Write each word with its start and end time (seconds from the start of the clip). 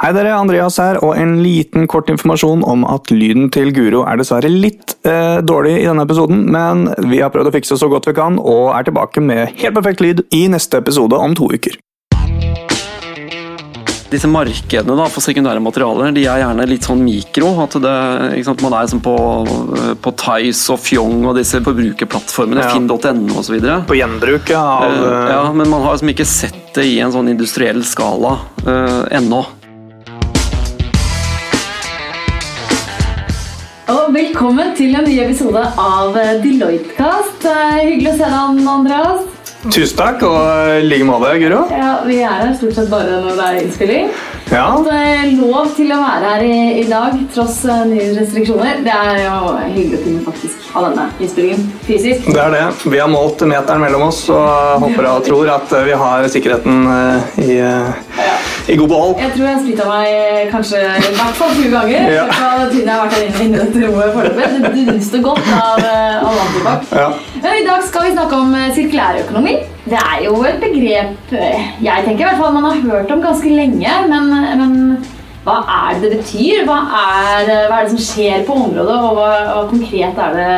Hei 0.00 0.14
dere, 0.16 0.30
Andreas 0.32 0.78
her, 0.80 0.96
og 1.04 1.12
en 1.20 1.34
liten 1.44 1.84
kort 1.90 2.08
informasjon 2.08 2.62
om 2.64 2.86
at 2.88 3.10
lyden 3.12 3.50
til 3.52 3.68
Guro 3.76 4.06
er 4.08 4.16
dessverre 4.16 4.48
litt 4.48 4.94
eh, 5.04 5.42
dårlig 5.44 5.74
i 5.82 5.84
denne 5.90 6.06
episoden, 6.08 6.46
men 6.54 6.86
vi 7.10 7.20
har 7.20 7.28
prøvd 7.34 7.50
å 7.50 7.52
fikse 7.58 7.76
så 7.76 7.90
godt 7.92 8.08
vi 8.08 8.14
kan, 8.16 8.38
og 8.40 8.70
er 8.72 8.88
tilbake 8.88 9.20
med 9.20 9.52
helt 9.60 9.76
perfekt 9.76 10.00
lyd 10.00 10.24
i 10.32 10.46
neste 10.48 10.80
episode 10.80 11.20
om 11.20 11.36
to 11.36 11.50
uker. 11.52 11.76
Disse 14.10 14.26
markedene 14.26 14.96
da, 14.98 15.04
for 15.12 15.22
sekundære 15.22 15.60
materialer 15.62 16.16
de 16.16 16.24
er 16.26 16.40
gjerne 16.46 16.64
litt 16.66 16.88
sånn 16.88 17.04
mikro. 17.04 17.52
at 17.62 17.76
det, 17.84 17.92
sant, 18.48 18.64
Man 18.64 18.74
er 18.80 18.88
som 18.90 19.04
på, 19.04 19.12
på 20.02 20.14
Tice 20.24 20.72
og 20.74 20.80
Fjong 20.82 21.28
og 21.28 21.36
disse 21.38 21.60
forbrukerplattformene, 21.62 22.64
Ja. 22.64 22.72
finn.no 22.72 23.38
osv. 23.44 23.60
På 23.86 24.00
gjenbruk 24.00 24.48
ja, 24.50 24.64
av 24.64 24.96
Eh, 24.96 25.30
ja, 25.36 25.44
men 25.52 25.68
man 25.68 25.84
har 25.84 25.94
liksom 25.94 26.10
ikke 26.16 26.26
sett 26.26 26.72
det 26.74 26.88
i 26.88 26.98
en 27.04 27.12
sånn 27.12 27.28
industriell 27.30 27.84
skala 27.86 28.38
eh, 28.64 29.18
ennå. 29.20 29.44
Og 33.90 34.12
velkommen 34.14 34.68
til 34.78 34.94
en 34.94 35.06
ny 35.08 35.16
episode 35.24 35.62
av 35.82 36.14
Deloitte-kast. 36.44 37.42
Eh, 37.50 37.78
Hyggelig 37.88 38.12
å 38.12 38.18
se 38.20 38.28
deg, 38.30 38.60
Andreas. 38.70 39.39
Tusen 39.68 39.96
takk, 39.98 40.22
og 40.24 40.78
i 40.80 40.84
like 40.88 41.04
måte, 41.04 41.34
Guro. 41.42 41.66
Ja, 41.68 41.98
Vi 42.06 42.16
er 42.24 42.32
her 42.46 42.54
stort 42.56 42.78
sett 42.78 42.88
bare 42.88 43.18
når 43.20 43.34
det 43.36 43.48
er 43.48 43.58
innspilling. 43.60 44.06
Ja, 44.50 44.64
Så 44.74 44.82
det 44.86 44.94
er 44.98 45.26
lov 45.38 45.68
til 45.76 45.92
å 45.94 45.98
være 46.00 46.30
her 46.32 46.42
i, 46.42 46.54
i 46.80 46.86
dag 46.88 47.12
tross 47.34 47.60
eh, 47.70 47.82
nye 47.86 48.06
restriksjoner. 48.16 48.80
Det 48.82 48.94
er 48.94 49.20
jo 49.26 49.52
hyggelig 49.76 50.00
å 50.00 50.04
kunne 50.06 50.22
faktisk 50.26 50.64
ha 50.72 50.82
denne 50.88 51.04
innspillingen 51.22 51.68
fysisk. 51.86 52.26
det 52.32 52.40
er 52.42 52.56
det. 52.56 52.64
Vi 52.90 52.98
har 52.98 53.12
målt 53.12 53.44
meteren 53.46 53.84
mellom 53.84 54.08
oss 54.08 54.24
og 54.32 54.80
håper 54.86 55.06
og 55.12 55.22
tror 55.28 55.52
at 55.54 55.76
vi 55.86 55.94
har 56.02 56.26
sikkerheten 56.32 56.80
eh, 56.96 57.30
i, 57.44 57.58
ja. 57.60 58.34
i 58.66 58.78
god 58.80 58.90
behold. 58.90 59.14
Jeg 59.22 59.36
tror 59.36 59.46
jeg 59.46 59.54
har 59.54 59.62
splittet 59.62 59.92
meg 59.92 60.10
eh, 60.16 60.42
kanskje 60.50 60.82
i 60.82 61.14
hvert 61.20 61.38
fall 61.38 61.54
20 61.60 61.70
ganger. 61.76 62.10
Ja. 62.16 62.26
Tiden 62.72 62.88
jeg 62.88 62.96
har 62.96 63.04
vært 63.04 63.18
her 63.20 63.28
inne, 63.28 63.44
i 63.44 63.60
dette 63.60 63.84
rommet 63.86 64.16
foreløpig. 64.16 64.74
Det 64.80 64.86
dunster 64.90 65.22
godt 65.28 65.52
av, 65.60 65.84
eh, 65.84 66.26
av 66.26 66.42
antibac. 66.48 66.90
Ja. 67.04 67.10
I 67.60 67.64
dag 67.68 67.86
skal 67.86 68.08
vi 68.08 68.16
snakke 68.18 68.42
om 68.42 68.50
eh, 68.56 68.70
sirkulærøkonomi. 69.50 69.76
Det 69.90 69.98
er 69.98 70.24
jo 70.24 70.34
et 70.44 70.60
begrep 70.60 71.32
eh, 71.32 71.62
jeg 71.82 72.04
tenker 72.04 72.24
i 72.24 72.28
hvert 72.28 72.38
fall 72.38 72.52
man 72.54 72.64
har 72.64 72.82
hørt 72.84 73.10
om 73.10 73.22
ganske 73.22 73.48
lenge. 73.48 73.94
Men, 74.08 74.30
men 74.60 75.06
hva 75.44 75.56
er 75.64 75.98
det 76.00 76.10
det 76.10 76.20
betyr? 76.20 76.64
Hva 76.68 76.78
er, 77.00 77.50
hva 77.68 77.80
er 77.80 77.88
det 77.88 77.94
som 77.94 78.04
skjer 78.04 78.46
på 78.46 78.52
området, 78.52 78.96
og 79.00 79.16
hva, 79.16 79.30
hva 79.54 79.66
konkret 79.70 80.20
er 80.26 80.36
det 80.36 80.54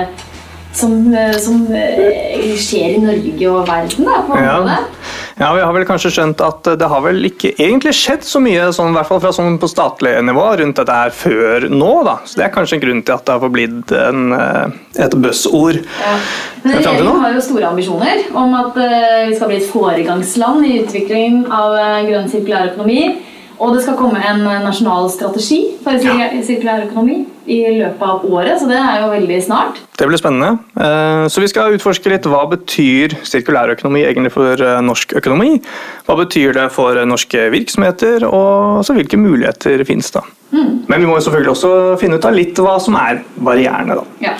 som, 0.74 0.96
eh, 1.14 1.36
som 1.38 1.66
eh, 1.76 2.52
skjer 2.58 2.96
i 2.96 3.02
Norge 3.04 3.50
og 3.52 3.68
verden 3.68 4.08
da, 4.08 4.22
på 4.26 4.36
området? 4.38 4.78
Ja, 4.80 5.01
Vi 5.36 5.44
har 5.44 5.72
vel 5.74 5.86
kanskje 5.88 6.12
skjønt 6.12 6.42
at 6.44 6.68
det 6.78 6.88
har 6.88 7.02
vel 7.04 7.24
ikke 7.28 7.54
egentlig 7.56 7.94
skjedd 7.96 8.24
så 8.26 8.40
mye 8.42 8.68
sånn, 8.74 8.92
i 8.92 8.98
hvert 8.98 9.08
fall 9.08 9.22
fra 9.24 9.32
sånn 9.34 9.58
på 9.62 9.70
statlig 9.70 10.14
nivå 10.26 10.44
rundt 10.60 10.80
dette 10.80 10.98
her 10.98 11.14
før 11.16 11.68
nå. 11.72 11.92
da. 12.06 12.18
Så 12.26 12.38
Det 12.38 12.46
er 12.46 12.54
kanskje 12.54 12.78
en 12.78 12.84
grunn 12.84 13.02
til 13.02 13.16
at 13.16 13.26
det 13.26 13.34
har 13.36 13.42
forblitt 13.42 13.92
en, 13.96 14.32
eh, 14.36 15.04
et 15.06 15.16
buzzord. 15.24 15.80
Ja. 16.02 16.14
Men 16.62 16.76
Er 16.76 16.82
Regjeringen 16.82 17.20
har 17.24 17.34
jo 17.34 17.40
store 17.40 17.68
ambisjoner 17.72 18.24
om 18.38 18.54
at 18.54 18.76
eh, 18.76 19.28
vi 19.28 19.36
skal 19.36 19.48
bli 19.50 19.60
et 19.62 19.70
foregangsland 19.72 20.66
i 20.66 20.78
utviklingen 20.82 21.46
av 21.50 21.74
uh, 21.74 22.02
grønn 22.06 22.28
sirkulær 22.30 22.70
økonomi. 22.70 23.31
Og 23.62 23.76
det 23.76 23.84
skal 23.84 23.94
komme 23.94 24.18
en 24.18 24.40
eh, 24.42 24.58
nasjonal 24.64 25.06
strategi 25.12 25.60
for 25.84 25.94
sirkulær 25.94 26.34
sirkulær 26.42 26.84
økonomi 26.88 27.20
i 27.46 27.58
løpet 27.76 28.02
av 28.06 28.24
året, 28.26 28.58
så 28.58 28.66
det 28.70 28.78
er 28.78 29.00
jo 29.02 29.10
veldig 29.12 29.38
snart. 29.42 29.78
Det 29.98 30.06
blir 30.10 30.18
spennende. 30.18 30.58
Eh, 30.74 31.26
Så 31.30 31.42
vi 31.42 31.50
skal 31.50 31.76
utforske 31.76 32.10
litt 32.10 32.26
hva 32.26 32.42
betyr 32.50 33.14
sirkulærøkonomi 33.26 34.02
egentlig 34.08 34.34
for 34.34 34.58
eh, 34.58 34.80
norsk 34.82 35.14
økonomi. 35.22 35.60
Hva 36.08 36.18
betyr 36.24 36.56
det 36.58 36.68
for 36.74 36.98
norske 37.06 37.48
virksomheter, 37.54 38.26
og 38.26 38.82
hvilke 38.98 39.20
muligheter 39.20 39.84
finnes 39.86 40.10
da. 40.14 40.24
Men 40.52 41.00
vi 41.00 41.06
må 41.06 41.16
jo 41.16 41.24
selvfølgelig 41.24 41.54
også 41.54 41.74
finne 42.02 42.18
ut 42.18 42.26
av 42.28 42.34
litt 42.36 42.58
hva 42.60 42.74
som 42.82 42.98
er 43.00 43.22
barrierene. 43.40 43.94
da. 44.02 44.04
Ja. 44.26 44.34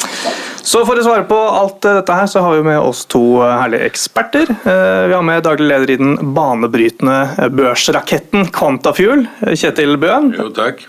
Så 0.62 0.84
for 0.86 0.98
å 0.98 1.02
svare 1.05 1.24
på 1.27 1.36
alt 1.36 1.84
eh, 1.88 1.96
dette 1.98 2.14
her, 2.16 2.28
så 2.30 2.42
har 2.44 2.55
vi 2.56 2.66
med 2.66 2.78
oss 2.78 3.03
to 3.10 3.22
eh, 3.42 3.54
herlige 3.59 3.88
eksperter. 3.91 4.53
Eh, 4.62 5.06
Vi 5.10 5.16
har 5.16 5.25
med 5.26 5.42
daglig 5.42 5.66
leder 5.69 5.91
i 5.91 5.98
den 5.98 6.14
banebrytende 6.37 7.48
børsraketten 7.56 8.47
Quantafuel, 8.54 9.26
Kjetil 9.59 9.98
Bøen. 10.03 10.31
Jo, 10.38 10.50
takk. 10.54 10.84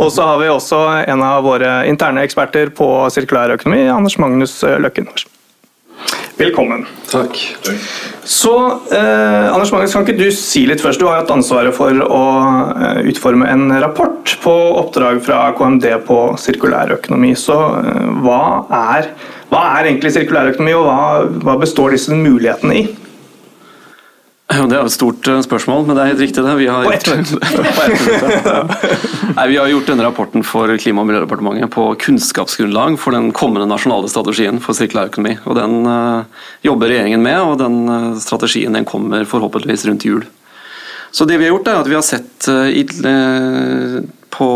Og 0.00 0.10
så 0.12 0.24
har 0.28 0.40
vi 0.40 0.48
også 0.52 0.80
en 1.04 1.22
av 1.24 1.44
våre 1.44 1.76
interne 1.88 2.24
eksperter 2.24 2.72
på 2.76 2.88
sirkulær 3.12 3.54
økonomi, 3.58 3.86
Anders 3.92 4.18
Magnus 4.20 4.58
Løkken. 4.64 5.08
Velkommen. 6.34 6.82
Takk. 7.06 7.36
Så 8.26 8.54
eh, 8.90 9.54
Anders 9.54 9.70
Magnus, 9.70 9.92
kan 9.94 10.02
ikke 10.02 10.18
du 10.18 10.32
si 10.34 10.64
litt 10.66 10.82
først? 10.82 10.98
Du 10.98 11.06
har 11.06 11.20
hatt 11.20 11.30
ansvaret 11.30 11.76
for 11.76 11.94
å 11.94 12.22
eh, 12.74 13.04
utforme 13.12 13.46
en 13.46 13.68
rapport 13.78 14.32
på 14.42 14.54
oppdrag 14.80 15.20
fra 15.22 15.44
KMD 15.54 15.86
på 16.08 16.18
sirkulærøkonomi. 16.42 17.36
Så 17.38 17.54
eh, 17.78 18.10
hva, 18.26 18.42
er, 18.96 19.12
hva 19.52 19.62
er 19.76 19.92
egentlig 19.92 20.10
sirkulærøkonomi, 20.16 20.74
og 20.74 20.88
hva, 20.90 20.98
hva 21.46 21.56
består 21.62 21.94
disse 21.94 22.18
mulighetene 22.18 22.82
i? 22.82 22.84
Det 24.68 24.76
er 24.76 24.84
et 24.84 24.92
stort 24.92 25.24
eh, 25.30 25.38
spørsmål, 25.44 25.86
men 25.88 25.96
det 25.96 26.02
er 26.02 26.06
helt 26.12 26.20
riktig. 26.20 26.42
det. 26.44 26.54
Vi 26.60 26.66
har. 26.68 26.84
Nei, 29.38 29.46
vi 29.48 29.56
har 29.56 29.68
gjort 29.72 29.88
denne 29.88 30.04
rapporten 30.04 30.44
for 30.46 30.68
Klima- 30.80 31.00
og 31.02 31.08
miljødepartementet 31.08 31.70
på 31.72 31.96
kunnskapsgrunnlag 32.04 32.98
for 33.00 33.10
den 33.16 33.32
kommende 33.36 33.66
nasjonale 33.70 34.08
strategien 34.12 34.60
for 34.62 34.72
sirkulærøkonomi. 34.76 35.34
Og 35.48 35.52
Den 35.58 35.72
eh, 35.88 36.24
jobber 36.68 36.86
regjeringen 36.92 37.22
med, 37.24 37.38
og 37.40 37.58
den 37.62 37.76
eh, 37.88 38.18
strategien 38.20 38.72
den 38.76 38.84
kommer 38.88 39.24
forhåpentligvis 39.28 39.86
rundt 39.88 40.04
jul. 40.08 40.24
Så 41.14 41.22
det 41.24 41.38
Vi 41.38 41.44
har 41.46 41.52
gjort 41.54 41.68
er 41.70 41.80
at 41.80 41.88
vi 41.88 41.94
har 41.94 42.02
sett 42.02 42.48
på 44.34 44.48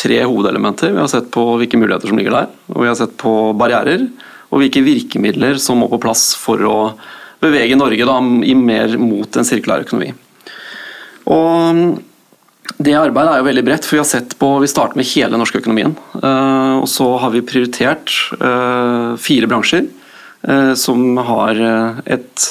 tre 0.00 0.18
hovedelementer. 0.22 0.92
Vi 0.94 1.00
har 1.02 1.08
sett 1.10 1.32
på 1.34 1.42
hvilke 1.58 1.78
muligheter 1.80 2.08
som 2.08 2.18
ligger 2.20 2.30
der, 2.36 2.46
og 2.70 2.82
vi 2.84 2.88
har 2.88 2.94
sett 2.94 3.16
på 3.18 3.52
barrierer, 3.58 4.06
og 4.54 4.58
hvilke 4.62 4.84
virkemidler 4.86 5.58
som 5.58 5.78
må 5.82 5.88
på 5.90 5.98
plass 6.02 6.34
for 6.38 6.62
å 6.62 6.92
bevege 7.40 7.78
Norge 7.78 8.06
da, 8.08 8.18
i 8.44 8.54
mer 8.54 8.96
mot 9.00 9.36
en 9.36 9.46
sirkulær 9.48 9.86
økonomi. 9.86 10.12
Og 11.30 11.98
det 12.80 12.94
arbeidet 12.96 13.32
er 13.34 13.40
jo 13.42 13.48
veldig 13.48 13.64
bredt, 13.66 13.86
for 13.86 13.96
vi 13.96 14.02
har 14.02 14.08
sett 14.08 14.36
på, 14.40 14.52
vi 14.62 14.70
starter 14.70 14.96
med 15.00 15.08
hele 15.10 15.32
den 15.34 15.42
norske 15.42 15.60
økonomien. 15.60 15.96
eh, 16.22 16.76
Og 16.80 16.88
så 16.88 17.08
har 17.18 17.30
vi 17.34 17.42
prioritert 17.44 18.12
eh, 18.40 19.16
fire 19.20 19.48
bransjer 19.50 19.88
eh, 20.48 20.72
som 20.74 21.16
har 21.16 21.60
et 22.06 22.50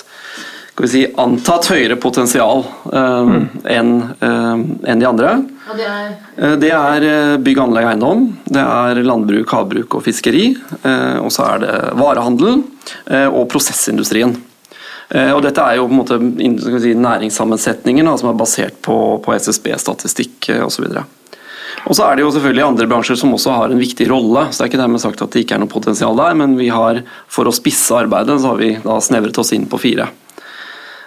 skal 0.80 0.86
vi 0.88 0.92
si, 0.94 1.00
antatt 1.20 1.66
høyere 1.74 1.98
potensial 2.00 2.62
eh, 2.94 3.32
enn 3.76 5.02
de 5.02 5.08
andre. 5.10 5.34
Og 5.70 5.76
det 5.82 5.88
er 5.90 6.56
Det 6.62 6.70
er 6.72 7.38
bygg, 7.44 7.60
anlegg, 7.66 7.90
eiendom, 7.90 8.22
det 8.48 8.62
er 8.64 9.02
landbruk, 9.04 9.52
havbruk 9.52 9.98
og 10.00 10.06
fiskeri. 10.06 10.54
eh, 10.84 11.18
Og 11.20 11.32
så 11.36 11.50
er 11.50 11.66
det 11.66 11.74
varehandel 12.00 12.62
eh, 13.12 13.28
og 13.28 13.50
prosessindustrien. 13.52 14.38
Eh, 15.09 15.31
Og 15.34 15.42
dette 15.42 15.62
er 15.62 15.80
jo 15.80 15.88
på 15.88 15.96
en 15.96 16.02
måte 16.03 16.81
si, 16.81 16.94
næringssammensetningen 16.94 18.06
da, 18.06 18.18
som 18.18 18.30
er 18.30 18.38
basert 18.38 18.78
på, 18.86 18.97
på 19.25 19.34
SSB-statistikk 19.36 20.52
osv. 20.66 20.86
Og 21.88 21.96
så 21.96 22.06
er 22.06 22.18
det 22.18 22.25
jo 22.25 22.31
selvfølgelig 22.34 22.66
andre 22.66 22.88
bransjer 22.92 23.18
som 23.18 23.34
også 23.34 23.53
har 23.56 23.72
en 23.74 23.80
viktig 23.81 24.09
rolle. 24.09 24.48
så 24.52 24.59
det 24.59 24.66
er 24.66 24.72
ikke 24.74 24.81
dermed 24.84 25.02
sagt 25.02 25.22
at 25.22 25.31
det 25.34 25.46
ikke 25.46 25.56
er 25.58 25.64
noe 25.64 25.72
potensial 25.72 26.18
der, 26.18 26.34
men 26.38 26.58
vi 26.59 26.69
har, 26.74 27.03
for 27.31 27.48
å 27.50 27.53
spisse 27.56 27.96
arbeidet 27.96 28.40
så 28.42 28.53
har 28.53 28.59
vi 28.62 28.74
da 28.84 28.98
snevret 29.02 29.38
oss 29.42 29.53
inn 29.56 29.66
på 29.69 29.80
fire. 29.81 30.09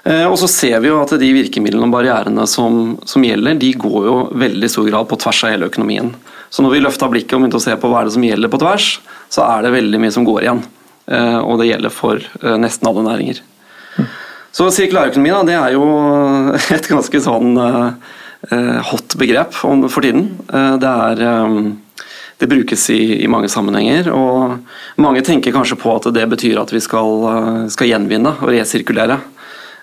Eh, 0.04 0.26
Og 0.26 0.38
så 0.38 0.48
ser 0.50 0.80
vi 0.80 0.88
jo 0.90 1.00
at 1.02 1.14
de 1.18 1.32
virkemidlene 1.36 1.86
og 1.86 1.94
barrierene 1.94 2.46
som, 2.50 2.96
som 3.06 3.22
gjelder, 3.22 3.58
de 3.60 3.72
går 3.78 4.06
jo 4.08 4.16
veldig 4.34 4.70
stor 4.70 4.88
grad 4.90 5.08
på 5.10 5.18
tvers 5.22 5.44
av 5.44 5.54
hele 5.54 5.68
økonomien. 5.70 6.10
Så 6.50 6.64
når 6.64 6.74
vi 6.74 6.82
løfta 6.82 7.08
blikket 7.08 7.36
og 7.36 7.44
begynte 7.44 7.60
å 7.60 7.64
se 7.64 7.76
på 7.78 7.88
hva 7.90 8.02
er 8.02 8.08
det 8.08 8.16
som 8.16 8.26
gjelder 8.26 8.50
på 8.52 8.60
tvers, 8.60 8.88
så 9.32 9.46
er 9.46 9.62
det 9.62 9.76
veldig 9.76 10.00
mye 10.02 10.12
som 10.14 10.26
går 10.26 10.42
igjen. 10.42 10.64
Eh, 11.06 11.38
Og 11.38 11.58
det 11.60 11.70
gjelder 11.70 11.90
for 11.94 12.18
eh, 12.18 12.58
nesten 12.58 12.88
alle 12.90 13.06
næringer. 13.06 13.40
Så 14.52 14.68
sirkulærøkonomi 14.68 15.32
da, 15.32 15.42
det 15.48 15.56
er 15.56 15.76
jo 15.76 15.86
et 16.76 16.90
ganske 16.90 17.22
sånn 17.24 17.56
eh, 17.56 18.10
eh, 18.52 18.78
hot 18.90 19.16
begrep 19.20 19.56
for 19.56 20.00
tiden. 20.04 20.28
Eh, 20.52 20.74
det 20.82 20.92
er 21.06 21.24
det 22.42 22.48
brukes 22.50 22.88
i, 22.90 23.22
i 23.22 23.28
mange 23.30 23.46
sammenhenger, 23.46 24.08
og 24.10 24.98
mange 24.98 25.20
tenker 25.22 25.54
kanskje 25.54 25.76
på 25.78 25.92
at 25.94 26.08
det 26.10 26.24
betyr 26.26 26.58
at 26.58 26.72
vi 26.74 26.80
skal, 26.82 27.68
skal 27.70 27.86
gjenvinne 27.86 28.32
og 28.42 28.50
resirkulere. 28.50 29.20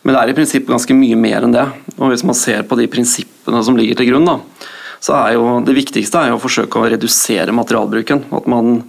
Men 0.04 0.16
det 0.16 0.20
er 0.20 0.32
i 0.32 0.36
prinsipp 0.36 0.68
ganske 0.68 0.96
mye 0.96 1.16
mer 1.20 1.46
enn 1.48 1.56
det. 1.56 1.64
Og 1.98 2.12
hvis 2.12 2.26
man 2.28 2.36
ser 2.36 2.66
på 2.68 2.76
de 2.80 2.90
prinsippene 2.92 3.62
som 3.64 3.80
ligger 3.80 4.00
til 4.00 4.12
grunn, 4.12 4.28
da, 4.28 4.68
så 5.00 5.16
er 5.22 5.38
jo 5.38 5.60
det 5.64 5.76
viktigste 5.78 6.26
er 6.26 6.36
å 6.36 6.42
forsøke 6.42 6.80
å 6.80 6.90
redusere 6.92 7.56
materialbruken. 7.56 8.26
At 8.36 8.48
man 8.52 8.82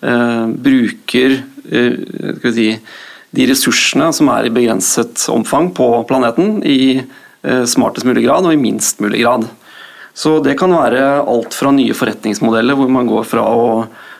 eh, 0.00 0.44
bruker 0.68 1.36
eh, 1.68 2.48
si, 2.56 2.70
de 3.38 3.46
ressursene 3.46 4.10
som 4.14 4.30
er 4.34 4.48
i 4.48 4.52
begrenset 4.54 5.28
omfang 5.30 5.70
på 5.74 5.86
planeten, 6.10 6.58
i 6.66 6.98
eh, 6.98 7.64
smartest 7.70 8.06
mulig 8.08 8.26
grad 8.26 8.48
og 8.48 8.54
i 8.54 8.60
minst 8.60 8.98
mulig 9.04 9.22
grad. 9.22 9.46
Så 10.18 10.40
det 10.42 10.56
kan 10.58 10.74
være 10.74 11.20
alt 11.22 11.54
fra 11.54 11.70
nye 11.70 11.94
forretningsmodeller 11.94 12.74
hvor 12.74 12.90
man 12.90 13.06
går 13.06 13.28
fra 13.30 13.44
å 13.46 13.68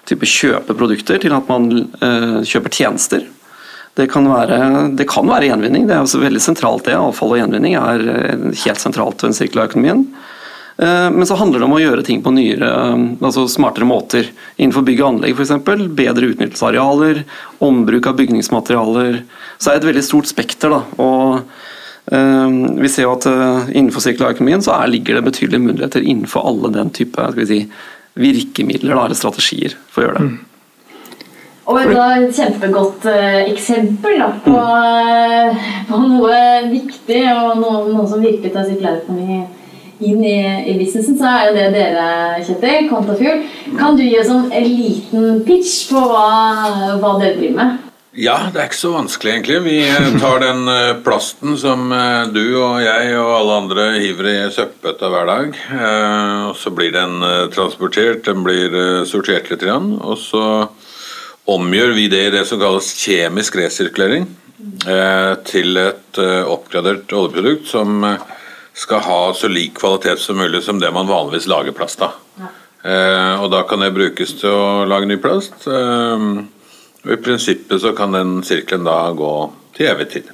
type 0.06 0.28
kjøpe 0.30 0.76
produkter 0.78 1.18
til 1.20 1.34
at 1.34 1.50
man 1.50 1.66
eh, 1.74 2.38
kjøper 2.46 2.74
tjenester. 2.78 3.26
Det 3.98 4.06
kan, 4.12 4.28
være, 4.30 4.58
det 4.94 5.08
kan 5.10 5.26
være 5.26 5.48
gjenvinning, 5.48 5.88
det 5.88 5.96
er 5.96 6.04
også 6.04 6.20
veldig 6.22 6.42
sentralt 6.44 6.86
det. 6.86 6.94
Avfall 6.94 7.34
og 7.34 7.40
gjenvinning 7.40 7.74
er 7.80 8.04
eh, 8.14 8.44
helt 8.62 8.82
sentralt 8.84 9.18
ved 9.18 9.32
den 9.32 9.38
sirkulærøkonomien. 9.40 10.06
Eh, 10.06 10.37
men 10.78 11.26
så 11.26 11.34
handler 11.34 11.58
det 11.58 11.66
om 11.66 11.72
å 11.74 11.80
gjøre 11.80 12.04
ting 12.06 12.20
på 12.22 12.30
nyere, 12.30 12.68
altså 13.18 13.48
smartere 13.50 13.86
måter. 13.88 14.28
Innenfor 14.62 14.84
bygg 14.86 15.00
og 15.02 15.08
anlegg 15.08 15.34
f.eks. 15.34 15.56
Bedre 15.98 16.28
utnyttelse 16.30 16.62
av 16.62 16.70
arealer, 16.70 17.24
ombruk 17.66 18.06
av 18.06 18.18
bygningsmaterialer. 18.20 19.24
Så 19.58 19.72
er 19.72 19.78
det 19.78 19.82
et 19.82 19.88
veldig 19.88 20.04
stort 20.06 20.30
spekter. 20.30 20.70
da, 20.70 20.84
og 21.02 21.40
uh, 22.14 22.78
Vi 22.78 22.92
ser 22.94 23.08
jo 23.08 23.16
at 23.16 23.26
uh, 23.26 23.66
innenfor 23.72 24.06
sirkulærøkonomien 24.06 24.62
så 24.62 24.76
er, 24.78 24.92
ligger 24.94 25.18
det 25.18 25.26
betydelige 25.32 25.66
muligheter 25.66 26.06
innenfor 26.06 26.46
alle 26.46 26.70
den 26.78 26.94
type 26.94 27.26
si, 27.50 27.64
virkemidler 28.14 28.94
da, 28.94 29.08
eller 29.08 29.18
strategier 29.18 29.74
for 29.90 30.04
å 30.04 30.08
gjøre 30.08 30.22
det. 30.22 30.30
Mm. 30.30 30.44
Og 31.68 31.76
et 31.82 32.38
kjempegodt 32.38 33.02
eksempel 33.10 34.14
da, 34.22 34.30
på, 34.46 34.54
mm. 34.54 35.62
på, 35.90 35.98
noe 36.06 36.38
viktig 36.70 37.22
og 37.34 37.58
noe, 37.60 37.82
noe 37.90 38.06
som 38.08 38.22
virkelig 38.22 38.54
tar 38.54 38.70
sirkulærøkonomi 38.70 39.42
inn 40.00 40.22
i, 40.24 40.38
i, 40.70 40.76
businessen, 40.78 41.18
så 41.18 41.32
er 41.42 41.52
det 41.56 41.66
dere, 41.74 42.06
Kjetil, 42.46 42.88
Kontafuel. 42.90 43.44
Kan 43.78 43.98
du 43.98 44.04
gi 44.06 44.16
oss 44.20 44.30
en 44.32 44.48
liten 44.52 45.44
pitch 45.46 45.90
på 45.90 46.02
hva, 46.10 46.96
hva 47.00 47.12
dere 47.20 47.36
driver 47.38 47.60
med? 47.60 47.84
Ja, 48.18 48.36
det 48.50 48.58
er 48.58 48.66
ikke 48.66 48.80
så 48.80 48.92
vanskelig, 48.96 49.32
egentlig. 49.36 49.58
Vi 49.66 49.76
eh, 49.84 50.08
tar 50.18 50.40
den 50.42 50.64
plasten 51.06 51.54
som 51.60 51.92
du 52.34 52.42
og 52.58 52.80
jeg 52.82 53.12
og 53.20 53.30
alle 53.36 53.58
andre 53.62 53.86
hiver 54.00 54.30
i 54.32 54.36
søppelbøtta 54.54 55.10
hver 55.12 55.28
dag. 55.28 55.62
Og 56.48 56.56
så 56.58 56.72
blir 56.74 56.90
den 56.96 57.22
transportert, 57.54 58.24
den 58.26 58.42
blir 58.46 58.74
sortert 59.06 59.52
litt, 59.52 59.62
og 59.68 60.18
så 60.18 60.44
omgjør 61.48 61.94
vi 61.96 62.08
det 62.12 62.24
i 62.26 62.32
det 62.34 62.44
som 62.48 62.60
kalles 62.60 62.90
kjemisk 63.00 63.56
resirkulering 63.58 64.26
eh, 64.86 65.34
til 65.48 65.80
et 65.80 66.20
eh, 66.20 66.42
oppgradert 66.44 67.12
oljeprodukt 67.16 67.70
som 67.70 68.02
eh, 68.04 68.34
skal 68.78 69.02
ha 69.04 69.20
så 69.34 69.50
lik 69.50 69.74
kvalitet 69.80 70.22
som 70.22 70.38
mulig 70.38 70.62
som 70.62 70.78
det 70.80 70.92
man 70.94 71.10
vanligvis 71.10 71.48
lager 71.50 71.74
plast 71.76 72.02
av. 72.04 72.16
Ja. 72.38 72.54
og 73.42 73.50
da 73.50 73.64
kan 73.66 73.82
det 73.82 73.90
brukes 73.96 74.36
til 74.38 74.54
å 74.54 74.84
lage 74.86 75.08
ny 75.10 75.16
plast. 75.18 75.66
og 75.66 77.10
I 77.10 77.18
prinsippet 77.18 77.82
så 77.82 77.90
kan 77.98 78.14
den 78.14 78.38
sirkelen 78.46 78.86
da 78.86 79.00
gå 79.18 79.32
til 79.76 79.90
evig 79.90 80.08
tid. 80.14 80.30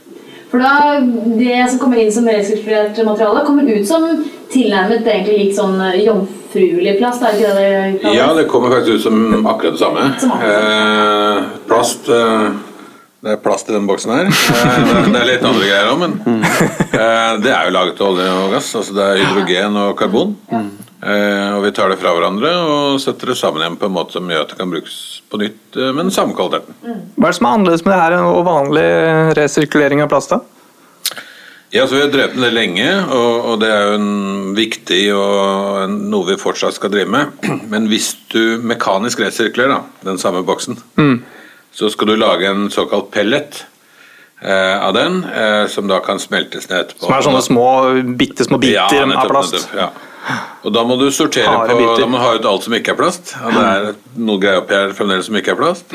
For 0.55 0.63
da, 0.63 1.01
Det 1.39 1.71
som 1.71 1.81
kommer 1.83 1.99
inn 1.99 2.13
som 2.15 2.29
resirkulert 2.31 2.99
materiale, 3.03 3.41
kommer 3.47 3.67
ut 3.67 3.89
som 3.89 4.05
tilnærmet 4.53 5.03
egentlig 5.03 5.39
lik 5.41 5.57
sånn 5.57 5.81
jomfruelig 5.99 6.93
plast? 7.01 7.25
er 7.27 7.35
ikke 7.35 7.55
det 7.57 7.65
det 7.65 8.03
kalles? 8.05 8.15
Ja, 8.15 8.29
det 8.39 8.45
kommer 8.53 8.71
faktisk 8.71 9.01
ut 9.01 9.03
som 9.03 9.49
akkurat 9.51 9.75
det 9.75 9.83
samme. 9.83 10.05
Eh, 10.47 11.41
plast 11.67 12.07
eh, 12.07 12.47
Det 13.25 13.33
er 13.33 13.41
plast 13.41 13.71
i 13.71 13.73
den 13.73 13.87
boksen 13.89 14.11
her. 14.13 14.27
Eh, 14.29 15.07
det 15.09 15.17
er 15.17 15.29
litt 15.29 15.45
andre 15.49 15.65
greier 15.65 15.87
òg, 15.89 16.01
men 16.03 16.43
eh, 16.45 17.31
det 17.41 17.53
er 17.55 17.71
jo 17.71 17.73
laget 17.73 18.01
av 18.03 18.11
olje 18.11 18.33
og 18.37 18.51
gass. 18.53 18.69
altså 18.77 18.97
Det 18.97 19.05
er 19.05 19.21
hydrogen 19.23 19.79
og 19.81 19.95
karbon. 19.97 20.35
Eh, 20.53 21.55
og 21.57 21.65
Vi 21.65 21.71
tar 21.73 21.89
det 21.89 21.97
fra 22.03 22.13
hverandre 22.13 22.51
og 22.69 22.99
setter 23.01 23.33
det 23.33 23.39
sammen 23.41 23.65
igjen 23.65 23.79
på 23.81 23.89
en 23.89 23.95
måte 23.97 24.19
som 24.19 24.29
gjør 24.29 24.45
at 24.45 24.53
det 24.53 24.59
kan 24.59 24.73
brukes 24.73 24.99
på 25.33 25.41
nytt 25.41 25.79
med 25.81 26.03
den 26.03 26.13
samme 26.13 26.37
kvaliteten. 26.37 26.77
Hva 27.17 27.31
er 27.31 27.33
det 27.33 27.39
som 27.39 27.49
er 27.49 27.57
annerledes 27.57 27.85
med 27.87 27.95
det 27.95 28.03
her 28.03 28.17
og 28.21 28.43
vanlig 28.45 28.89
resirkulering 29.41 30.05
av 30.05 30.11
plast? 30.13 30.35
da? 30.37 30.43
Ja, 31.75 31.87
så 31.89 31.97
Vi 31.97 32.03
har 32.05 32.13
drevet 32.13 32.37
med 32.37 32.45
det 32.45 32.55
lenge, 32.55 32.91
og, 33.09 33.47
og 33.51 33.63
det 33.65 33.71
er 33.73 33.87
jo 33.89 33.95
en 34.03 34.53
viktig 34.55 35.01
og 35.17 35.97
noe 35.97 36.29
vi 36.29 36.37
fortsatt 36.39 36.77
skal 36.77 36.93
drive 36.93 37.09
med. 37.17 37.33
Men 37.73 37.89
hvis 37.89 38.13
du 38.37 38.61
mekanisk 38.61 39.25
resirkulerer 39.25 39.79
da, 39.79 40.11
den 40.13 40.21
samme 40.21 40.45
boksen, 40.45 40.77
mm. 41.01 41.17
Så 41.75 41.91
skal 41.91 42.13
du 42.13 42.17
lage 42.17 42.49
en 42.49 42.69
såkalt 42.71 43.11
pellet 43.15 43.65
eh, 44.41 44.87
av 44.87 44.95
den, 44.95 45.25
eh, 45.25 45.67
som 45.69 45.89
da 45.91 46.01
kan 46.05 46.21
smeltes 46.23 46.69
ned 46.71 46.85
etterpå. 46.85 47.07
Som 47.09 47.17
er 47.17 47.27
sånne 47.27 47.45
små, 47.45 47.69
bitte 48.19 48.47
små 48.47 48.61
biter 48.63 49.01
ja, 49.03 49.07
nettopp, 49.11 49.25
av 49.25 49.33
plast? 49.35 49.59
Nettopp, 49.59 49.79
ja. 49.83 50.11
Og 50.65 50.73
da 50.73 50.81
må 50.89 50.97
du 50.97 51.11
sortere 51.13 51.51
på 51.69 51.75
Da 52.01 52.07
må 52.09 52.17
du 52.17 52.23
ha 52.23 52.31
ut 52.39 52.47
alt 52.49 52.65
som 52.65 52.73
ikke 52.73 52.95
er 52.95 52.97
plast. 52.97 53.35
Og 53.45 53.53
det 53.53 53.65
er 53.69 53.91
noe 54.25 54.41
greier 54.41 54.63
oppi 54.63 54.73
her 54.73 54.95
fremdeles 54.97 55.29
som 55.29 55.37
ikke 55.37 55.53
er 55.53 55.59
plast. 55.59 55.93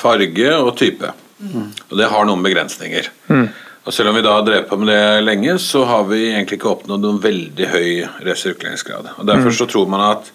farge 0.00 0.54
og 0.56 0.70
type. 0.80 1.10
Mm. 1.36 1.66
Og 1.90 1.98
det 2.00 2.08
har 2.08 2.24
noen 2.24 2.46
begrensninger. 2.46 3.10
Mm. 3.28 3.50
Og 3.86 3.94
Selv 3.94 4.10
om 4.10 4.16
vi 4.16 4.24
da 4.24 4.32
har 4.34 4.46
drevet 4.46 4.70
på 4.70 4.78
med 4.80 4.88
det 4.88 5.22
lenge, 5.22 5.58
så 5.62 5.84
har 5.86 6.08
vi 6.08 6.24
egentlig 6.30 6.58
ikke 6.58 6.72
oppnådd 6.72 7.04
noen 7.04 7.20
veldig 7.22 7.68
høy 7.70 7.90
resirkuleringsgrad. 8.26 9.12
Og 9.18 9.28
Derfor 9.28 9.52
mm. 9.52 9.58
så 9.60 9.68
tror 9.70 9.92
man 9.92 10.06
at 10.08 10.32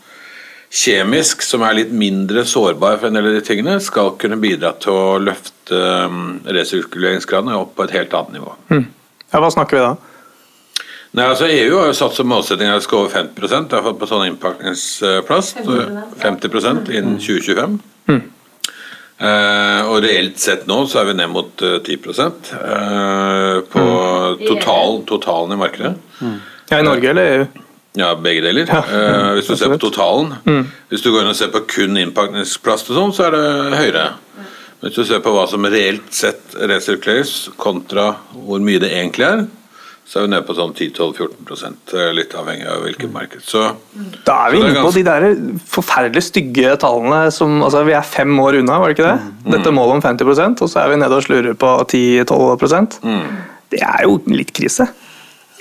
kjemisk, 0.71 1.44
som 1.44 1.65
er 1.68 1.81
litt 1.81 1.91
mindre 1.91 2.45
sårbar 2.47 3.01
for 3.01 3.09
en 3.09 3.18
del 3.19 3.27
av 3.27 3.35
de 3.35 3.44
tingene, 3.44 3.79
skal 3.83 4.13
kunne 4.21 4.39
bidra 4.39 4.71
til 4.79 4.95
å 4.95 5.18
løfte 5.19 5.51
resirkuleringsgradene 5.71 6.56
resirkuleringsgraden 6.57 7.57
opp 7.57 7.75
på 7.75 7.85
et 7.85 7.95
helt 7.97 8.15
annet 8.15 8.39
nivå. 8.39 8.56
Mm. 8.71 8.85
Ja, 9.31 9.39
Hva 9.44 9.51
snakker 9.51 9.77
vi 9.77 9.83
da? 9.83 9.91
Nei, 11.12 11.25
altså 11.27 11.47
EU 11.51 11.75
har 11.75 11.89
jo 11.89 11.95
satt 11.95 12.15
som 12.15 12.29
målsetting 12.31 12.69
at 12.71 12.79
det 12.79 12.85
skal 12.85 13.03
over 13.03 13.12
50 13.12 13.68
Det 13.68 13.75
har 13.75 13.83
fått 13.83 14.00
på 14.00 14.07
sånn 14.07 14.29
innpakningsplast. 14.29 15.59
50, 16.21 16.53
50 16.56 16.94
innen 16.95 17.17
2025. 17.19 17.81
Mm. 18.07 18.21
Uh, 19.21 19.81
og 19.91 20.00
reelt 20.01 20.39
sett 20.41 20.63
nå 20.65 20.79
så 20.89 21.01
er 21.01 21.12
vi 21.12 21.17
ned 21.19 21.29
mot 21.29 21.62
uh, 21.62 21.75
10 21.83 22.00
uh, 22.00 23.59
på 23.69 23.83
mm. 23.83 24.47
totalen, 24.47 25.03
totalen 25.09 25.53
i 25.53 25.59
markedet. 25.59 25.91
Mm. 26.24 26.39
Ja, 26.71 26.79
I 26.79 26.88
Norge 26.88 27.12
eller 27.12 27.35
EU? 27.35 27.67
Ja, 27.99 28.13
begge 28.15 28.43
deler. 28.45 28.69
Ja, 28.71 28.81
uh, 28.88 29.31
hvis 29.35 29.49
du 29.51 29.55
ser 29.59 29.73
på 29.73 29.79
totalen. 29.81 30.35
Mm. 30.45 30.65
Hvis 30.91 31.03
du 31.03 31.11
går 31.11 31.25
inn 31.25 31.33
og 31.33 31.39
ser 31.39 31.51
på 31.51 31.63
kun 31.67 31.99
innpakningsplast 31.99 32.91
og 32.91 32.99
sånn, 32.99 33.15
så 33.15 33.27
er 33.27 33.35
det 33.35 33.79
høyere. 33.81 34.05
Hvis 34.81 34.95
du 34.97 35.03
ser 35.05 35.19
på 35.21 35.33
hva 35.35 35.43
som 35.49 35.67
reelt 35.69 36.07
sett 36.15 36.55
resirkuleres 36.57 37.51
kontra 37.59 38.13
hvor 38.33 38.63
mye 38.63 38.81
det 38.81 38.93
egentlig 38.95 39.27
er, 39.27 39.43
så 40.11 40.19
er 40.19 40.25
vi 40.25 40.31
nede 40.33 40.43
på 40.43 40.55
sånn 40.57 40.73
10-12-14 40.75 41.75
eh, 41.95 42.07
litt 42.17 42.33
avhengig 42.35 42.65
av 42.67 42.81
hvilket 42.83 43.07
mm. 43.07 43.13
marked. 43.15 43.43
Så, 43.47 43.61
da 44.27 44.39
er 44.47 44.51
vi 44.51 44.63
inne 44.63 44.81
på 44.83 44.89
de 44.95 45.03
der 45.07 45.27
forferdelig 45.71 46.25
stygge 46.27 46.73
tallene 46.81 47.21
som 47.31 47.61
altså 47.63 47.85
Vi 47.88 47.95
er 47.95 48.03
fem 48.03 48.33
år 48.43 48.59
unna, 48.59 48.79
var 48.81 48.91
det 48.91 48.97
ikke 48.97 49.07
det? 49.07 49.29
Mm. 49.45 49.53
Dette 49.55 49.75
målet 49.77 49.99
om 49.99 50.03
50% 50.03 50.65
og 50.65 50.73
så 50.73 50.81
er 50.81 50.91
vi 50.91 50.99
nede 50.99 51.15
og 51.15 51.23
slurer 51.23 51.55
på 51.55 51.71
10-12 51.85 53.05
mm. 53.05 53.23
Det 53.71 53.79
er 53.88 54.03
jo 54.03 54.19
litt 54.33 54.51
krise. 54.57 54.89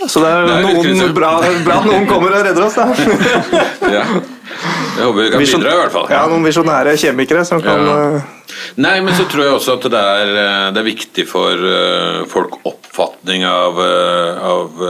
Så 0.08 0.20
det 0.22 0.28
er, 0.32 0.46
det 0.48 0.54
er 0.56 0.64
noen, 0.64 1.14
bra, 1.16 1.30
bra 1.64 1.80
noen 1.84 2.06
kommer 2.08 2.32
og 2.32 2.44
redder 2.46 2.64
oss, 2.64 2.76
da. 2.78 2.86
ja. 3.96 4.04
Jeg 4.96 5.06
håper 5.06 5.20
vi 5.20 5.28
kan 5.32 5.42
bidra, 5.44 5.72
i 5.74 5.80
hvert 5.82 5.94
fall. 5.94 6.06
Ja, 6.12 6.22
Noen 6.30 6.46
visjonære 6.46 6.94
kjemikere 7.00 7.44
som 7.48 7.60
kan 7.64 7.84
ja. 7.86 7.98
Eh, 8.20 8.56
Nei, 8.80 8.96
men 9.04 9.14
så 9.16 9.26
tror 9.30 9.44
jeg 9.44 9.54
også 9.54 9.76
at 9.76 9.86
det 9.92 10.00
er, 10.00 10.32
eh, 10.40 10.66
det 10.74 10.80
er 10.80 10.88
viktig 10.88 11.24
for 11.28 11.62
uh, 11.64 12.24
folk 12.30 12.58
oppfatning 12.68 13.44
av, 13.46 13.78
av 13.80 14.82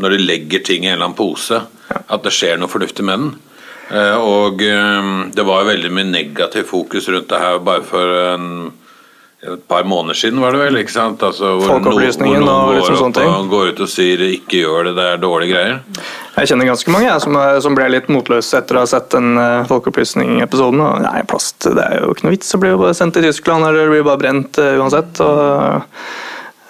Når 0.00 0.16
de 0.16 0.24
legger 0.24 0.64
ting 0.66 0.86
i 0.86 0.90
en 0.90 0.96
eller 0.96 1.10
annen 1.10 1.18
pose, 1.18 1.60
at 2.00 2.24
det 2.24 2.34
skjer 2.34 2.58
noe 2.60 2.70
fornuftig 2.70 3.06
med 3.06 3.24
den. 3.24 3.30
og 4.22 4.62
det 5.34 5.44
var 5.46 5.66
veldig 5.66 5.90
mye 5.90 6.06
negativ 6.06 6.68
fokus 6.70 7.08
rundt 7.10 7.28
det 7.30 7.40
her 7.42 7.58
bare 7.66 7.82
for 7.86 8.12
en 8.20 8.46
et 9.40 9.68
par 9.68 9.86
måneder 9.88 10.14
siden, 10.20 10.40
var 10.40 10.52
det 10.52 10.60
vel? 10.60 10.76
ikke 10.82 10.92
sant? 10.92 11.22
Altså, 11.24 11.54
hvor 11.56 11.70
Folkeopplysningen 11.78 12.42
noen, 12.42 12.48
hvor 12.48 12.58
noen 12.60 12.72
og 12.72 12.76
liksom 12.76 12.98
sånne 12.98 13.16
ting. 13.16 13.46
går 13.48 13.70
ut 13.70 13.78
og 13.80 13.88
sier 13.88 14.24
'ikke 14.26 14.58
gjør 14.64 14.88
det, 14.90 14.94
det 14.98 15.06
er 15.08 15.22
dårlige 15.22 15.54
greier'. 15.54 15.78
Jeg 16.36 16.48
kjenner 16.50 16.68
ganske 16.68 16.92
mange 16.92 17.08
jeg, 17.08 17.20
som, 17.24 17.38
som, 17.60 17.74
ble 17.74 17.86
litt 17.88 18.08
motløse 18.12 18.58
etter 18.60 18.76
å 18.76 18.84
ha 18.84 18.90
sett 18.90 19.08
den 19.10 19.38
uh, 19.40 19.64
Folkeopplysning-episoden. 19.68 20.84
Nei, 21.04 21.22
plast 21.28 21.64
det 21.64 21.86
er 21.86 22.04
jo 22.04 22.12
ikke 22.12 22.28
noe 22.28 22.36
vits, 22.36 22.52
det 22.52 22.60
blir 22.60 22.76
jo 22.76 22.82
bare 22.84 22.94
sendt 22.94 23.16
til 23.16 23.24
Tyskland 23.24 23.64
eller 23.64 23.88
det 23.88 23.94
blir 23.94 24.04
bare 24.10 24.22
brent 24.24 24.60
uh, 24.60 24.76
uansett. 24.80 25.20
og 25.24 25.88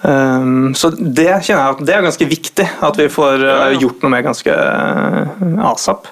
Um, 0.00 0.72
så 0.72 0.88
det 0.96 1.28
kjenner 1.44 1.60
jeg 1.60 1.74
at 1.74 1.80
det 1.84 1.92
er 1.92 2.04
ganske 2.06 2.26
viktig 2.30 2.64
at 2.86 2.96
vi 2.96 3.08
får 3.12 3.42
uh, 3.44 3.66
gjort 3.76 4.00
noe 4.00 4.12
med 4.14 4.24
ganske 4.24 4.54
uh, 4.54 5.66
asap. 5.68 6.08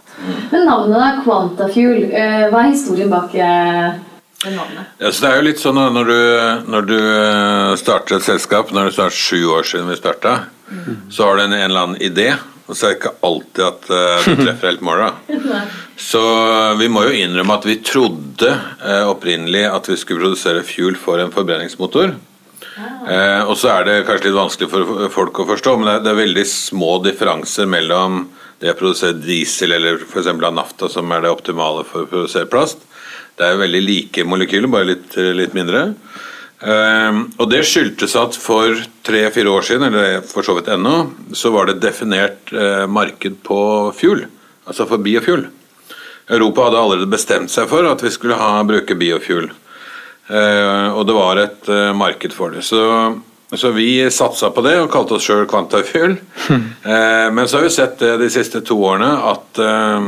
Men 0.52 0.66
navnet 0.68 1.00
er 1.06 1.22
Quantafuel. 1.24 2.02
Uh, 2.12 2.44
hva 2.52 2.66
er 2.66 2.74
historien 2.74 3.08
bak 3.08 3.32
ja, 4.46 5.10
så 5.10 5.24
det 5.24 5.30
er 5.30 5.40
jo 5.40 5.46
litt 5.48 5.58
sånn 5.58 5.80
når 5.94 6.06
du, 6.06 6.20
når 6.70 6.84
du 6.86 6.98
eh, 6.98 7.72
starter 7.80 8.18
et 8.18 8.26
selskap, 8.26 8.70
når 8.70 8.86
det 8.86 8.94
snart 8.94 9.16
sju 9.16 9.40
år 9.50 9.66
siden 9.66 9.90
vi 9.90 9.98
starta, 9.98 10.34
mm. 10.70 11.10
så 11.10 11.26
har 11.26 11.38
du 11.38 11.42
en, 11.42 11.56
en, 11.56 11.64
eller 11.66 11.88
annen 11.88 12.04
idé, 12.06 12.28
og 12.68 12.76
så 12.76 12.86
er 12.86 12.92
det 12.92 12.98
ikke 13.00 13.14
alltid 13.26 13.64
at 13.66 13.90
uh, 13.90 14.28
du 14.28 14.42
treffer 14.44 14.70
helt 14.70 14.84
målet. 14.84 15.34
Så 15.98 16.20
uh, 16.22 16.76
vi 16.78 16.90
må 16.92 17.02
jo 17.08 17.16
innrømme 17.16 17.56
at 17.58 17.66
vi 17.66 17.78
trodde 17.82 18.52
uh, 18.84 19.08
opprinnelig 19.08 19.64
at 19.72 19.88
vi 19.90 19.96
skulle 19.98 20.22
produsere 20.26 20.62
fuel 20.68 20.98
for 21.00 21.18
en 21.22 21.34
forbrenningsmotor. 21.34 22.14
Ah. 22.78 23.42
og 23.50 23.56
så 23.58 23.72
er 23.72 23.86
det 23.86 23.94
kanskje 24.06 24.28
litt 24.28 24.36
vanskelig 24.36 24.68
for 24.70 25.08
folk 25.10 25.38
å 25.42 25.46
forstå, 25.48 25.72
men 25.78 25.88
det 25.88 25.94
er, 25.96 26.02
det 26.04 26.10
er 26.12 26.18
veldig 26.20 26.44
små 26.46 26.90
differanser 27.02 27.66
mellom 27.70 28.20
det 28.62 28.70
å 28.70 28.76
produsere 28.78 29.18
diesel 29.18 29.74
eller 29.74 29.98
f.eks. 30.04 30.28
av 30.30 30.54
nafta, 30.54 30.86
som 30.90 31.10
er 31.14 31.24
det 31.24 31.32
optimale 31.32 31.82
for 31.88 32.04
å 32.04 32.10
produsere 32.10 32.46
plast, 32.50 32.84
det 33.38 33.46
er 33.46 33.54
jo 33.54 33.62
veldig 33.62 33.82
like 33.86 34.24
molekyler, 34.26 34.70
bare 34.72 34.90
litt, 34.92 35.14
litt 35.38 35.54
mindre. 35.56 35.92
Um, 36.58 37.20
og 37.38 37.46
det 37.52 37.60
skyldtes 37.70 38.16
at 38.18 38.34
for 38.34 38.74
tre-fire 39.06 39.52
år 39.52 39.66
siden, 39.68 39.92
eller 39.92 40.24
for 40.26 40.42
så 40.42 40.56
vidt 40.56 40.70
ennå, 40.74 40.96
så 41.38 41.52
var 41.54 41.68
det 41.68 41.78
definert 41.84 42.50
uh, 42.50 42.88
marked 42.90 43.38
på 43.46 43.60
fuel, 43.94 44.24
altså 44.66 44.88
for 44.90 44.98
biofuel. 45.04 45.46
Europa 46.28 46.66
hadde 46.66 46.82
allerede 46.82 47.10
bestemt 47.12 47.52
seg 47.52 47.70
for 47.70 47.86
at 47.88 48.02
vi 48.04 48.10
skulle 48.12 48.36
ha, 48.40 48.58
bruke 48.66 48.98
biofuel. 48.98 49.52
Uh, 50.28 50.90
og 50.98 51.06
det 51.08 51.16
var 51.16 51.40
et 51.40 51.70
uh, 51.70 51.94
marked 51.96 52.34
for 52.36 52.52
det. 52.52 52.66
Så 52.66 52.82
Så 53.56 53.70
vi 53.72 54.10
satsa 54.10 54.50
på 54.52 54.60
det 54.60 54.74
og 54.76 54.90
kalte 54.92 55.14
oss 55.16 55.24
sjøl 55.24 55.46
Kvantafuel. 55.48 56.18
Eh, 56.88 57.28
men 57.32 57.48
så 57.48 57.58
har 57.58 57.64
vi 57.66 57.70
sett 57.70 57.98
det 58.00 58.14
de 58.20 58.28
siste 58.32 58.60
to 58.64 58.76
årene 58.80 59.08
at 59.28 59.58
eh, 59.60 60.06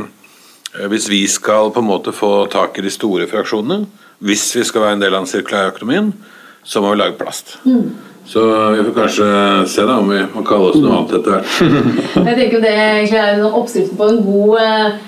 hvis 0.91 1.09
vi 1.11 1.23
skal 1.27 1.71
på 1.75 1.81
en 1.83 1.89
måte 1.89 2.13
få 2.15 2.45
tak 2.51 2.77
i 2.79 2.85
de 2.85 2.91
store 2.93 3.27
fraksjonene, 3.27 3.85
hvis 4.21 4.45
vi 4.55 4.63
skal 4.67 4.81
være 4.85 4.97
en 4.99 5.03
del 5.03 5.13
av 5.17 5.23
den 5.25 5.31
sirkulære 5.31 5.73
økonomien, 5.73 6.11
så 6.63 6.81
må 6.83 6.91
vi 6.93 6.99
lage 7.01 7.17
plast. 7.19 7.57
Så 8.31 8.41
vi 8.75 8.83
får 8.85 8.93
kanskje 8.95 9.29
se 9.67 9.85
da 9.89 9.95
om 9.99 10.11
vi 10.13 10.19
må 10.35 10.43
kalle 10.45 10.69
oss 10.69 10.77
noe 10.79 10.99
annet 10.99 11.15
etter 11.17 11.31
hvert. 11.39 11.55
Jeg 12.29 12.35
tenker 12.37 12.61
det 12.63 12.73
er 12.77 13.31
en 13.33 13.47
oppskrift 13.49 13.95
på 13.97 14.07
en 14.11 14.19
god, 14.23 14.59
eh, 14.61 14.99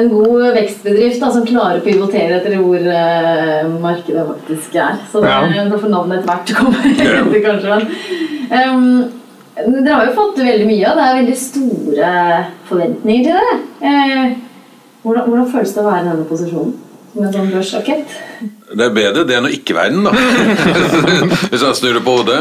en 0.00 0.08
god 0.12 0.44
vekstbedrift 0.54 1.18
da, 1.20 1.32
som 1.34 1.44
klarer 1.48 1.80
å 1.80 1.84
pivotere 1.84 2.38
etter 2.38 2.54
hvor 2.62 2.78
eh, 2.78 3.66
markedet 3.82 4.22
faktisk 4.28 4.76
er. 4.78 5.00
Så 5.10 5.20
det 5.24 5.32
Ja. 5.34 5.40
er 5.50 5.72
derfor 5.74 5.90
navnet 5.90 6.20
etter 6.22 6.30
hvert 6.30 6.54
kommer 6.60 6.92
Ja. 7.02 7.16
etter, 7.24 7.42
kanskje. 7.48 7.80
Ehm, 8.54 8.86
dere 9.58 9.96
har 9.98 10.06
jo 10.06 10.14
fått 10.16 10.38
veldig 10.46 10.70
mye, 10.70 10.86
og 10.92 10.96
det 11.02 11.08
er 11.08 11.18
veldig 11.18 11.36
store 11.42 12.14
forventninger 12.70 13.26
til 13.26 13.34
det. 13.34 13.58
Eh, 13.82 14.38
hvordan, 15.02 15.26
hvordan 15.28 15.50
føles 15.52 15.74
det 15.74 15.82
å 15.82 15.88
være 15.88 16.04
i 16.04 16.08
denne 16.10 16.28
posisjonen? 16.28 16.78
Med 17.10 17.32
sånn 17.34 17.48
børsrakett? 17.50 18.12
Det 18.70 18.84
er 18.84 18.92
bedre 18.94 19.24
det 19.26 19.34
enn 19.34 19.48
å 19.48 19.50
ikke 19.50 19.74
være 19.74 19.96
den, 19.96 20.04
da. 20.06 20.12
Hvis 21.50 21.64
jeg 21.64 21.78
snur 21.80 21.96
det 21.98 22.02
på 22.06 22.12
hodet. 22.20 22.38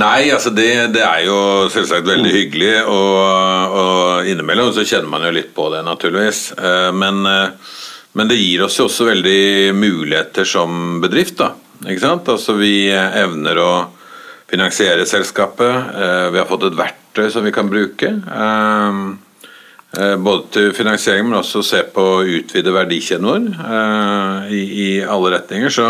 Nei, 0.00 0.30
altså 0.32 0.48
det, 0.56 0.68
det 0.94 1.02
er 1.04 1.26
jo 1.26 1.36
selvsagt 1.74 2.08
veldig 2.08 2.32
hyggelig, 2.32 2.70
og, 2.88 3.76
og 3.82 4.30
innimellom 4.32 4.72
så 4.72 4.86
kjenner 4.88 5.12
man 5.12 5.26
jo 5.28 5.34
litt 5.36 5.52
på 5.52 5.68
det, 5.74 5.82
naturligvis. 5.84 6.40
Eh, 6.56 6.88
Men, 6.96 7.20
eh, 7.28 7.76
men 8.16 8.32
det 8.32 8.40
gir 8.40 8.64
oss 8.64 8.78
jo 8.80 8.86
også 8.88 9.10
veldig 9.10 9.76
muligheter 9.76 10.48
som 10.48 11.02
bedrift, 11.04 11.36
da. 11.42 11.52
Ikke 11.84 12.00
sant? 12.06 12.32
Altså 12.32 12.56
vi 12.58 12.88
evner 12.96 13.60
å 13.60 13.70
finansiere 14.48 15.04
selskapet. 15.06 15.92
Eh, 15.92 16.30
Vi 16.32 16.40
har 16.40 16.48
fått 16.48 16.64
et 16.70 16.80
verktøy 16.80 17.28
som 17.30 17.44
vi 17.44 17.52
kan 17.52 17.68
bruke. 17.68 18.14
Eh, 19.96 19.98
Eh, 19.98 20.16
Både 20.16 20.42
til 20.52 20.74
finansiering, 20.76 21.24
men 21.28 21.38
også 21.38 21.62
se 21.64 21.82
på 21.94 22.02
å 22.02 22.24
utvide 22.24 22.74
verdikjeden 22.74 23.24
vår 23.24 23.46
eh, 23.64 24.50
i, 24.52 24.60
i 24.84 24.88
alle 25.00 25.30
retninger. 25.32 25.72
Så, 25.72 25.86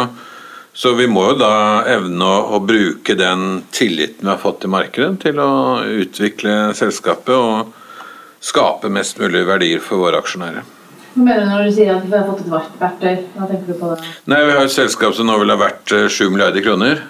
så 0.73 0.93
vi 0.95 1.09
må 1.11 1.25
jo 1.33 1.38
da 1.40 1.83
evne 1.90 2.25
å, 2.25 2.38
å 2.55 2.61
bruke 2.62 3.17
den 3.19 3.64
tilliten 3.75 4.23
vi 4.23 4.31
har 4.31 4.38
fått 4.38 4.64
i 4.64 4.71
markedet, 4.71 5.19
til 5.25 5.43
å 5.43 5.83
utvikle 5.83 6.73
selskapet 6.78 7.35
og 7.35 7.75
skape 8.38 8.88
mest 8.88 9.19
mulig 9.19 9.43
verdier 9.49 9.83
for 9.83 10.05
våre 10.07 10.23
aksjonærer. 10.23 10.62
Hva 11.17 11.25
mener 11.25 11.43
du 11.43 11.50
når 11.50 11.67
du 11.67 11.75
sier 11.75 11.97
at 11.97 12.05
vi 12.07 12.14
har 12.14 12.26
fått 12.28 12.45
et 12.47 12.81
verktøy? 12.81 13.14
Hva 13.35 13.49
tenker 13.50 13.67
du 13.67 13.78
på 13.81 13.93
det? 13.97 14.12
Nei, 14.31 14.45
Vi 14.47 14.55
har 14.55 14.69
et 14.69 14.76
selskap 14.78 15.17
som 15.19 15.26
nå 15.26 15.40
vil 15.43 15.50
ha 15.50 15.59
vært 15.59 15.97
eh, 15.97 16.07
7 16.07 16.28
milliarder 16.31 16.62
kroner, 16.62 17.02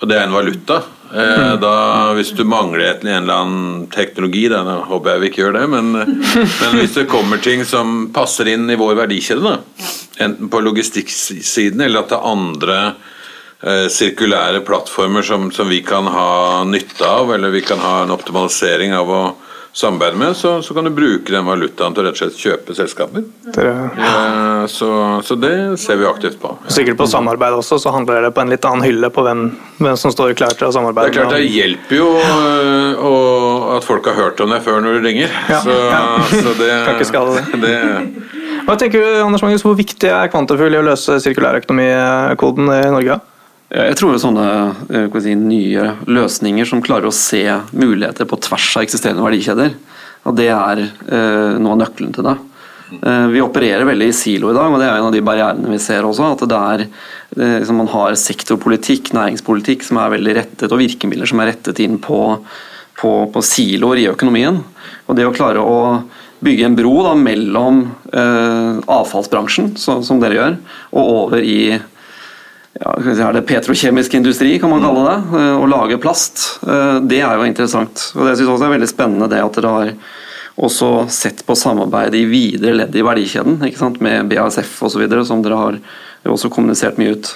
og 0.00 0.08
det 0.08 0.16
er 0.16 0.24
en 0.24 0.34
valuta. 0.34 0.80
Eh, 1.10 1.54
da, 1.60 1.74
hvis 2.16 2.30
du 2.38 2.44
mangler 2.48 2.94
en 3.02 3.08
eller 3.10 3.34
annen 3.34 3.86
teknologi, 3.92 4.46
da, 4.48 4.62
nå 4.64 4.76
håper 4.88 5.14
jeg 5.16 5.22
vi 5.22 5.30
ikke 5.30 5.42
gjør 5.42 5.56
det, 5.58 5.64
men, 5.72 5.92
men 6.62 6.76
hvis 6.78 6.96
det 6.96 7.08
kommer 7.10 7.42
ting 7.42 7.64
som 7.68 8.08
passer 8.14 8.52
inn 8.52 8.70
i 8.70 8.78
vår 8.80 8.94
verdikjede, 9.02 9.42
da, 9.42 9.88
enten 10.24 10.52
på 10.52 10.62
logistikksiden 10.62 11.82
eller 11.84 12.04
at 12.04 12.12
det 12.12 12.18
er 12.20 12.30
andre 12.30 12.78
eh, 12.86 13.86
sirkulære 13.92 14.62
plattformer 14.64 15.26
som, 15.26 15.50
som 15.52 15.68
vi 15.72 15.82
kan 15.84 16.08
ha 16.14 16.62
nytte 16.68 17.04
av, 17.04 17.34
eller 17.34 17.52
vi 17.52 17.64
kan 17.66 17.82
ha 17.82 18.00
en 18.04 18.14
optimalisering 18.14 18.94
av 18.96 19.10
å 19.10 19.22
samarbeide 19.72 20.16
med, 20.18 20.34
så, 20.36 20.56
så 20.62 20.74
kan 20.74 20.84
du 20.84 20.90
bruke 20.90 21.30
den 21.30 21.44
valutaen 21.46 21.94
til 21.94 22.02
å 22.02 22.08
rett 22.08 22.16
og 22.16 22.20
slett 22.24 22.40
kjøpe 22.42 22.74
selskaper. 22.74 23.24
Dere, 23.54 23.74
Eh, 24.00 24.66
så, 24.68 24.88
så 25.24 25.36
det 25.40 25.78
ser 25.80 25.96
vi 26.00 26.04
aktivt 26.08 26.40
på. 26.42 26.50
sikkert 26.68 26.98
på 26.98 27.06
samarbeid 27.08 27.54
også, 27.56 27.78
så 27.80 27.92
handler 27.94 28.26
det 28.26 28.32
på 28.36 28.42
en 28.42 28.50
litt 28.52 28.64
annen 28.68 28.82
hylle 28.84 29.08
på 29.14 29.22
hvem, 29.24 29.44
hvem 29.78 29.96
som 29.96 30.12
står 30.12 30.34
klar 30.36 30.52
til 30.56 30.66
å 30.66 30.70
Det 30.72 30.76
samarbeide. 30.76 31.08
er 31.14 31.16
klart 31.20 31.36
det 31.38 31.46
hjelper 31.48 31.96
jo 31.96 32.08
og 33.00 33.76
at 33.76 33.86
folk 33.86 34.06
har 34.10 34.18
hørt 34.18 34.40
om 34.44 34.50
deg 34.52 34.62
før 34.66 34.82
når 34.84 34.98
du 34.98 35.06
ringer. 35.08 35.32
Ja, 35.48 35.60
Så, 35.64 35.70
ja. 35.70 36.02
så 36.28 36.54
det, 36.58 36.70
Kan 36.86 36.98
ikke 36.98 37.08
skade 37.08 37.38
det. 37.38 37.60
det 37.64 37.74
Hva 38.66 38.76
tenker 38.76 39.00
du, 39.00 39.08
Anders 39.24 39.42
Magnus, 39.42 39.64
Hvor 39.64 39.78
viktig 39.78 40.10
er 40.10 40.28
Kvantafugl 40.32 40.74
i 40.76 40.80
å 40.82 40.84
løse 40.90 41.16
sirkulærøkonomikoden 41.24 42.68
i 42.74 42.82
Norge? 42.92 43.20
Jeg 43.70 43.96
tror 44.00 44.16
sånne 44.18 44.46
eh, 44.90 45.18
si, 45.22 45.36
nye 45.38 45.92
løsninger 46.10 46.66
som 46.66 46.82
klarer 46.82 47.06
å 47.06 47.14
se 47.14 47.44
muligheter 47.70 48.26
på 48.26 48.40
tvers 48.42 48.72
av 48.74 48.86
eksisterende 48.86 49.22
verdikjeder, 49.22 49.76
og 50.26 50.38
det 50.38 50.48
er 50.50 50.86
eh, 50.88 51.58
noe 51.60 51.76
av 51.76 51.82
nøkkelen 51.84 52.16
til 52.16 52.26
det. 52.26 52.36
Eh, 52.98 53.26
vi 53.30 53.42
opererer 53.42 53.86
veldig 53.86 54.08
i 54.10 54.16
silo 54.16 54.50
i 54.50 54.56
dag, 54.56 54.72
og 54.72 54.82
det 54.82 54.88
er 54.88 54.98
en 54.98 55.06
av 55.06 55.14
de 55.14 55.22
barrierene 55.22 55.70
vi 55.70 55.78
ser 55.82 56.06
også. 56.06 56.32
At 56.34 56.42
det 56.50 56.58
er, 56.58 56.82
eh, 57.36 57.54
liksom 57.60 57.78
man 57.78 57.92
har 57.92 58.18
sektorpolitikk, 58.18 59.12
næringspolitikk, 59.14 59.86
som 59.86 60.00
er 60.02 60.16
veldig 60.16 60.34
rettet, 60.40 60.66
og 60.70 60.82
virkemidler 60.82 61.30
som 61.30 61.42
er 61.42 61.52
rettet 61.52 61.78
inn 61.84 62.00
på, 62.02 62.20
på, 62.98 63.12
på 63.30 63.44
siloer 63.46 64.02
i 64.02 64.08
økonomien. 64.10 64.58
Og 65.06 65.18
det 65.18 65.28
å 65.28 65.36
klare 65.36 65.62
å 65.62 66.02
bygge 66.42 66.66
en 66.66 66.74
bro 66.74 66.96
da, 67.06 67.14
mellom 67.14 67.84
eh, 68.10 68.82
avfallsbransjen, 68.98 69.76
så, 69.78 70.00
som 70.02 70.18
dere 70.22 70.40
gjør, 70.40 70.60
og 70.90 71.14
over 71.20 71.46
i 71.46 71.78
ja, 72.80 72.94
er 73.28 73.36
det 73.36 73.44
petrokjemisk 73.48 74.14
industri, 74.18 74.54
kan 74.62 74.70
man 74.72 74.82
kalle 74.84 75.02
det. 75.06 75.18
eh, 75.40 75.56
Å 75.60 75.68
lage 75.68 75.98
plast. 76.00 76.58
Eh, 76.66 77.00
Det 77.00 77.20
er 77.20 77.36
jo 77.36 77.44
interessant. 77.48 78.12
Og 78.16 78.24
det 78.26 78.36
synes 78.36 78.46
jeg 78.48 78.54
også 78.56 78.68
er 78.70 78.74
veldig 78.78 78.88
spennende 78.90 79.28
det 79.30 79.42
at 79.44 79.52
dere 79.60 79.74
har 79.76 79.92
også 80.60 81.08
sett 81.08 81.44
på 81.46 81.54
samarbeid 81.56 82.14
i 82.18 82.24
videre 82.28 82.74
ledd 82.76 82.96
i 82.96 83.02
verdikjeden, 83.06 83.60
ikke 83.64 83.78
sant? 83.78 84.00
med 84.00 84.28
BASF 84.28 84.82
osv., 84.82 85.04
som 85.24 85.42
dere 85.42 85.56
har 85.56 85.78
også 86.28 86.50
kommunisert 86.52 86.98
mye 87.00 87.14
ut. 87.16 87.30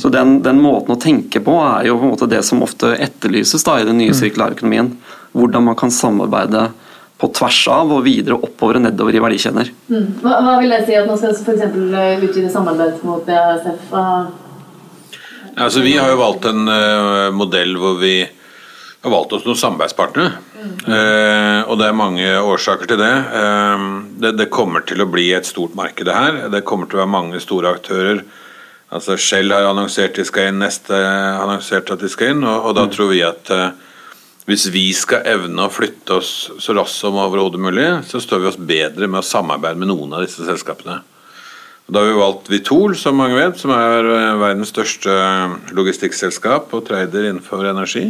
Så 0.00 0.08
den, 0.12 0.38
den 0.42 0.58
måten 0.60 0.94
å 0.94 1.00
tenke 1.00 1.40
på 1.44 1.52
er 1.60 1.86
jo 1.88 1.98
på 2.00 2.04
en 2.08 2.12
måte 2.14 2.28
det 2.28 2.42
som 2.44 2.62
ofte 2.64 2.94
etterlyses 2.96 3.64
da, 3.64 3.74
i 3.80 3.84
den 3.84 3.98
nye 4.00 4.12
sirkulærøkonomien. 4.16 4.90
Hvordan 5.36 5.64
man 5.68 5.76
kan 5.76 5.90
samarbeide 5.92 6.70
på 7.20 7.28
tvers 7.32 7.62
av 7.72 7.92
og 7.92 8.02
videre 8.04 8.36
oppover 8.40 8.76
og 8.76 8.82
nedover 8.86 9.16
i 9.16 9.20
verdikjeder. 9.24 9.68
Mm. 9.88 10.06
Hva, 10.22 10.34
hva 10.44 10.54
vil 10.60 10.72
det 10.72 10.82
si 10.88 10.96
at 10.96 11.06
man 11.08 11.16
skal 11.20 11.32
f.eks. 11.32 11.62
utvide 12.28 12.50
samarbeidet 12.52 13.04
mot 13.04 13.24
BASF? 13.28 13.86
Hva- 13.92 14.26
Altså, 15.56 15.80
vi 15.80 15.96
har 15.96 16.10
jo 16.12 16.20
valgt 16.20 16.48
en 16.50 16.68
uh, 16.68 17.32
modell 17.32 17.78
hvor 17.80 17.96
vi 18.00 18.18
har 18.26 19.12
valgt 19.12 19.32
oss 19.36 19.46
noen 19.46 19.58
samarbeidspartnere. 19.60 20.42
Eh, 20.66 21.60
og 21.70 21.76
det 21.78 21.86
er 21.86 21.94
mange 21.94 22.24
årsaker 22.42 22.88
til 22.90 22.98
det. 22.98 23.12
Uh, 23.30 23.84
det. 24.18 24.32
Det 24.40 24.48
kommer 24.50 24.82
til 24.88 25.04
å 25.04 25.06
bli 25.08 25.28
et 25.36 25.46
stort 25.46 25.76
marked 25.78 26.08
det 26.08 26.16
her. 26.16 26.40
Det 26.50 26.64
kommer 26.66 26.90
til 26.90 26.98
å 26.98 27.04
være 27.04 27.12
mange 27.14 27.40
store 27.40 27.70
aktører. 27.76 28.24
Altså 28.90 29.14
Shell 29.20 29.54
har 29.54 29.68
annonsert 29.68 30.18
de 30.18 30.26
skal 30.26 30.50
inn, 30.50 30.58
Neste 30.62 30.98
har 30.98 31.44
annonsert 31.44 31.92
at 31.94 32.02
de 32.02 32.10
skal 32.10 32.34
inn. 32.34 32.42
Og, 32.42 32.70
og 32.70 32.76
da 32.76 32.88
tror 32.90 33.12
vi 33.14 33.22
at 33.26 33.52
hvis 34.46 34.68
vi 34.74 34.84
skal 34.94 35.26
evne 35.26 35.64
å 35.66 35.72
flytte 35.72 36.20
oss 36.20 36.32
så 36.62 36.74
raskt 36.76 37.00
som 37.00 37.16
overhodet 37.18 37.62
mulig, 37.62 37.86
så 38.06 38.20
står 38.22 38.42
vi 38.42 38.50
oss 38.52 38.58
bedre 38.58 39.08
med 39.10 39.22
å 39.22 39.26
samarbeide 39.26 39.80
med 39.80 39.90
noen 39.90 40.14
av 40.14 40.26
disse 40.26 40.44
selskapene. 40.46 41.00
Da 41.86 42.00
har 42.02 42.08
vi 42.08 42.18
valgt 42.18 42.48
Vitol, 42.50 42.96
som 42.98 43.18
mange 43.20 43.36
vet, 43.38 43.58
som 43.60 43.70
er 43.70 44.08
eh, 44.10 44.38
verdens 44.40 44.72
største 44.72 45.12
logistikkselskap 45.76 46.72
og 46.74 46.82
trader 46.88 47.28
innenfor 47.28 47.62
energi. 47.70 48.08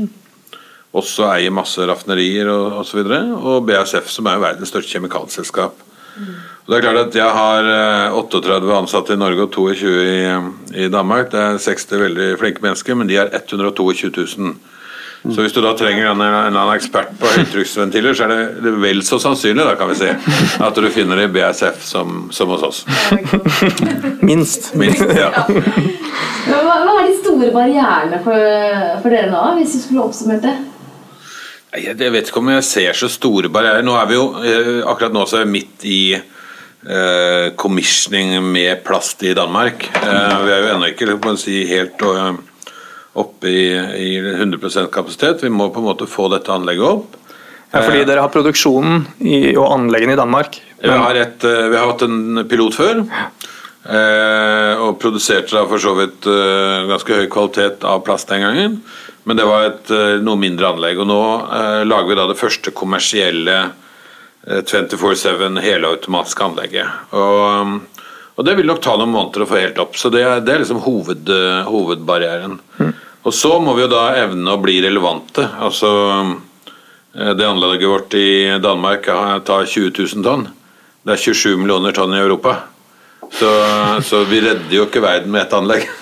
Også 0.96 1.26
eier 1.28 1.52
masse 1.52 1.84
raffinerier 1.84 2.48
og 2.48 2.78
osv. 2.80 3.02
Og, 3.04 3.34
og 3.36 3.66
BASF, 3.68 4.08
som 4.08 4.30
er 4.30 4.40
verdens 4.40 4.72
største 4.72 4.96
kjemikalselskap. 4.96 5.82
Mm. 6.16 6.36
det 6.64 6.76
er 6.78 6.80
klart 6.80 6.98
at 7.02 7.14
Jeg 7.18 7.28
har 7.28 7.66
eh, 7.68 8.14
38 8.16 8.72
ansatte 8.72 9.12
i 9.12 9.20
Norge 9.20 9.44
og 9.44 9.52
22 9.52 9.92
i, 9.92 10.86
i 10.86 10.88
Danmark. 10.88 11.28
Det 11.34 11.42
er 11.42 11.60
60 11.60 12.00
veldig 12.00 12.30
flinke 12.40 12.64
mennesker, 12.64 12.96
men 12.96 13.12
de 13.12 13.20
har 13.20 13.28
122 13.28 14.08
000. 14.38 14.56
Så 15.34 15.42
hvis 15.42 15.54
du 15.56 15.58
da 15.64 15.72
trenger 15.78 16.10
en, 16.10 16.20
en 16.20 16.26
eller 16.28 16.46
annen 16.52 16.74
ekspert 16.76 17.14
på 17.18 17.30
høytrykksventiler, 17.32 18.14
så 18.14 18.26
er 18.26 18.32
det, 18.32 18.38
det 18.62 18.70
er 18.70 18.78
vel 18.82 19.02
så 19.06 19.18
sannsynlig 19.22 19.64
da 19.66 19.74
kan 19.78 19.90
vi 19.90 19.96
si, 19.98 20.10
at 20.62 20.78
du 20.78 20.86
finner 20.94 21.18
det 21.18 21.26
i 21.30 21.32
BASF 21.34 21.82
som, 21.82 22.28
som 22.34 22.52
hos 22.54 22.62
oss. 22.66 22.84
Minst. 24.28 24.70
Minst, 24.78 25.02
ja. 25.16 25.32
Hva, 26.46 26.60
hva 26.62 26.94
er 27.00 27.08
de 27.08 27.18
store 27.18 27.50
barrierene 27.54 28.22
for, 28.22 28.56
for 29.02 29.12
dere 29.12 29.32
nå, 29.32 29.42
hvis 29.58 29.74
du 29.74 29.82
skulle 29.82 30.06
oppsummert 30.06 30.46
det? 30.46 30.54
Jeg 31.76 31.98
jeg 32.00 32.12
vet 32.14 32.30
ikke 32.30 32.40
om 32.40 32.54
jeg 32.54 32.64
ser 32.64 32.96
så 32.96 33.08
store 33.12 33.50
barrierer. 33.52 33.84
Nå 33.84 33.96
er 33.98 34.06
vi 34.08 34.16
jo, 34.16 34.26
eh, 34.40 34.78
Akkurat 34.88 35.12
nå 35.12 35.26
så 35.28 35.40
er 35.40 35.44
vi 35.44 35.56
midt 35.58 35.84
i 35.84 36.00
eh, 36.16 37.52
commissioning 37.58 38.38
med 38.44 38.84
plast 38.86 39.22
i 39.26 39.34
Danmark. 39.36 39.88
Eh, 40.00 40.36
vi 40.46 40.54
er 40.54 40.62
jo 40.62 40.70
ennå 40.76 40.92
ikke 40.92 41.36
si, 41.40 41.64
helt 41.68 42.00
eh, 42.06 42.38
oppe 43.16 43.50
i, 43.50 43.66
i 43.72 44.10
100 44.20 44.88
kapasitet. 44.92 45.44
Vi 45.44 45.52
må 45.52 45.70
på 45.72 45.82
en 45.82 45.88
måte 45.88 46.08
få 46.10 46.28
dette 46.32 46.52
anlegget 46.52 46.86
opp. 46.86 47.16
Ja, 47.72 47.82
fordi 47.82 48.04
dere 48.06 48.22
har 48.22 48.32
produksjonen 48.32 49.04
i, 49.18 49.56
og 49.58 49.68
anleggene 49.74 50.14
i 50.14 50.20
Danmark. 50.20 50.60
Vi 50.80 50.92
har, 50.92 51.18
et, 51.18 51.44
eh, 51.44 51.66
vi 51.72 51.76
har 51.76 51.90
hatt 51.90 52.04
en 52.06 52.44
pilot 52.48 52.76
før. 52.76 53.02
Eh, 53.86 54.82
og 54.82 54.96
produserte 55.02 55.54
da 55.54 55.64
for 55.70 55.82
så 55.82 55.92
vidt 55.98 56.26
eh, 56.30 56.86
ganske 56.90 57.20
høy 57.20 57.26
kvalitet 57.30 57.84
av 57.86 58.04
plast 58.06 58.30
den 58.32 58.44
gangen. 58.46 58.78
Men 59.26 59.40
det 59.40 59.46
var 59.48 59.66
et 59.66 59.90
eh, 59.90 60.20
noe 60.22 60.38
mindre 60.38 60.70
anlegg. 60.72 61.02
Og 61.02 61.10
nå 61.10 61.20
eh, 61.42 61.82
lager 61.86 62.10
vi 62.12 62.18
da 62.18 62.28
det 62.30 62.38
første 62.38 62.72
kommersielle 62.76 63.58
eh, 64.46 64.62
24-7 64.62 65.58
helautomatiske 65.64 66.46
anlegget. 66.46 67.00
Og, 67.18 68.04
og 68.36 68.46
det 68.46 68.54
vil 68.60 68.70
nok 68.70 68.84
ta 68.84 68.94
noen 68.94 69.14
måneder 69.14 69.42
å 69.42 69.50
få 69.50 69.58
helt 69.58 69.82
opp. 69.82 69.98
Så 69.98 70.12
det 70.14 70.22
er, 70.22 70.38
det 70.46 70.54
er 70.54 70.62
liksom 70.62 70.84
hoved, 70.86 71.26
hovedbarrieren. 71.66 72.60
hovedbarrieren. 72.62 72.95
Og 73.26 73.34
så 73.34 73.56
må 73.58 73.74
vi 73.74 73.82
jo 73.84 73.90
da 73.90 74.04
evne 74.22 74.54
å 74.54 74.60
bli 74.62 74.78
relevante. 74.84 75.42
Altså 75.58 75.90
eh, 76.14 77.32
Det 77.34 77.48
anlegget 77.48 77.90
vårt 77.90 78.14
i 78.18 78.30
Danmark 78.62 79.10
tar 79.46 79.66
20 79.66 79.92
000 79.98 80.24
tonn. 80.26 80.48
Det 81.06 81.14
er 81.16 81.22
27 81.22 81.56
millioner 81.58 81.94
tonn 81.94 82.14
i 82.14 82.22
Europa. 82.22 82.56
Så, 83.32 83.48
så 84.02 84.22
vi 84.24 84.40
redder 84.40 84.70
jo 84.70 84.84
ikke 84.86 85.02
verden 85.02 85.32
med 85.34 85.42
ett 85.42 85.54
anlegg. 85.56 85.86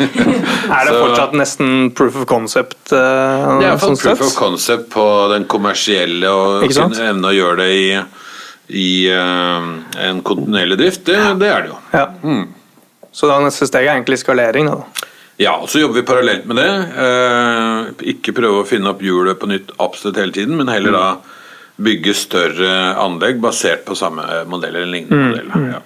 er 0.76 0.88
det 0.88 0.92
fortsatt 0.92 1.32
nesten 1.36 1.70
proof 1.96 2.18
of 2.20 2.26
concept? 2.28 2.78
Uh, 2.92 3.60
det 3.60 3.70
er 3.70 3.80
sånn 3.80 3.96
proof 4.00 4.26
of 4.26 4.34
concept 4.36 4.90
på 4.92 5.06
den 5.32 5.46
kommersielle 5.50 6.30
og 6.30 6.66
kunne 6.68 7.08
evne 7.08 7.30
å 7.30 7.34
gjøre 7.34 7.56
det 7.62 7.70
i, 7.78 7.86
i 8.84 8.90
uh, 9.08 9.72
en 10.08 10.20
kontinuerlig 10.26 10.78
drift. 10.82 11.06
Det, 11.08 11.16
det, 11.40 11.50
er 11.50 11.64
det 11.64 11.72
jo. 11.72 11.80
Ja. 11.96 12.06
Mm. 12.22 12.44
Så 13.14 13.30
da 13.30 13.40
neste 13.42 13.68
steg 13.70 13.86
er 13.86 13.96
egentlig 13.96 14.20
skalering? 14.20 14.68
da? 14.68 15.08
Ja, 15.36 15.64
så 15.66 15.80
jobber 15.80 16.00
vi 16.00 16.06
parallelt 16.06 16.44
med 16.46 16.56
det. 16.56 16.72
Eh, 17.04 18.10
ikke 18.14 18.34
prøve 18.36 18.62
å 18.62 18.68
finne 18.68 18.92
opp 18.92 19.02
hjulet 19.02 19.38
på 19.40 19.48
nytt 19.50 19.72
absolutt 19.82 20.20
hele 20.22 20.34
tiden, 20.34 20.54
men 20.60 20.70
heller 20.70 20.94
da 20.94 21.06
bygge 21.76 22.14
større 22.14 22.94
anlegg 23.02 23.40
basert 23.42 23.82
på 23.86 23.96
samme 23.98 24.22
modell 24.46 24.76
eller 24.76 24.92
lignende 24.92 25.18
mm. 25.18 25.32
modell. 25.32 25.72
Ja. 25.72 25.82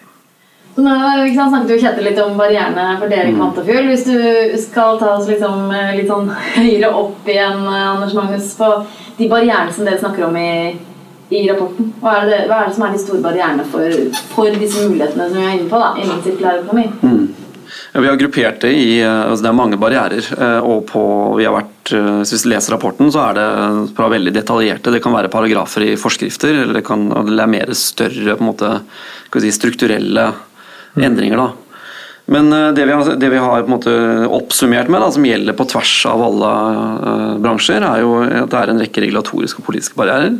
Så 0.79 0.85
nå 0.85 0.93
sant, 1.35 1.49
snakket 1.51 1.73
jo 1.73 1.79
Kjetil 1.83 2.07
litt 2.07 2.21
om 2.23 2.37
barrierene 2.39 2.93
for 3.01 3.11
dere 3.11 3.33
i 3.33 3.35
Kvantafjord. 3.35 3.89
Quantafuel. 3.89 3.89
Hvis 3.89 4.05
du 4.07 4.61
skal 4.63 5.01
ta 5.01 5.15
oss 5.17 5.27
liksom, 5.27 5.73
litt 5.97 6.13
sånn 6.13 6.29
høyere 6.59 6.93
opp 7.01 7.27
igjen, 7.27 7.65
eh, 7.65 7.89
Anders 7.89 8.15
Magnus, 8.15 8.53
på 8.61 8.69
de 9.19 9.31
barrierene 9.33 9.75
som 9.75 9.89
dere 9.89 9.99
snakker 9.99 10.29
om 10.29 10.37
i, 10.39 10.53
i 11.33 11.43
rapporten. 11.49 11.91
Hva 12.05 12.21
er, 12.21 12.29
det, 12.29 12.45
hva 12.53 12.61
er, 12.61 12.69
det, 12.69 12.77
som 12.77 12.87
er 12.87 12.95
de 12.95 13.03
store 13.03 13.25
barrierene 13.25 13.67
for, 13.73 13.99
for 14.37 14.61
disse 14.61 14.85
mulighetene 14.85 15.33
som 15.33 15.41
vi 15.41 15.49
er 15.49 15.57
inne 15.57 15.73
på 15.73 15.83
da, 15.83 15.91
innen 15.99 16.25
sirkulær 16.29 16.63
økonomi? 16.63 16.87
Mm. 17.01 17.38
Vi 17.93 18.09
har 18.09 18.17
gruppert 18.17 18.61
det 18.61 18.73
i 18.73 19.01
eh, 19.01 19.23
altså 19.31 19.45
Det 19.45 19.51
er 19.51 19.59
mange 19.59 19.79
barrierer. 19.81 20.25
Eh, 20.39 20.59
og 20.65 20.87
på, 20.91 21.03
vi 21.39 21.47
har 21.49 21.55
vært, 21.57 21.93
eh, 21.97 22.11
Hvis 22.23 22.45
vi 22.47 22.53
leser 22.53 22.75
rapporten, 22.77 23.11
så 23.13 23.29
er 23.29 23.39
det 23.39 23.47
fra 23.97 24.11
veldig 24.13 24.35
detaljerte. 24.35 24.93
Det 24.95 25.03
kan 25.05 25.17
være 25.17 25.33
paragrafer 25.33 25.87
i 25.89 25.95
forskrifter, 26.01 26.63
eller 26.63 26.81
det, 26.81 26.85
kan, 26.87 27.09
det 27.09 27.39
er 27.39 27.55
mer 27.55 27.73
større 27.77 28.37
på 28.37 28.45
en 28.45 28.51
måte, 28.51 28.75
si, 29.39 29.55
strukturelle 29.55 30.29
mm. 30.33 31.03
endringer. 31.03 31.43
da. 31.43 31.51
Men 32.29 32.53
det 32.77 32.85
vi 32.85 32.93
har, 32.93 33.09
det 33.17 33.29
vi 33.33 33.41
har 33.41 33.63
på 33.63 33.71
en 33.71 33.73
måte 33.73 33.93
oppsummert 34.37 34.91
med, 34.93 35.01
da, 35.01 35.09
som 35.15 35.25
gjelder 35.25 35.57
på 35.57 35.65
tvers 35.71 35.95
av 36.11 36.21
alle 36.27 36.51
uh, 36.77 37.39
bransjer, 37.41 37.81
er 37.81 38.03
jo 38.03 38.19
at 38.21 38.51
det 38.53 38.59
er 38.59 38.73
en 38.75 38.83
rekke 38.83 39.01
regulatoriske 39.01 39.63
og 39.63 39.65
politiske 39.71 39.97
barrierer. 39.97 40.35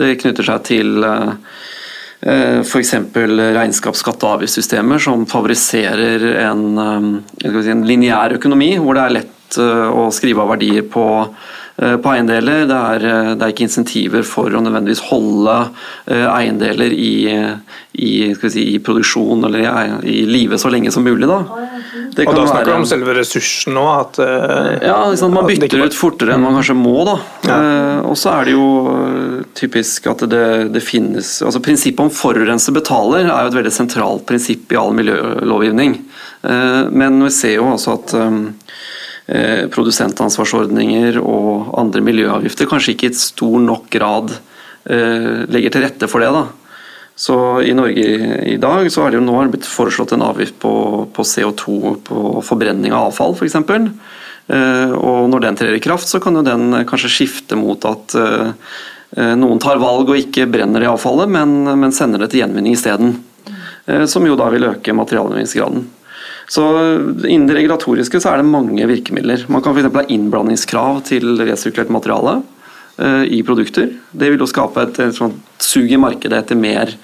Det 0.00 0.14
knytter 0.22 0.48
seg 0.48 0.64
til 0.64 1.04
uh, 1.04 1.34
F.eks. 2.26 2.94
regnskaps-, 3.14 4.02
skatte- 4.02 4.26
og 4.26 4.40
avgiftssystemer 4.40 5.02
som 5.02 5.26
favoriserer 5.30 6.24
en, 6.46 6.64
eh, 6.82 7.60
si, 7.62 7.70
en 7.70 7.86
lineær 7.86 8.34
økonomi, 8.40 8.72
hvor 8.82 8.98
det 8.98 9.04
er 9.04 9.16
lett 9.20 9.60
eh, 9.62 9.86
å 9.90 10.08
skrive 10.14 10.42
av 10.42 10.56
verdier 10.56 10.88
på 10.90 11.06
Eh, 11.26 11.65
på 11.76 12.12
eiendeler. 12.12 12.64
Det 12.68 12.76
er, 12.76 13.04
eh, 13.04 13.30
det 13.36 13.44
er, 13.44 13.52
ikke 13.52 13.66
insentiver 13.66 14.24
for 14.24 14.48
å 14.48 14.62
nødvendigvis 14.64 15.02
holde 15.10 15.56
eh, 16.08 16.24
eiendeler 16.24 16.92
i, 16.92 17.36
i, 17.92 18.12
si, 18.40 18.64
i 18.72 18.78
produksjon 18.80 19.44
eller 19.44 19.60
i, 19.60 19.66
i 20.08 20.16
live 20.28 20.56
så 20.60 20.72
lenge 20.72 20.92
som 20.94 21.04
mulig. 21.04 21.28
Da. 21.28 21.42
og 22.24 22.32
da 22.38 22.46
snakker 22.48 22.70
du 22.70 22.76
om 22.78 22.88
selve 22.88 23.18
ressursen 23.18 23.76
nå? 23.76 23.84
At, 23.92 24.20
ja, 24.84 24.96
liksom, 25.12 25.36
man 25.36 25.48
bytter 25.50 25.84
ut 25.84 25.96
fortere 25.96 26.36
enn 26.36 26.44
man 26.44 26.56
kanskje 26.56 26.78
må. 26.80 26.96
Da. 27.06 27.16
Ja. 27.46 27.60
og 28.08 28.16
så 28.18 28.32
er 28.38 28.48
det 28.48 28.56
jo 28.56 29.46
typisk 29.56 30.08
at 30.10 30.24
det, 30.30 30.46
det 30.72 30.84
finnes 30.84 31.38
altså 31.44 31.60
Prinsippet 31.64 32.06
om 32.06 32.12
forurenser 32.12 32.74
betaler 32.76 33.28
er 33.28 33.44
jo 33.44 33.52
et 33.52 33.60
veldig 33.60 33.74
sentralt 33.74 34.24
prinsipp 34.28 34.72
i 34.72 34.80
all 34.80 34.96
miljølovgivning. 34.96 35.98
men 36.96 37.22
vi 37.24 37.30
ser 37.34 37.56
jo 37.58 37.68
altså 37.72 37.96
at 37.98 38.14
Eh, 38.16 38.40
produsentansvarsordninger 39.26 41.18
og 41.18 41.72
andre 41.80 42.02
miljøavgifter 42.06 42.68
kanskje 42.70 42.94
ikke 42.94 43.10
i 43.10 43.18
stor 43.18 43.56
nok 43.58 43.88
grad 43.90 44.36
eh, 44.86 45.42
legger 45.50 45.74
til 45.74 45.82
rette 45.82 46.08
for 46.10 46.22
det. 46.22 46.30
da. 46.30 46.44
Så 47.16 47.36
I 47.64 47.72
Norge 47.74 48.04
i 48.52 48.58
dag 48.60 48.90
så 48.92 49.02
er 49.02 49.14
det 49.14 49.18
jo 49.18 49.24
nå 49.26 49.40
blitt 49.50 49.66
foreslått 49.66 50.12
en 50.14 50.26
avgift 50.26 50.58
på, 50.62 50.72
på 51.10 51.26
CO2 51.26 51.96
på 52.06 52.22
forbrenning 52.46 52.94
av 52.94 53.08
avfall 53.08 53.34
f.eks. 53.34 53.56
Eh, 53.56 54.94
og 54.94 55.26
når 55.32 55.46
den 55.48 55.58
trer 55.58 55.74
i 55.74 55.82
kraft, 55.82 56.06
så 56.06 56.22
kan 56.22 56.38
jo 56.38 56.46
den 56.46 56.84
kanskje 56.86 57.14
skifte 57.18 57.58
mot 57.58 57.82
at 57.88 58.14
noen 59.16 59.60
tar 59.62 59.78
valg 59.80 60.10
og 60.10 60.18
ikke 60.18 60.48
brenner 60.50 60.82
det 60.82 60.88
avfallet, 60.90 61.30
men, 61.30 61.62
men 61.78 61.94
sender 61.94 62.20
det 62.20 62.32
til 62.32 62.42
gjenvinning 62.42 62.74
isteden. 62.74 63.14
Som 64.10 64.26
jo 64.26 64.34
da 64.36 64.50
vil 64.52 64.66
øke 64.66 64.92
materialgjenvinningsgraden. 64.98 65.86
Så 66.50 66.62
Innen 67.26 67.48
det 67.48 67.56
regulatoriske 67.58 68.20
så 68.22 68.32
er 68.32 68.40
det 68.40 68.50
mange 68.50 68.86
virkemidler. 68.86 69.46
Man 69.50 69.64
kan 69.64 69.74
f.eks. 69.74 69.90
ha 69.94 70.04
innblandingskrav 70.14 71.02
til 71.08 71.34
resirkulert 71.42 71.90
materiale 71.92 72.38
uh, 73.00 73.24
i 73.26 73.42
produkter. 73.46 73.90
Det 74.12 74.30
vil 74.30 74.42
jo 74.44 74.50
skape 74.50 74.86
et, 74.86 75.00
et 75.02 75.64
sug 75.66 75.90
i 75.90 76.00
markedet 76.00 76.38
etter 76.38 76.58
mer 76.58 76.94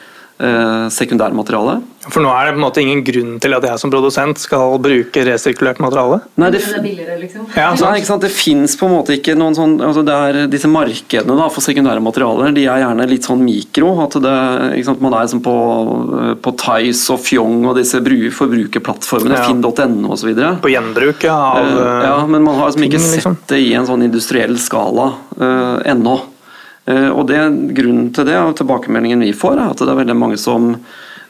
uh, 0.42 0.90
sekundærmateriale. 0.92 1.80
For 2.10 2.18
nå 2.18 2.30
er 2.34 2.48
det 2.48 2.54
på 2.56 2.58
en 2.58 2.64
måte 2.64 2.82
ingen 2.82 3.02
grunn 3.06 3.34
til 3.42 3.54
at 3.54 3.64
jeg 3.66 3.78
som 3.78 3.90
produsent 3.92 4.40
skal 4.42 4.74
bruke 4.82 5.22
resirkulert 5.26 5.78
materiale? 5.82 6.18
Nei, 6.40 6.48
det, 6.50 6.62
det 6.64 6.74
er 6.74 6.82
billigere, 6.82 7.18
liksom. 7.20 7.44
Ja, 7.54 7.68
Nei, 7.78 8.00
det 8.24 8.30
fins 8.34 8.74
på 8.78 8.88
en 8.88 8.94
måte 8.96 9.14
ikke 9.14 9.36
noen 9.38 9.54
sånn 9.54 9.76
altså 9.82 10.02
det 10.06 10.16
er 10.16 10.38
Disse 10.50 10.70
markedene 10.70 11.36
da, 11.38 11.46
for 11.52 11.62
sekundære 11.64 12.02
materialer 12.02 12.54
de 12.56 12.64
er 12.66 12.82
gjerne 12.82 13.06
litt 13.10 13.28
sånn 13.28 13.44
mikro. 13.46 13.92
at 14.02 14.18
det, 14.24 14.34
ikke 14.80 14.88
sant? 14.90 15.04
Man 15.04 15.14
er 15.14 15.28
liksom 15.28 15.44
på, 15.46 15.54
på 16.42 16.54
Tice 16.64 17.14
og 17.14 17.22
Fjong 17.22 17.68
og 17.70 17.78
disse 17.78 18.02
forbrukerplattformene, 18.02 19.38
ja. 19.38 19.46
finn.no 19.46 20.12
osv. 20.16 20.34
På 20.62 20.72
gjenbruk 20.74 21.22
ja, 21.28 21.38
av 21.38 21.70
uh, 21.70 21.94
Ja, 22.08 22.18
men 22.26 22.42
man 22.42 22.58
har 22.58 22.72
liksom 22.72 22.88
ikke 22.88 22.98
liksom. 22.98 23.38
sett 23.38 23.54
det 23.54 23.62
i 23.62 23.72
en 23.78 23.86
sånn 23.86 24.02
industriell 24.08 24.58
skala 24.58 25.12
uh, 25.38 25.78
ennå. 25.86 26.18
Uh, 26.88 27.10
og 27.14 27.26
det, 27.30 27.38
Grunnen 27.76 28.10
til 28.14 28.26
det, 28.26 28.38
og 28.42 28.56
tilbakemeldingen 28.58 29.22
vi 29.22 29.34
får, 29.36 29.58
er 29.58 29.72
at 29.72 29.82
det 29.82 29.90
er 29.92 30.02
veldig 30.02 30.18
mange 30.18 30.40
som 30.40 30.74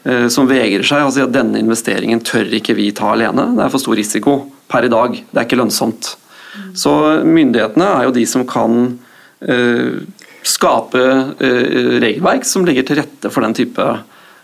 Eh, 0.03 0.27
som 0.27 0.49
vegrer 0.49 0.83
seg 0.83 1.05
og 1.05 1.13
sier 1.15 1.29
at 1.29 1.35
denne 1.35 1.61
investeringen 1.61 2.19
tør 2.27 2.51
ikke 2.59 2.75
vi 2.75 2.89
ta 2.95 3.13
alene. 3.13 3.53
Det 3.55 3.63
er 3.63 3.71
for 3.71 3.83
stor 3.83 3.95
risiko 3.99 4.35
per 4.71 4.87
i 4.87 4.91
dag. 4.91 5.15
Det 5.15 5.39
er 5.39 5.47
ikke 5.47 5.59
lønnsomt. 5.61 6.15
Så 6.77 6.91
myndighetene 7.25 7.87
er 7.87 8.07
jo 8.07 8.15
de 8.15 8.25
som 8.29 8.43
kan 8.45 8.75
uh, 8.93 9.93
skape 10.43 11.03
regelverk 12.03 12.43
som 12.45 12.67
ligger 12.67 12.85
til 12.85 12.99
rette 12.99 13.31
for 13.31 13.45
den 13.45 13.55
type 13.57 13.85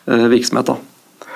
virksomhet. 0.08 0.72
Da. 0.72 0.89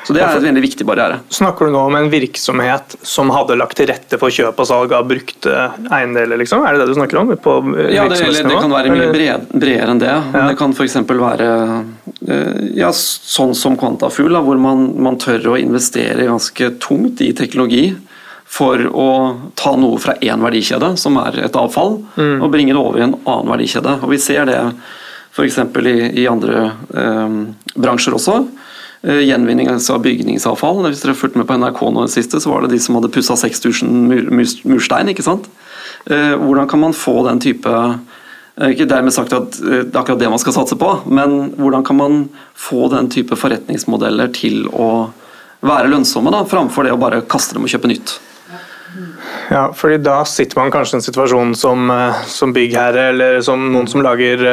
Så 0.03 0.13
det 0.15 0.19
er 0.23 0.35
en 0.35 0.43
veldig 0.43 0.63
viktig 0.63 0.85
barriere. 0.87 1.21
Snakker 1.31 1.67
du 1.67 1.73
nå 1.75 1.81
om 1.87 1.95
en 1.95 2.09
virksomhet 2.11 2.97
som 3.07 3.31
hadde 3.31 3.55
lagt 3.59 3.77
til 3.79 3.87
rette 3.87 4.19
for 4.19 4.33
kjøp 4.33 4.59
og 4.59 4.67
salg 4.67 4.95
av 4.95 5.05
brukte 5.07 5.53
eiendeler, 5.95 6.39
liksom? 6.41 6.65
Er 6.67 6.75
det 6.75 6.83
det 6.83 6.89
du 6.91 6.97
snakker 6.97 7.21
om? 7.21 7.31
På 7.39 7.55
ja, 7.87 8.03
det, 8.11 8.19
det, 8.35 8.51
kan 8.51 8.73
være 8.73 8.91
mye 8.91 9.11
bred, 9.13 9.45
bredere 9.53 9.93
enn 9.93 10.01
det. 10.03 10.11
Ja. 10.11 10.47
Det 10.49 10.57
kan 10.59 10.75
f.eks. 10.75 10.97
være 11.07 11.51
eh, 12.27 12.63
ja, 12.81 12.91
sånn 12.93 13.55
som 13.55 13.77
Kvantafugl, 13.79 14.35
hvor 14.43 14.59
man, 14.59 14.89
man 15.07 15.19
tør 15.21 15.53
å 15.53 15.59
investere 15.61 16.27
ganske 16.27 16.73
tungt 16.83 17.23
i 17.23 17.31
teknologi 17.37 17.93
for 18.53 18.83
å 18.85 19.07
ta 19.57 19.71
noe 19.79 20.01
fra 20.01 20.17
én 20.21 20.43
verdikjede, 20.43 20.93
som 20.99 21.15
er 21.21 21.39
et 21.47 21.55
avfall, 21.57 22.01
mm. 22.13 22.43
og 22.43 22.51
bringe 22.53 22.75
det 22.75 22.81
over 22.81 22.99
i 22.99 23.07
en 23.07 23.15
annen 23.23 23.49
verdikjede. 23.55 23.95
Og 24.03 24.11
Vi 24.11 24.19
ser 24.21 24.45
det 24.51 24.59
f.eks. 25.33 25.63
I, 25.79 25.95
i 26.21 26.27
andre 26.29 26.67
eh, 26.91 27.39
bransjer 27.73 28.19
også. 28.19 28.41
Eh, 29.03 29.19
gjenvinning 29.27 29.67
av 29.67 29.99
bygningsavfall. 29.99 30.77
Hvis 30.87 31.01
dere 31.03 31.11
har 31.11 31.19
fulgt 31.19 31.35
med 31.35 31.47
på 31.49 31.57
NRK 31.59 31.79
nå 31.91 32.05
det 32.05 32.13
siste, 32.13 32.39
så 32.39 32.53
var 32.53 32.63
det 32.63 32.71
de 32.71 32.79
som 32.79 32.95
hadde 32.95 33.11
pussa 33.11 33.35
6000 33.35 33.89
murstein. 34.63 35.11
ikke 35.11 35.25
sant? 35.25 35.49
Eh, 36.07 36.39
hvordan 36.39 36.69
kan 36.71 36.79
man 36.79 36.95
få 36.95 37.27
den 37.27 37.39
type 37.39 37.67
eh, 37.67 38.69
Ikke 38.71 38.87
dermed 38.87 39.11
sagt 39.11 39.33
at 39.33 39.59
det 39.59 39.91
er 39.91 39.99
akkurat 39.99 40.19
det 40.19 40.29
man 40.29 40.39
skal 40.39 40.55
satse 40.55 40.77
på, 40.79 40.89
men 41.11 41.51
hvordan 41.57 41.83
kan 41.83 41.97
man 41.97 42.29
få 42.55 42.87
den 42.95 43.09
type 43.09 43.35
forretningsmodeller 43.35 44.31
til 44.31 44.69
å 44.71 45.11
være 45.59 45.89
lønnsomme, 45.91 46.31
da, 46.31 46.45
framfor 46.47 46.87
det 46.87 46.93
å 46.93 47.01
bare 47.01 47.23
kaste 47.27 47.57
dem 47.57 47.67
og 47.67 47.73
kjøpe 47.73 47.91
nytt? 47.91 48.19
Ja, 49.49 49.71
fordi 49.75 49.97
da 49.99 50.21
sitter 50.23 50.61
man 50.61 50.71
kanskje 50.71 50.95
i 50.95 51.01
en 51.01 51.07
situasjon 51.07 51.55
som, 51.57 51.89
som 52.29 52.53
byggherre 52.53 53.09
eller 53.11 53.41
som 53.41 53.71
noen 53.73 53.89
som 53.89 54.05
lager 54.05 54.43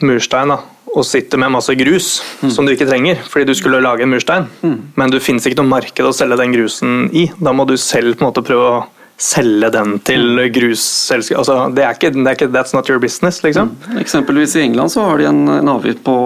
murstein. 0.00 0.50
da, 0.50 0.62
og 0.94 1.06
sitter 1.06 1.40
med 1.42 1.52
masse 1.56 1.74
grus 1.78 2.16
mm. 2.40 2.50
som 2.54 2.66
du 2.66 2.74
ikke 2.74 2.88
trenger 2.88 3.22
fordi 3.28 3.48
du 3.50 3.54
skulle 3.58 3.82
lage 3.82 4.04
en 4.06 4.12
murstein, 4.14 4.48
mm. 4.62 4.76
men 4.98 5.12
du 5.12 5.20
finnes 5.22 5.46
ikke 5.46 5.60
noe 5.62 5.72
marked 5.72 6.06
å 6.06 6.14
selge 6.14 6.38
den 6.40 6.54
grusen 6.54 7.08
i. 7.12 7.28
Da 7.38 7.54
må 7.56 7.66
du 7.68 7.76
selv 7.80 8.14
på 8.18 8.24
en 8.24 8.30
måte 8.30 8.44
prøve 8.46 8.68
å 8.70 8.82
selge 9.20 9.70
den 9.70 9.98
til 10.02 10.24
mm. 10.34 10.48
grusselskap 10.56 11.38
altså, 11.38 11.58
det, 11.74 11.84
er 11.86 11.94
ikke, 11.94 12.10
det 12.16 12.24
er 12.26 12.34
ikke 12.34 12.50
That's 12.54 12.74
not 12.74 12.88
your 12.90 12.98
business, 13.02 13.42
liksom. 13.44 13.70
Mm. 13.86 14.00
Eksempelvis 14.02 14.56
i 14.58 14.64
England 14.64 14.94
så 14.94 15.06
har 15.06 15.22
de 15.22 15.28
en, 15.30 15.44
en 15.60 15.70
avgift 15.76 16.02
på, 16.06 16.16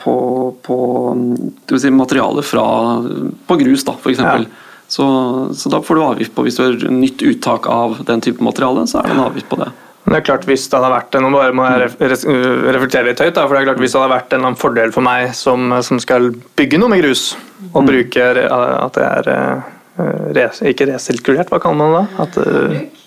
på, 0.00 0.14
på 0.64 0.78
si, 1.76 1.92
materiale 1.92 2.44
fra 2.46 2.64
på 3.46 3.60
grus, 3.60 3.84
da, 3.88 3.96
f.eks. 4.00 4.24
Ja. 4.24 4.38
Så, 4.90 5.04
så 5.54 5.70
da 5.70 5.78
får 5.86 5.96
du 5.96 6.02
avgift 6.02 6.34
på 6.34 6.42
hvis 6.42 6.56
du 6.58 6.64
har 6.64 6.80
nytt 6.90 7.22
uttak 7.22 7.68
av 7.70 8.00
den 8.08 8.24
type 8.24 8.42
materiale, 8.42 8.88
så 8.90 8.98
er 8.98 9.10
det 9.10 9.14
en 9.14 9.26
avgift 9.28 9.50
på 9.52 9.60
det. 9.60 9.68
Det 10.06 10.16
er 10.16 10.24
klart 10.26 10.46
hvis 10.48 10.64
det 10.70 10.78
hadde 10.78 10.94
vært 10.94 11.16
en, 11.18 11.26
bare 11.34 11.54
må 11.54 11.66
jeg 11.68 11.90
reflektere 12.00 13.10
litt 13.10 13.20
høyt, 13.20 13.34
da, 13.36 13.44
for 13.44 13.54
det 13.54 13.60
er 13.60 13.68
klart 13.68 13.82
hvis 13.82 13.92
det 13.94 14.00
hadde 14.00 14.14
vært 14.14 14.32
en 14.38 14.56
fordel 14.58 14.94
for 14.94 15.06
meg 15.06 15.34
som, 15.36 15.68
som 15.86 16.00
skal 16.02 16.30
bygge 16.58 16.80
noe 16.80 16.90
med 16.90 17.04
grus, 17.04 17.34
og 17.70 17.82
mm. 17.84 17.90
bruke 17.90 18.30
at 18.40 18.96
det 18.96 19.04
er 19.04 19.28
res, 19.28 19.76
Ikke 20.70 20.88
resirkulert, 20.90 21.50
hva 21.52 21.60
kaller 21.62 21.78
man 21.80 21.94
det? 21.96 22.06
At, 22.24 22.40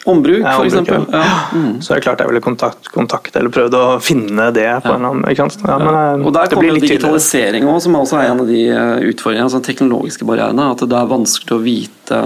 Ombruk, 0.03 0.41
ja, 0.43 0.58
for 0.58 0.67
eksempel. 0.67 1.06
Ja. 1.12 1.23
Mm. 1.56 1.82
Så 1.82 1.93
er 1.93 1.99
det 1.99 2.03
klart 2.03 2.19
jeg 2.19 2.27
ville 2.27 2.41
kontakt, 2.43 2.89
kontakt 2.91 3.38
eller 3.39 3.53
prøvd 3.56 3.77
å 3.79 3.84
finne 4.03 4.49
det 4.51 4.67
på 4.84 4.91
ja. 4.91 4.97
en 4.97 5.08
annen 5.08 5.29
ikke 5.32 5.45
sant? 5.45 5.63
Ja, 5.63 5.77
men, 5.79 6.25
Og 6.27 6.34
der 6.36 6.51
kommer 6.51 6.75
digitalisering 6.84 7.69
òg, 7.71 7.79
som 7.86 7.95
også 7.95 8.19
er 8.19 8.34
en 8.34 8.43
av 8.43 8.49
de 8.49 8.63
utfordringene, 9.13 9.47
altså 9.47 9.63
teknologiske 9.63 10.27
barrierene. 10.27 10.73
At 10.75 10.84
det 10.84 10.99
er 10.99 11.13
vanskelig 11.13 11.56
å 11.56 11.62
vite 11.63 12.19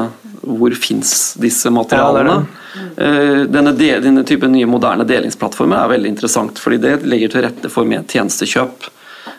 hvor 0.48 0.74
fins 0.80 1.36
disse 1.42 1.70
materialene. 1.74 2.40
Ja, 2.42 3.46
denne, 3.52 3.74
denne 3.78 4.24
typen 4.26 4.54
nye 4.54 4.68
moderne 4.70 5.06
delingsplattformer 5.08 5.84
er 5.84 5.94
veldig 5.96 6.12
interessant, 6.16 6.62
fordi 6.62 6.80
det 6.82 7.00
legger 7.06 7.34
til 7.34 7.46
rette 7.46 7.72
for 7.74 7.90
mer 7.90 8.06
tjenestekjøp. 8.10 8.90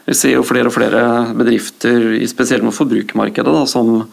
Vi 0.08 0.16
ser 0.16 0.36
jo 0.36 0.44
flere 0.46 0.70
og 0.70 0.74
flere 0.74 1.02
bedrifter, 1.36 2.14
spesielt 2.30 2.64
med 2.64 2.76
forbrukermarkedet, 2.76 3.54
da, 3.54 3.64
som, 3.68 4.06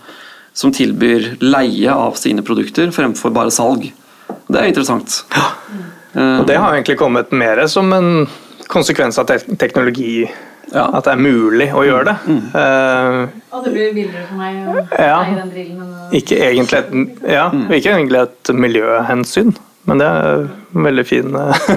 som, 0.55 0.71
tilbyr 0.73 1.35
leie 1.43 1.93
av 1.93 2.15
sine 2.19 2.43
produkter 2.45 2.91
fremfor 2.95 3.33
bare 3.35 3.53
salg. 3.53 3.89
Det 4.47 4.61
er 4.61 4.71
interessant. 4.71 5.21
Ja. 5.35 5.45
Og 6.39 6.45
det 6.47 6.55
har 6.55 6.71
egentlig 6.71 6.95
kommet 6.97 7.33
mer 7.35 7.59
som 7.67 7.91
en 7.93 8.27
konsekvens 8.71 9.19
av 9.19 9.27
te 9.29 9.39
teknologi. 9.59 10.25
Ja. 10.73 10.87
At 10.97 11.05
det 11.05 11.13
er 11.13 11.21
mulig 11.21 11.67
å 11.77 11.83
gjøre 11.85 12.05
det. 12.09 12.15
Mm. 12.25 12.39
Uh, 12.55 13.43
og 13.53 13.67
det 13.67 13.73
blir 13.75 13.91
billigere 13.93 14.25
for 14.25 14.39
meg 14.39 14.55
å 14.65 14.79
ja, 14.97 15.19
eie 15.21 15.35
den 15.37 15.51
drillen. 15.53 15.91
Ikke, 16.17 16.39
egentlig 16.41 16.79
et, 16.79 17.21
ja, 17.35 17.45
mm. 17.53 17.67
ikke 17.77 17.93
egentlig 17.93 18.23
et 18.23 18.51
miljøhensyn, 18.65 19.53
men 19.85 20.01
det 20.01 20.07
er 20.09 20.47
en 20.47 20.87
veldig 20.87 21.05
fin 21.05 21.37
eh, 21.37 21.69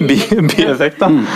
bieffekt. 0.54 1.02
da. 1.02 1.10
Mm. 1.12 1.26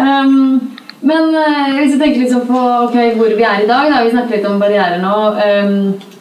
Um, 0.00 0.73
men 1.04 1.36
uh, 1.36 1.76
hvis 1.76 1.94
vi 1.94 2.00
tenker 2.00 2.24
liksom 2.24 2.46
på 2.48 2.64
okay, 2.86 3.14
hvor 3.18 3.32
vi 3.32 3.44
er 3.44 3.64
i 3.64 3.68
dag, 3.70 3.90
da, 3.92 4.02
vi 4.04 4.12
snakker 4.14 4.38
litt 4.38 4.48
om 4.48 4.60
barrierer 4.62 5.02
nå. 5.02 5.14
Um, 5.38 6.12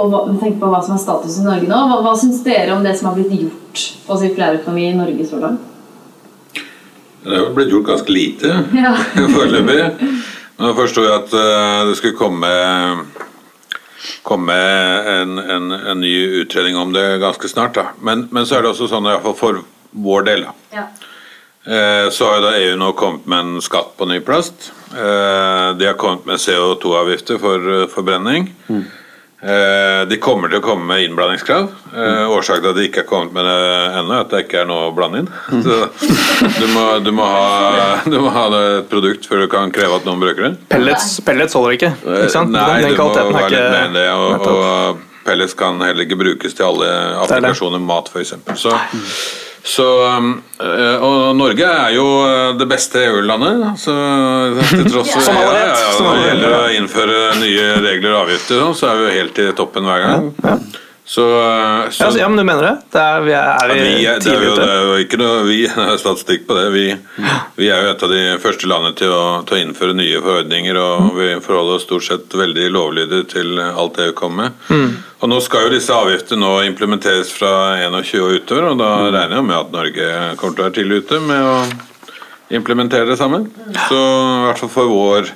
og 0.00 0.10
hva, 0.10 0.20
tenker 0.40 0.58
på 0.60 0.70
hva 0.70 0.80
som 0.84 0.96
er 0.96 1.02
status 1.02 1.38
i 1.40 1.46
Norge 1.46 1.68
nå. 1.70 1.80
Hva, 1.90 2.00
hva 2.04 2.14
syns 2.18 2.42
dere 2.46 2.74
om 2.74 2.84
det 2.84 2.96
som 2.98 3.10
har 3.10 3.18
blitt 3.18 3.34
gjort 3.34 3.84
på 4.06 4.18
sirkulærøkonomi 4.22 4.86
i 4.88 4.98
Norge 4.98 5.26
så 5.28 5.40
langt? 5.42 5.66
Det 7.20 7.36
har 7.36 7.50
blitt 7.56 7.72
gjort 7.72 7.90
ganske 7.90 8.14
lite 8.14 8.52
ja. 8.84 8.94
foreløpig. 9.34 10.12
Nå 10.60 10.72
forsto 10.76 11.04
jeg 11.06 11.16
at 11.16 11.34
uh, 11.36 11.88
det 11.88 11.96
skulle 11.98 12.18
komme, 12.18 12.50
komme 14.26 14.56
en, 14.56 15.38
en, 15.40 15.70
en, 15.72 16.00
ny 16.00 16.14
utredning 16.42 16.76
om 16.80 16.92
det 16.96 17.06
ganske 17.22 17.48
snart. 17.48 17.80
Men, 18.00 18.28
men 18.30 18.48
så 18.48 18.58
er 18.58 18.64
det 18.64 18.74
også 18.74 18.90
sånn, 18.90 19.08
iallfall 19.08 19.36
for 19.38 19.62
vår 19.90 20.28
del, 20.28 20.44
da. 20.48 20.56
Ja. 20.76 20.88
Eh, 21.64 22.10
så 22.10 22.24
har 22.24 22.38
jo 22.38 22.44
da 22.46 22.54
EU 22.56 22.76
nå 22.80 22.92
kommet 22.96 23.26
med 23.28 23.38
en 23.38 23.60
skatt 23.62 23.92
på 23.98 24.08
ny 24.08 24.20
plast. 24.24 24.72
Eh, 24.96 25.76
de 25.76 25.86
har 25.86 25.98
kommet 26.00 26.24
med 26.26 26.40
CO2-avgifter 26.40 27.40
for 27.42 27.74
eh, 27.74 27.86
forbrenning. 27.92 28.54
Mm. 28.68 28.88
De 30.10 30.16
kommer 30.20 30.50
til 30.52 30.60
å 30.60 30.64
komme 30.64 30.84
med 30.84 31.06
innblandingskrav. 31.06 31.70
Mm. 31.94 32.28
Årsaken 32.28 32.60
til 32.60 32.74
at 32.74 32.76
de 32.76 32.82
ikke 32.90 33.00
har 33.00 33.06
kommet 33.08 33.32
med 33.32 33.46
det 33.48 33.62
ennå, 33.96 34.12
er 34.12 34.26
at 34.26 34.34
det 34.34 34.42
ikke 34.44 34.58
er 34.60 34.66
noe 34.68 34.90
å 34.90 34.92
blande 34.92 35.22
inn. 35.22 35.30
Mm. 35.48 35.62
Så 35.64 35.78
du 36.60 36.66
må, 36.74 36.82
du, 37.00 37.08
må 37.16 37.24
ha, 37.24 38.02
du 38.04 38.18
må, 38.18 38.34
ha, 38.34 38.42
et 38.58 38.90
produkt 38.92 39.24
før 39.24 39.46
du 39.46 39.48
kan 39.48 39.72
kreve 39.72 39.96
at 39.96 40.04
noen 40.04 40.20
bruker 40.20 40.44
det. 40.44 40.52
Pellets, 40.68 41.14
pellets 41.24 41.56
holder 41.56 41.78
ikke, 41.78 41.90
ikke 42.04 42.34
sant? 42.36 42.52
Nei, 42.52 42.82
Den 42.84 42.92
det 42.92 43.00
må 43.00 43.08
være 43.16 43.48
litt 43.54 43.64
mer 43.64 43.86
enn 43.86 43.96
det. 43.96 44.04
Og, 44.12 44.44
og, 44.50 45.06
pellets 45.24 45.56
kan 45.56 45.80
heller 45.88 46.04
ikke 46.04 46.20
brukes 46.20 46.60
til 46.60 46.68
alle 46.68 46.92
applikasjoner, 47.24 47.80
mat 47.80 48.12
f.eks. 48.12 48.36
Så 48.60 48.76
så, 49.62 49.86
um, 50.16 50.42
eh, 50.62 51.02
og 51.04 51.36
Norge 51.36 51.66
er 51.68 51.94
jo 51.94 52.04
eh, 52.24 52.52
det 52.58 52.66
beste 52.70 53.02
EU-landet. 53.04 53.64
Så 53.80 53.94
til 54.70 54.86
tross 54.88 55.12
for 55.16 55.26
ja, 55.28 55.48
ja, 55.58 55.66
ja, 55.68 55.90
Når 56.00 56.16
det 56.16 56.28
gjelder 56.28 56.54
å 56.56 56.62
innføre 56.78 57.18
nye 57.42 57.66
regler 57.84 58.14
og 58.14 58.22
avgifter, 58.24 58.62
så 58.76 58.90
er 58.90 59.00
vi 59.00 59.08
jo 59.08 59.16
helt 59.18 59.42
i 59.42 59.50
toppen 59.58 59.90
hver 59.90 60.06
gang. 60.06 60.30
Så, 61.10 61.22
eh, 61.42 61.90
så, 61.90 62.18
ja, 62.18 62.28
men 62.28 62.36
du 62.36 62.44
mener 62.44 62.62
det? 62.62 62.76
det 62.90 63.00
er, 63.02 63.20
vi 63.26 63.32
er, 63.34 63.70
vi 63.74 64.04
er 64.06 64.20
tidlig 64.22 64.52
ute? 64.52 64.60
det 64.60 64.74
er 64.76 64.84
jo 64.86 64.98
ikke 65.02 65.18
noe 65.18 65.40
vi 65.48 65.56
har 65.74 65.96
statistikk 65.98 66.44
på 66.46 66.54
det. 66.54 66.68
Vi, 66.70 66.84
vi, 67.56 67.66
er 67.66 67.82
jo 67.82 67.94
et 67.96 68.04
av 68.06 68.12
de 68.14 68.20
første 68.38 68.70
landene 68.70 68.94
til 69.00 69.10
å, 69.10 69.24
til 69.42 69.56
å, 69.56 69.58
innføre 69.64 69.96
nye 69.98 70.20
forordninger, 70.22 70.78
og 70.78 71.18
vi 71.18 71.32
forholder 71.42 71.80
oss 71.80 71.88
stort 71.88 72.06
sett 72.06 72.38
veldig 72.38 72.68
lovlydige 72.76 73.26
til 73.34 73.58
alt 73.58 73.98
EU 74.06 74.14
kommer 74.22 74.52
med. 74.52 74.62
Mm. 74.70 74.94
Og 75.18 75.34
Nå 75.34 75.42
skal 75.42 75.66
jo 75.66 75.74
disse 75.74 75.98
avgiftene 75.98 76.44
nå 76.44 76.54
implementeres 76.68 77.34
fra 77.34 77.52
21 77.82 78.22
og 78.22 78.38
utover, 78.38 78.70
og 78.70 78.78
da 78.78 78.94
mm. 78.94 79.10
regner 79.18 79.38
jeg 79.40 79.48
med 79.50 79.58
at 79.58 79.76
Norge 79.80 80.08
kommer 80.38 80.54
til 80.54 80.62
å 80.62 80.68
være 80.68 80.78
tidlig 80.78 81.02
ute 81.02 81.22
med 81.26 81.50
å 81.50 81.58
implementere 82.60 83.10
det 83.10 83.18
sammen. 83.18 83.50
Så 83.88 83.98
i 83.98 84.46
hvert 84.46 84.62
fall 84.62 84.76
for 84.78 84.94
vår 84.94 85.34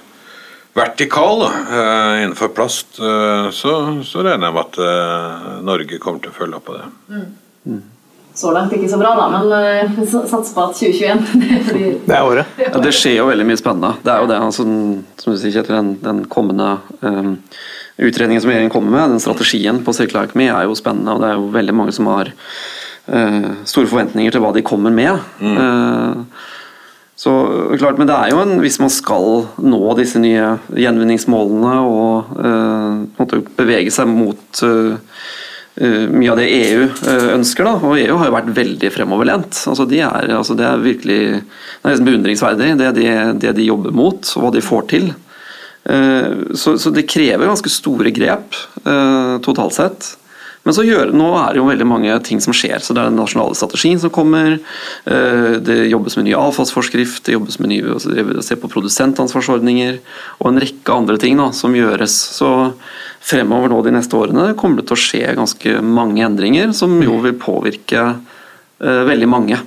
vertikal 0.74 1.40
da, 1.40 1.50
eh, 1.70 2.22
innenfor 2.24 2.48
plast, 2.48 2.98
eh, 2.98 3.50
så, 3.50 4.02
så, 4.04 4.22
regner 4.22 4.48
jeg 4.48 4.54
med 4.54 4.62
at 4.62 4.78
eh, 4.82 5.50
Norge 5.64 5.98
kommer 6.02 6.22
til 6.22 6.32
å 6.32 6.38
følge 6.38 6.58
opp 6.58 6.66
på 6.68 6.78
det. 6.78 6.86
Mm. 7.14 7.82
Så 8.34 8.50
langt 8.50 8.72
ikke 8.74 8.88
så 8.90 8.98
bra, 8.98 9.12
da, 9.14 9.28
men 9.30 10.08
sats 10.10 10.50
på 10.56 10.62
at 10.64 10.74
2021 10.74 11.20
Det 12.08 12.16
er 12.16 12.26
året. 12.26 12.56
Ja, 12.58 12.80
det 12.82 12.90
skjer 12.96 13.20
jo 13.20 13.28
veldig 13.28 13.46
mye 13.46 13.60
spennende. 13.60 13.92
Det 14.02 14.10
er 14.10 14.24
jo 14.24 14.30
det, 14.32 14.38
altså, 14.42 14.66
som 15.22 15.36
du 15.36 15.38
sier, 15.38 15.54
Kjetil, 15.54 15.76
den, 15.76 15.92
den 16.02 16.24
kommende 16.32 16.72
um, 17.06 17.36
utredningen 18.02 18.42
som 18.42 18.50
regjeringen 18.50 18.74
kommer 18.74 18.90
med, 18.96 19.14
den 19.14 19.22
strategien 19.22 19.78
på 19.86 19.94
sirkulær 19.94 20.26
økonomi, 20.26 20.48
er 20.50 20.66
jo 20.66 20.74
spennende. 20.74 21.14
Og 21.14 21.22
det 21.22 21.30
er 21.30 21.38
jo 21.38 21.46
veldig 21.54 21.76
mange 21.78 21.94
som 21.94 22.10
har 22.10 22.32
uh, 22.34 23.52
store 23.70 23.92
forventninger 23.92 24.34
til 24.34 24.42
hva 24.42 24.50
de 24.58 24.66
kommer 24.66 24.98
med. 24.98 25.22
Mm. 25.38 25.54
Uh, 25.54 26.50
så 27.16 27.32
klart, 27.78 27.98
Men 27.98 28.08
det 28.10 28.16
er 28.16 28.32
jo 28.32 28.42
en, 28.42 28.58
hvis 28.62 28.80
man 28.82 28.90
skal 28.90 29.46
nå 29.62 29.80
disse 29.98 30.18
nye 30.18 30.56
gjenvinningsmålene 30.74 31.74
og 31.86 32.34
uh, 32.42 33.44
bevege 33.56 33.92
seg 33.94 34.10
mot 34.10 34.64
mye 35.74 36.30
av 36.30 36.38
det 36.38 36.44
EU 36.54 36.82
ønsker. 37.34 37.66
Da. 37.66 37.72
Og 37.82 37.96
EU 37.98 38.18
har 38.20 38.28
jo 38.28 38.34
vært 38.36 38.50
veldig 38.54 38.90
fremoverlent. 38.94 39.58
Altså, 39.72 39.86
de 39.90 39.98
er, 40.06 40.28
altså, 40.30 40.54
det 40.54 40.68
er 40.68 40.84
virkelig 40.84 41.16
det 41.40 41.90
er 41.90 42.04
beundringsverdig, 42.06 42.68
det, 42.78 42.92
det, 42.94 43.08
det 43.42 43.56
de 43.58 43.66
jobber 43.66 43.94
mot 43.94 44.30
og 44.36 44.44
hva 44.44 44.52
de 44.54 44.62
får 44.62 44.86
til. 44.92 45.08
Eh, 45.84 46.32
så, 46.54 46.78
så, 46.78 46.90
det 46.90 47.08
krever 47.10 47.46
ganske 47.46 47.72
store 47.72 48.12
grep 48.16 48.56
eh, 48.88 49.34
totalt 49.44 49.76
sett. 49.76 50.14
Men 50.64 50.76
så 50.76 50.84
gjør, 50.86 51.12
nå 51.12 51.26
er 51.36 51.52
det 51.52 51.60
jo 51.60 51.66
veldig 51.68 51.86
mange 51.88 52.14
ting 52.24 52.40
som 52.40 52.54
skjer. 52.56 52.80
så 52.80 52.94
Det 52.96 53.02
er 53.02 53.10
den 53.10 53.20
nasjonale 53.20 53.56
strategien 53.58 54.00
som 54.00 54.12
kommer. 54.14 54.56
Eh, 55.04 55.50
det 55.60 55.76
jobbes 55.92 56.16
med 56.16 56.28
ny 56.28 56.34
avfallsforskrift, 56.38 57.26
det 57.26 57.36
jobbes 57.36 57.60
med 57.60 57.74
nye, 57.74 57.96
altså 57.98 58.14
se 58.44 58.56
på 58.56 58.70
produsentansvarsordninger 58.72 60.00
og 60.40 60.48
en 60.50 60.62
rekke 60.64 60.96
andre 60.96 61.20
ting 61.20 61.36
da, 61.40 61.50
som 61.52 61.76
gjøres. 61.76 62.16
Så 62.38 62.50
fremover 63.24 63.72
nå 63.72 63.82
de 63.84 63.92
neste 63.98 64.16
årene 64.16 64.54
kommer 64.56 64.80
det 64.80 64.88
til 64.88 64.96
å 64.96 65.04
skje 65.04 65.36
ganske 65.36 65.78
mange 65.84 66.24
endringer 66.24 66.72
som 66.76 66.96
jo 67.04 67.20
vil 67.24 67.36
påvirke 67.40 68.10
veldig 68.84 69.28
mange. 69.30 69.60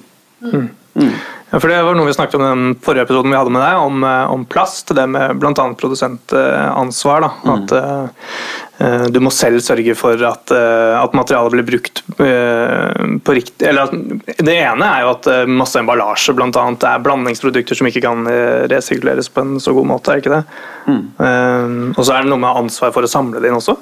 Mm. 0.43 0.67
Mm. 0.97 1.13
Ja, 1.49 1.59
for 1.59 1.71
Det 1.71 1.79
var 1.83 1.95
noe 1.95 2.09
vi 2.09 2.15
snakket 2.15 2.35
om 2.35 2.43
i 2.43 2.47
den 2.49 2.79
forrige 2.83 3.05
episoden 3.07 3.31
vi 3.31 3.37
hadde 3.39 3.53
med 3.55 3.63
deg, 3.63 3.79
om, 3.79 4.03
eh, 4.03 4.31
om 4.33 4.43
plast. 4.45 4.91
Det 4.95 5.05
med 5.07 5.39
bl.a. 5.39 5.67
produsentansvar. 5.79 7.23
Da. 7.23 7.29
Mm. 7.43 7.53
At 7.53 7.71
du 9.09 9.17
må 9.25 9.31
selv 9.33 9.57
sørge 9.65 9.95
for 9.97 10.21
at, 10.27 10.51
uh, 10.53 10.99
at 10.99 11.15
materialet 11.17 11.55
blir 11.55 11.65
brukt 11.65 12.03
uh, 12.19 13.17
på 13.25 13.33
riktig 13.33 13.65
Eller 13.65 13.87
at, 13.87 14.35
Det 14.37 14.53
ene 14.53 14.85
er 14.85 15.01
jo 15.01 15.13
at 15.15 15.29
masse 15.49 15.79
emballasje 15.81 16.35
blant 16.37 16.59
annet, 16.61 16.85
er 16.85 17.01
blandingsprodukter 17.01 17.79
som 17.79 17.89
ikke 17.89 18.03
kan 18.05 18.29
resirkuleres 18.69 19.31
på 19.33 19.43
en 19.43 19.57
så 19.63 19.73
god 19.73 19.89
måte. 19.95 20.13
er 20.13 20.21
ikke 20.21 20.35
det? 20.35 20.43
Mm. 20.87 21.93
og 21.97 22.03
så 22.05 22.13
er 22.13 22.23
det 22.23 22.31
noe 22.31 22.39
med 22.39 22.61
ansvar 22.61 22.93
for 22.95 23.03
å 23.03 23.09
samle 23.11 23.41
det 23.41 23.49
inn 23.49 23.57
også. 23.57 23.75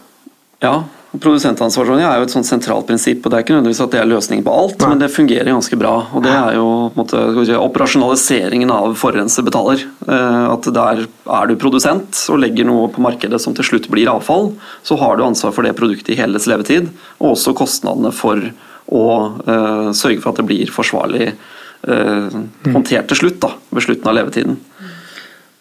Ja, 0.63 0.79
Produsentansvarsordning 1.21 2.05
er 2.07 2.19
jo 2.19 2.25
et 2.25 2.33
sånt 2.33 2.47
sentralt 2.47 2.87
prinsipp, 2.87 3.21
og 3.23 3.31
det 3.31 3.37
er 3.37 3.45
ikke 3.45 3.55
nødvendigvis 3.55 3.81
at 3.85 3.93
det 3.93 3.99
er 4.01 4.09
løsningen 4.09 4.45
på 4.45 4.53
alt, 4.55 4.77
Nei. 4.81 4.89
men 4.91 5.01
det 5.01 5.09
fungerer 5.13 5.51
ganske 5.51 5.79
bra. 5.79 5.93
og 6.17 6.23
Det 6.25 6.33
er 6.33 6.57
jo 6.57 6.67
måte, 6.95 7.21
operasjonaliseringen 7.59 8.73
av 8.73 8.95
forurenser 8.99 9.45
betaler. 9.45 9.85
Eh, 10.07 10.45
at 10.51 10.69
der 10.75 11.05
er 11.05 11.49
du 11.49 11.55
produsent 11.61 12.21
og 12.33 12.41
legger 12.41 12.67
noe 12.67 12.89
på 12.93 13.03
markedet 13.05 13.41
som 13.41 13.55
til 13.57 13.67
slutt 13.67 13.89
blir 13.93 14.11
avfall, 14.11 14.53
så 14.85 14.97
har 15.01 15.17
du 15.17 15.25
ansvar 15.27 15.55
for 15.55 15.67
det 15.67 15.75
produktet 15.77 16.15
i 16.15 16.19
hele 16.19 16.37
dets 16.37 16.49
levetid, 16.51 16.89
og 17.19 17.35
også 17.35 17.55
kostnadene 17.57 18.13
for 18.15 18.41
å 18.85 19.05
uh, 19.47 19.89
sørge 19.97 20.21
for 20.21 20.31
at 20.31 20.39
det 20.41 20.45
blir 20.45 20.69
forsvarlig 20.69 21.31
uh, 21.31 22.35
håndtert 22.69 23.09
til 23.09 23.23
slutt, 23.23 23.39
da, 23.41 23.55
ved 23.73 23.87
slutten 23.87 24.11
av 24.11 24.17
levetiden. 24.19 24.59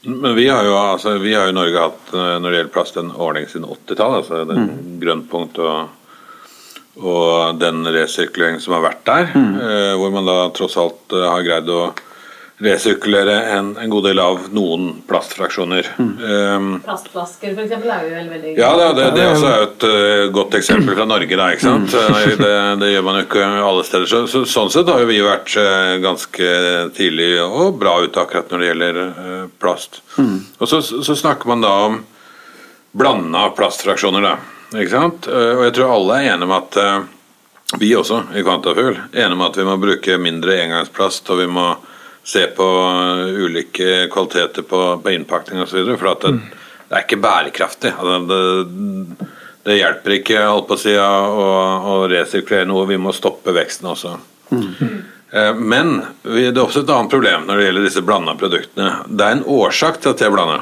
Men 0.05 0.35
vi 0.37 0.49
har 0.49 0.65
jo 0.67 0.77
altså, 0.77 1.17
vi 1.19 1.35
har 1.35 1.49
i 1.49 1.57
Norge 1.57 1.81
hatt 1.81 2.15
eh, 2.15 2.33
når 2.39 2.49
det 2.49 2.59
gjelder 2.59 2.73
plast 2.75 2.99
en 3.01 3.13
ordning 3.13 3.47
siden 3.49 3.69
80-tallet. 3.69 4.17
Altså 4.23 4.43
den 4.49 4.65
mm. 4.65 4.97
Grønnpunkt 5.01 5.61
og, 5.65 5.95
og 7.01 7.61
den 7.61 7.87
resirkuleringen 7.89 8.61
som 8.63 8.77
har 8.77 8.85
vært 8.85 9.05
der. 9.09 9.31
Mm. 9.33 9.55
Eh, 9.61 9.93
hvor 10.01 10.13
man 10.15 10.29
da 10.29 10.39
tross 10.57 10.77
alt 10.81 11.17
eh, 11.17 11.29
har 11.29 11.47
greid 11.47 11.73
å 11.73 11.87
resirkulere 12.65 13.35
en, 13.55 13.77
en, 13.77 13.91
god 13.91 14.07
del 14.09 14.21
av 14.23 14.47
noen 14.55 14.89
plastfraksjoner. 15.09 15.89
Mm. 15.99 16.13
Um, 16.21 16.71
Plastflasker 16.85 17.53
f.eks. 17.53 17.75
er 17.77 18.07
jo 18.07 18.15
veldig, 18.15 18.33
veldig 18.33 18.55
Ja, 18.59 18.71
det, 18.79 18.89
det, 18.99 19.09
det 19.17 19.25
er 19.25 19.33
også 19.35 19.53
et 19.65 19.87
uh, 19.89 20.25
godt 20.35 20.57
eksempel 20.59 20.97
fra 20.97 21.07
Norge. 21.09 21.39
Da, 21.41 21.51
ikke 21.53 21.67
sant? 21.67 21.95
Mm. 21.95 22.35
Det, 22.41 22.53
det, 22.83 22.91
gjør 22.95 23.07
man 23.09 23.21
jo 23.21 23.27
ikke 23.27 23.47
alle 23.69 23.87
steder. 23.87 24.11
Så, 24.11 24.25
så, 24.33 24.45
sånn 24.49 24.73
sett 24.73 24.91
har 24.91 25.05
jo 25.05 25.11
vi 25.11 25.21
vært 25.25 25.55
uh, 25.61 25.95
ganske 26.05 26.51
tidlig 26.97 27.31
og 27.45 27.79
bra 27.81 27.99
ute 28.05 28.23
akkurat 28.25 28.53
når 28.53 28.65
det 28.65 28.71
gjelder 28.73 29.01
uh, 29.05 29.47
plast. 29.63 30.03
Mm. 30.17 30.37
Og 30.59 30.71
så, 30.71 30.83
så, 30.85 31.15
snakker 31.25 31.51
man 31.53 31.65
da 31.65 31.75
om 31.89 32.03
blanda 32.97 33.49
plastfraksjoner. 33.57 34.25
da. 34.25 34.37
Ikke 34.75 34.93
sant? 34.93 35.27
Og 35.31 35.65
jeg 35.67 35.75
tror 35.77 35.93
alle 35.95 36.17
er 36.19 36.33
enige 36.33 36.47
om 36.49 36.55
at 36.57 36.79
vi 37.79 37.91
også 37.97 38.21
i 38.39 38.43
Kvantafugl 38.43 38.97
enige 39.13 39.35
om 39.35 39.43
at 39.47 39.57
vi 39.59 39.67
må 39.67 39.77
bruke 39.83 40.17
mindre 40.21 40.57
engangsplast, 40.63 41.31
og 41.31 41.41
vi 41.41 41.47
må 41.51 41.67
se 42.25 42.47
på 42.57 42.67
ulike 43.37 44.09
kvaliteter 44.13 44.63
på, 44.63 44.83
på 45.03 45.15
innpakning 45.15 45.63
osv. 45.63 45.85
For 45.99 46.11
det, 46.23 46.33
det, 46.89 46.93
er 46.97 47.05
ikke 47.05 47.21
bærekraftig. 47.23 47.93
Det, 48.01 48.21
det, 48.31 49.31
det, 49.67 49.79
hjelper 49.79 50.19
ikke 50.19 50.45
å, 50.49 50.79
si, 50.81 50.95
å, 50.97 51.49
å 51.93 51.99
resirkulere 52.11 52.69
noe, 52.71 52.89
vi 52.89 53.01
må 53.01 53.13
stoppe 53.17 53.55
veksten 53.57 53.91
også. 53.93 54.17
Mm. 54.55 54.71
Men 55.59 55.97
det 56.23 56.53
er 56.53 56.63
også 56.63 56.85
et 56.85 56.93
annet 56.95 57.11
problem 57.11 57.49
når 57.49 57.59
det 57.59 57.67
gjelder 57.67 57.89
disse 57.89 58.05
blanda 58.07 58.37
produktene. 58.39 58.91
Det 59.09 59.27
er 59.27 59.37
en 59.37 59.49
årsak 59.51 59.99
til 60.01 60.15
at 60.15 60.23
de 60.23 60.29
er 60.29 60.35
blanda. 60.35 60.61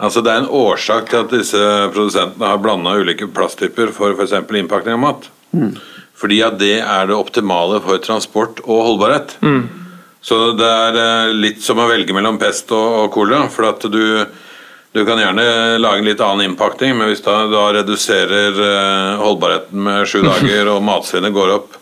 Altså 0.00 0.22
det 0.24 0.32
er 0.32 0.44
en 0.44 0.52
årsak 0.60 1.10
til 1.10 1.24
at 1.24 1.32
disse 1.34 1.64
produsentene 1.92 2.52
har 2.52 2.60
blanda 2.62 2.94
ulike 2.96 3.28
plasttyper 3.34 3.90
for 3.92 4.14
f.eks. 4.14 4.32
innpakning 4.38 4.96
av 4.96 5.02
mat. 5.02 5.26
Mm. 5.52 5.74
Fordi 6.20 6.38
at 6.44 6.56
det 6.60 6.78
er 6.80 7.10
det 7.10 7.16
optimale 7.16 7.80
for 7.84 8.00
transport 8.04 8.62
og 8.64 8.84
holdbarhet. 8.86 9.36
Mm. 9.44 9.79
Så 10.20 10.52
det 10.52 10.68
er 10.68 11.00
eh, 11.00 11.34
litt 11.34 11.62
som 11.64 11.80
å 11.80 11.88
velge 11.88 12.14
mellom 12.16 12.38
pest 12.40 12.70
og, 12.76 13.08
kolera. 13.14 13.48
For 13.52 13.70
at 13.70 13.86
du, 13.88 14.02
du 14.92 15.02
kan 15.08 15.20
gjerne 15.20 15.78
lage 15.80 16.02
en 16.02 16.08
litt 16.08 16.24
annen 16.24 16.50
innpakning, 16.50 16.96
men 16.98 17.10
hvis 17.10 17.24
du 17.24 17.30
da 17.30 17.66
reduserer 17.80 18.64
eh, 18.66 19.22
holdbarheten 19.22 19.86
med 19.86 20.08
sju 20.10 20.20
dager, 20.26 20.74
og 20.74 20.84
matsvinnet 20.84 21.36
går 21.36 21.54
opp, 21.56 21.78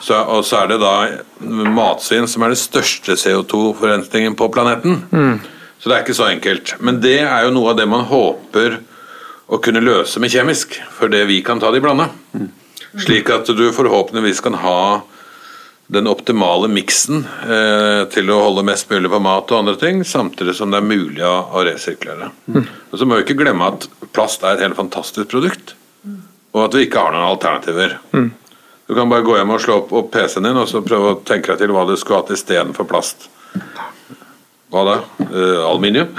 så, 0.00 0.22
og 0.32 0.44
så 0.48 0.62
er 0.62 0.70
det 0.70 0.78
da 0.80 0.94
matsvinn 1.68 2.28
som 2.28 2.44
er 2.44 2.54
den 2.54 2.60
største 2.60 3.18
CO2-forurensningen 3.20 4.36
på 4.36 4.48
planeten. 4.52 5.02
Mm. 5.12 5.40
Så 5.78 5.90
det 5.90 5.96
er 5.96 6.06
ikke 6.06 6.16
så 6.16 6.30
enkelt. 6.30 6.72
Men 6.80 7.02
det 7.04 7.18
er 7.20 7.44
jo 7.44 7.52
noe 7.54 7.74
av 7.74 7.80
det 7.80 7.84
man 7.88 8.06
håper 8.08 8.80
å 9.48 9.60
kunne 9.64 9.84
løse 9.84 10.20
med 10.20 10.32
kjemisk, 10.32 10.76
for 10.96 11.12
det 11.12 11.26
vi 11.28 11.42
kan 11.44 11.60
ta 11.60 11.70
det 11.72 11.80
i 11.80 11.84
blanda. 11.84 12.08
Mm. 12.32 12.48
Slik 13.04 13.28
at 13.32 13.48
du 13.52 13.68
forhåpentligvis 13.76 14.40
kan 14.44 14.56
ha 14.62 14.80
den 15.88 16.08
optimale 16.10 16.68
miksen 16.68 17.22
eh, 17.48 18.02
til 18.12 18.28
å 18.28 18.42
holde 18.42 18.64
mest 18.68 18.90
mulig 18.90 19.08
på 19.08 19.20
mat 19.24 19.48
og 19.48 19.62
andre 19.62 19.76
ting, 19.80 20.02
samtidig 20.04 20.52
som 20.58 20.72
det 20.72 20.82
er 20.82 20.88
mulig 20.88 21.24
å, 21.24 21.36
å 21.48 21.64
resirkulere. 21.64 22.28
Mm. 22.52 22.66
Og 22.90 23.00
Så 23.00 23.08
må 23.08 23.16
vi 23.16 23.24
ikke 23.24 23.38
glemme 23.40 23.70
at 23.72 23.88
plast 24.12 24.44
er 24.44 24.58
et 24.58 24.66
helt 24.66 24.76
fantastisk 24.76 25.30
produkt, 25.32 25.72
og 26.52 26.66
at 26.66 26.76
vi 26.76 26.84
ikke 26.84 27.00
har 27.00 27.16
noen 27.16 27.30
alternativer. 27.30 27.96
Mm. 28.12 28.28
Du 28.88 28.94
kan 28.96 29.08
bare 29.08 29.24
gå 29.24 29.34
hjem 29.36 29.50
og 29.52 29.64
slå 29.64 29.80
opp, 29.82 29.90
opp 29.96 30.12
PC-en 30.12 30.48
din 30.48 30.60
og 30.60 30.68
så 30.68 30.84
prøve 30.84 31.14
å 31.14 31.18
tenke 31.24 31.52
deg 31.52 31.64
til 31.64 31.72
hva 31.76 31.88
du 31.88 31.96
skulle 31.96 32.22
hatt 32.22 32.36
istedenfor 32.36 32.88
plast. 32.88 33.28
Hva 34.68 34.84
da? 34.84 34.94
Uh, 35.24 35.64
aluminium? 35.70 36.12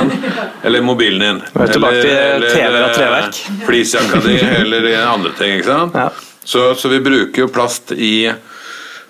eller 0.64 0.84
mobilen 0.84 1.20
din. 1.20 1.40
Eller, 1.56 2.00
eller, 2.00 2.88
eller 2.96 3.32
flisjakka 3.66 4.20
di, 4.24 4.38
eller 4.40 4.88
andre 5.04 5.32
ting. 5.36 5.58
ikke 5.58 5.68
sant? 5.68 5.96
Ja. 5.96 6.08
Så, 6.44 6.74
så, 6.74 6.88
vi 6.88 7.00
bruker 7.00 7.44
jo 7.44 7.48
plast 7.52 7.92
i 7.92 8.32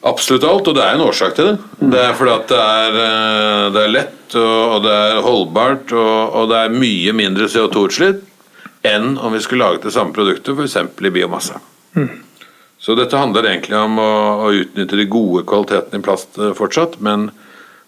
absolutt 0.02 0.44
alt, 0.48 0.68
og 0.68 0.76
det 0.76 0.84
er 0.84 0.96
en 0.96 1.04
årsak 1.04 1.36
til 1.36 1.50
det. 1.50 1.54
Det 1.94 2.02
er 2.02 2.16
fordi 2.18 2.34
at 2.34 2.50
det 2.50 2.58
er, 2.62 2.98
eh, 3.04 3.68
det 3.74 3.84
er 3.84 3.94
lett, 3.94 4.18
og, 4.40 4.76
det 4.86 4.96
er 4.96 5.22
holdbart, 5.26 5.92
og, 5.92 6.36
og 6.40 6.50
det 6.52 6.60
er 6.60 6.76
mye 6.82 7.14
mindre 7.16 7.48
CO2-utslipp 7.52 8.28
enn 8.82 9.14
om 9.22 9.34
vi 9.34 9.40
skulle 9.44 9.62
laget 9.62 9.84
det 9.86 9.92
samme 9.94 10.14
produktet 10.16 10.58
f.eks. 10.58 10.76
i 11.06 11.14
biomasse. 11.14 11.60
Mm. 11.94 12.08
Så 12.82 12.96
dette 12.98 13.18
handler 13.18 13.46
egentlig 13.46 13.78
om 13.78 14.00
å, 14.02 14.12
å 14.42 14.50
utnytte 14.58 14.98
de 14.98 15.06
gode 15.06 15.44
kvalitetene 15.46 16.00
i 16.00 16.04
plast 16.04 16.40
eh, 16.40 16.50
fortsatt, 16.58 16.98
men 16.98 17.28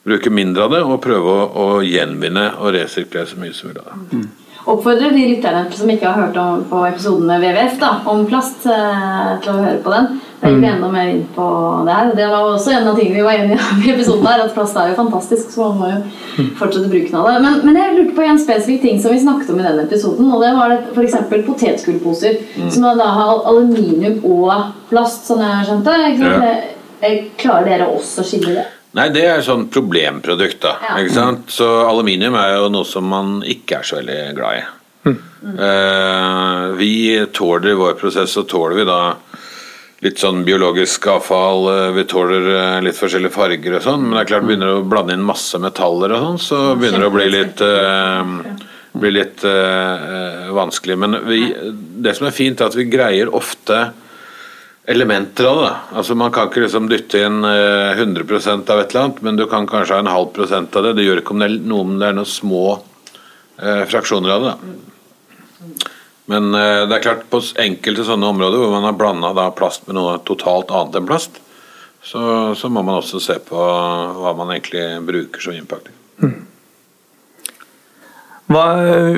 bruke 0.04 0.30
mindre 0.30 0.68
av 0.68 0.74
det 0.76 0.82
og 0.84 1.00
prøve 1.02 1.32
å, 1.32 1.44
å 1.50 1.66
gjenvinne 1.82 2.50
og 2.60 2.74
resirkulere 2.76 3.30
så 3.30 3.40
mye 3.40 3.56
som 3.56 3.72
mulig 3.72 3.82
av 3.82 3.90
det. 3.90 4.20
Mm. 4.20 4.28
Oppfordrer 4.64 5.12
de 5.12 5.24
lytterne 5.28 5.64
som 5.76 5.90
ikke 5.92 6.08
har 6.08 6.22
hørt 6.22 6.38
om, 6.40 6.62
på 6.70 6.84
episoden 6.88 7.26
med 7.28 7.42
WWF 7.42 7.82
om 8.08 8.22
plast, 8.28 8.64
eh, 8.70 9.32
til 9.44 9.50
å 9.52 9.64
høre 9.64 9.80
på 9.84 9.92
den. 9.92 10.08
Vi 10.44 10.50
mm. 10.52 10.64
enda 10.64 10.88
mer 10.92 11.08
inn 11.08 11.22
på 11.32 11.44
det 11.86 11.94
her. 11.96 12.10
Det 12.16 12.26
var 12.28 12.50
også 12.50 12.74
en 12.74 12.88
av 12.90 12.98
tingene 12.98 13.16
vi 13.16 13.24
var 13.24 13.38
enige 13.40 13.56
om 13.64 13.80
i 13.80 13.92
episoden 13.94 14.26
her, 14.28 14.42
at 14.44 14.52
plast 14.52 14.76
er 14.76 14.90
jo 14.90 14.98
fantastisk, 14.98 15.48
så 15.54 15.70
man 15.70 15.78
må 15.80 15.88
jo 15.88 16.00
mm. 16.04 16.50
fortsette 16.58 16.90
bruken 16.92 17.16
av 17.20 17.28
det. 17.30 17.34
Men, 17.46 17.58
men 17.64 17.78
jeg 17.80 17.96
lurte 17.96 18.16
på 18.18 18.26
en 18.26 18.40
spesifikk 18.42 18.84
ting 18.84 19.00
som 19.00 19.14
vi 19.14 19.22
snakket 19.22 19.54
om 19.54 19.62
i 19.62 19.64
den 19.64 19.80
episoden, 19.86 20.28
og 20.28 20.44
det 20.44 20.52
var 20.58 20.76
f.eks. 20.92 21.16
potetgullposer. 21.48 22.38
Mm. 22.60 22.70
Som 22.74 22.88
da 23.00 23.08
har 23.16 23.48
aluminium 23.48 24.20
og 24.28 24.52
plast, 24.92 25.24
sånn 25.30 25.40
jeg 25.44 25.68
skjønte. 25.70 25.98
Ja. 26.20 26.54
Klarer 27.40 27.68
dere 27.68 27.88
også 27.92 28.22
å 28.22 28.28
skille 28.28 28.54
det? 28.58 28.68
Nei, 28.94 29.08
det 29.10 29.24
er 29.26 29.40
sånn 29.42 29.66
problemprodukt, 29.72 30.60
da. 30.62 30.76
Ja. 30.84 30.98
Ikke 31.00 31.16
sant? 31.16 31.48
Så 31.50 31.66
aluminium 31.88 32.36
er 32.38 32.58
jo 32.60 32.68
noe 32.72 32.86
som 32.86 33.08
man 33.10 33.38
ikke 33.42 33.80
er 33.80 33.88
så 33.88 33.98
veldig 33.98 34.18
glad 34.36 34.60
i. 34.60 34.64
Mm. 35.04 35.16
Uh, 35.58 36.68
vi 36.78 36.92
tåler 37.32 37.72
i 37.72 37.80
vår 37.80 37.96
prosess, 38.00 38.36
så 38.36 38.44
tåler 38.48 38.78
vi 38.78 38.86
da 38.88 39.00
litt 40.04 40.20
sånn 40.20 40.44
biologisk 40.44 41.08
avfall, 41.08 41.68
eh, 41.72 41.90
vi 41.96 42.04
tåler 42.10 42.48
eh, 42.52 42.82
litt 42.84 42.98
forskjellige 42.98 43.34
farger 43.34 43.78
og 43.78 43.84
sånn, 43.86 44.04
men 44.04 44.18
det 44.18 44.22
er 44.26 44.30
klart 44.34 44.46
begynner 44.48 44.76
å 44.76 44.84
blande 44.86 45.16
inn 45.16 45.24
masse 45.24 45.60
metaller 45.62 46.12
og 46.12 46.24
sånn, 46.26 46.40
så 46.44 46.62
begynner 46.78 47.06
det 47.06 47.10
å 47.10 47.16
bli 47.16 47.28
litt 47.32 47.64
uh, 47.64 48.22
bli 48.94 49.10
litt 49.10 49.42
uh, 49.42 50.52
vanskelig. 50.54 50.96
Men 51.02 51.18
vi, 51.26 51.40
det 52.04 52.14
som 52.14 52.28
er 52.28 52.36
fint, 52.36 52.60
er 52.60 52.70
at 52.70 52.76
vi 52.78 52.86
greier 52.86 53.32
ofte 53.34 53.80
elementer 54.84 55.44
av 55.44 55.62
det. 55.62 55.72
Altså 55.98 56.14
Man 56.14 56.32
kan 56.32 56.48
ikke 56.48 56.64
liksom 56.64 56.88
dytte 56.90 57.22
inn 57.24 57.40
100 57.44 58.24
eh, 58.36 58.48
av 58.52 58.80
et 58.80 58.90
eller 58.90 59.02
annet, 59.02 59.22
men 59.24 59.36
du 59.36 59.46
kan 59.48 59.68
kanskje 59.68 59.96
ha 59.96 60.04
en 60.04 60.12
halv 60.12 60.32
prosent 60.36 60.76
av 60.76 60.84
det. 60.84 60.96
Det 60.98 61.06
gjør 61.06 61.22
ikke 61.22 61.36
om 61.36 61.40
det 61.44 61.48
er 61.48 61.62
noe 61.72 61.86
om 61.86 61.94
det 62.00 62.10
er 62.10 62.18
noen 62.18 62.28
små 62.28 62.64
eh, 62.74 63.84
fraksjoner 63.88 64.34
av 64.36 64.48
det. 64.48 64.56
Men 66.32 66.54
eh, 66.56 66.84
det 66.88 66.96
er 66.96 67.04
klart 67.04 67.26
på 67.32 67.42
enkelte 67.60 68.06
sånne 68.08 68.30
områder 68.32 68.62
hvor 68.62 68.72
man 68.72 68.86
har 68.88 68.96
blanda 68.96 69.50
plast 69.56 69.88
med 69.88 69.98
noe 69.98 70.16
totalt 70.24 70.72
annet 70.72 71.00
enn 71.00 71.08
plast, 71.08 71.40
så, 72.04 72.52
så, 72.56 72.68
må 72.68 72.82
man 72.84 73.00
også 73.00 73.20
se 73.22 73.38
på 73.40 73.56
hva 73.56 74.32
man 74.36 74.52
egentlig 74.52 74.84
bruker 75.08 75.40
som 75.40 75.56
innpakning. 75.56 75.96
Mm. 76.20 76.34
Hva, 78.52 78.64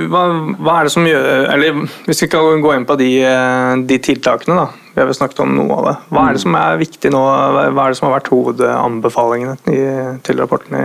hva, 0.07 0.21
hva, 0.55 0.75
er 0.77 0.87
det 0.87 0.93
som 0.95 1.05
gjør 1.05 1.25
Eller 1.51 1.81
hvis 2.07 2.21
vi 2.23 2.29
kan 2.31 2.61
gå 2.63 2.71
inn 2.77 2.85
på 2.87 2.95
de, 3.01 3.09
eh, 3.27 3.73
de 3.91 3.99
tiltakene, 4.03 4.55
da 4.55 4.87
vi 4.97 5.03
har 5.03 5.11
vel 5.11 5.17
snakket 5.19 5.43
om 5.45 5.51
noe 5.53 5.75
av 5.77 5.83
det. 5.85 5.95
Hva 6.09 6.23
er 6.25 6.37
det 6.37 6.41
som 6.41 6.55
er 6.57 6.79
viktig 6.81 7.11
nå? 7.13 7.19
Hva 7.21 7.67
er 7.69 7.93
det 7.93 7.99
som 7.99 8.07
har 8.07 8.15
vært 8.15 8.31
hovedanbefalingene 8.33 9.59
til 10.25 10.41
rapporten, 10.41 10.79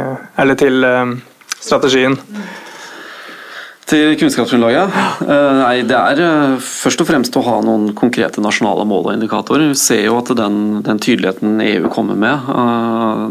eller 0.44 0.58
til 0.60 0.84
eh, 0.84 1.14
strategien? 1.56 2.18
Til 3.92 4.14
kunnskapsgrunnlaget? 4.16 4.94
Eh, 5.26 5.58
nei, 5.58 5.82
det 5.84 5.98
er 5.98 6.20
eh, 6.24 6.54
først 6.64 7.02
og 7.04 7.10
fremst 7.10 7.36
å 7.36 7.44
ha 7.44 7.58
noen 7.66 7.90
konkrete 7.98 8.40
nasjonale 8.44 8.86
mål 8.88 9.10
og 9.10 9.16
indikatorer. 9.18 9.68
Vi 9.74 9.80
ser 9.80 10.06
jo 10.06 10.16
at 10.22 10.32
den, 10.38 10.80
den 10.86 11.02
tydeligheten 11.02 11.60
EU 11.66 11.92
kommer 11.92 12.16
med, 12.16 12.48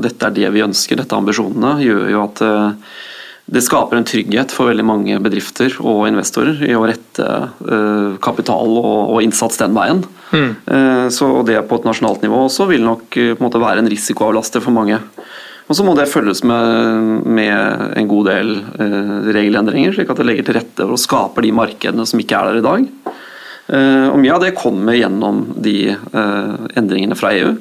dette 0.05 0.29
er 0.29 0.37
det 0.37 0.51
vi 0.53 0.67
ønsker, 0.67 1.01
dette 1.01 1.17
er 1.17 1.23
ambisjonene, 1.23 1.79
gjør 1.81 2.05
jo 2.13 2.25
at 2.27 2.45
det 3.51 3.65
skaper 3.65 3.99
en 3.99 4.07
trygghet 4.07 4.53
for 4.55 4.69
veldig 4.69 4.85
mange 4.87 5.17
bedrifter 5.25 5.73
og 5.81 6.05
investorer 6.07 6.61
i 6.69 6.77
å 6.79 6.85
rette 6.87 7.25
uh, 7.27 8.13
kapital 8.23 8.77
og, 8.79 8.99
og, 9.09 9.17
innsats 9.25 9.59
den 9.59 9.75
veien. 9.75 10.05
Mm. 10.31 10.53
Så 11.11 11.27
det 11.43 11.57
på 11.67 11.81
et 11.81 11.89
nasjonalt 11.89 12.23
nivå 12.23 12.45
også 12.45 12.69
vil 12.71 12.85
nok 12.87 13.09
på 13.17 13.33
en 13.33 13.43
måte 13.43 13.59
være 13.59 13.83
en 13.83 13.91
risikoavlaster 13.91 14.63
for 14.63 14.77
mange. 14.77 15.01
Og 15.71 15.77
så 15.79 15.87
må 15.87 15.95
det 15.95 16.09
følges 16.11 16.43
med, 16.43 17.23
med 17.31 17.95
en 17.95 18.09
god 18.11 18.27
del 18.27 18.49
regelendringer, 19.31 19.95
slik 19.95 20.11
at 20.11 20.19
det 20.19 20.27
legger 20.27 20.49
til 20.49 20.57
rette 20.59 20.83
for 20.83 20.97
å 20.97 20.99
skape 20.99 21.45
de 21.47 21.53
markedene 21.55 22.07
som 22.11 22.19
ikke 22.19 22.41
er 22.41 22.49
der 22.49 22.59
i 22.59 22.65
dag. 22.65 22.89
og 24.11 24.19
mye 24.19 24.35
av 24.35 24.43
det 24.43 24.57
kommer 24.59 24.99
gjennom 24.99 25.45
de 25.63 25.93
endringene 26.75 27.15
fra 27.15 27.31
EU. 27.39 27.53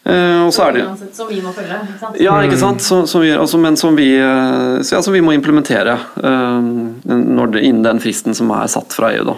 Uh, 0.00 0.46
og 0.46 0.54
så 0.56 0.70
er 0.70 0.78
det 0.78 0.84
Som 1.12 1.28
vi 1.28 1.42
må 1.44 1.50
følge, 1.52 1.76
ikke 1.84 2.00
sant? 2.00 2.16
Ja, 2.22 2.38
ikke 2.40 2.56
sant. 2.56 2.80
Så, 2.80 3.02
som 3.10 3.20
vi, 3.20 3.34
altså, 3.36 3.58
men 3.60 3.76
som 3.76 3.98
vi, 3.98 4.08
uh, 4.16 4.80
så, 4.80 4.96
ja, 4.96 5.02
som 5.04 5.12
vi 5.12 5.20
må 5.20 5.34
implementere 5.36 5.98
når 6.20 7.52
det, 7.52 7.64
innen 7.68 7.84
den 7.84 8.00
fristen 8.00 8.36
som 8.36 8.50
er 8.56 8.70
satt 8.72 8.96
fra 8.96 9.12
EU. 9.18 9.26
da. 9.28 9.36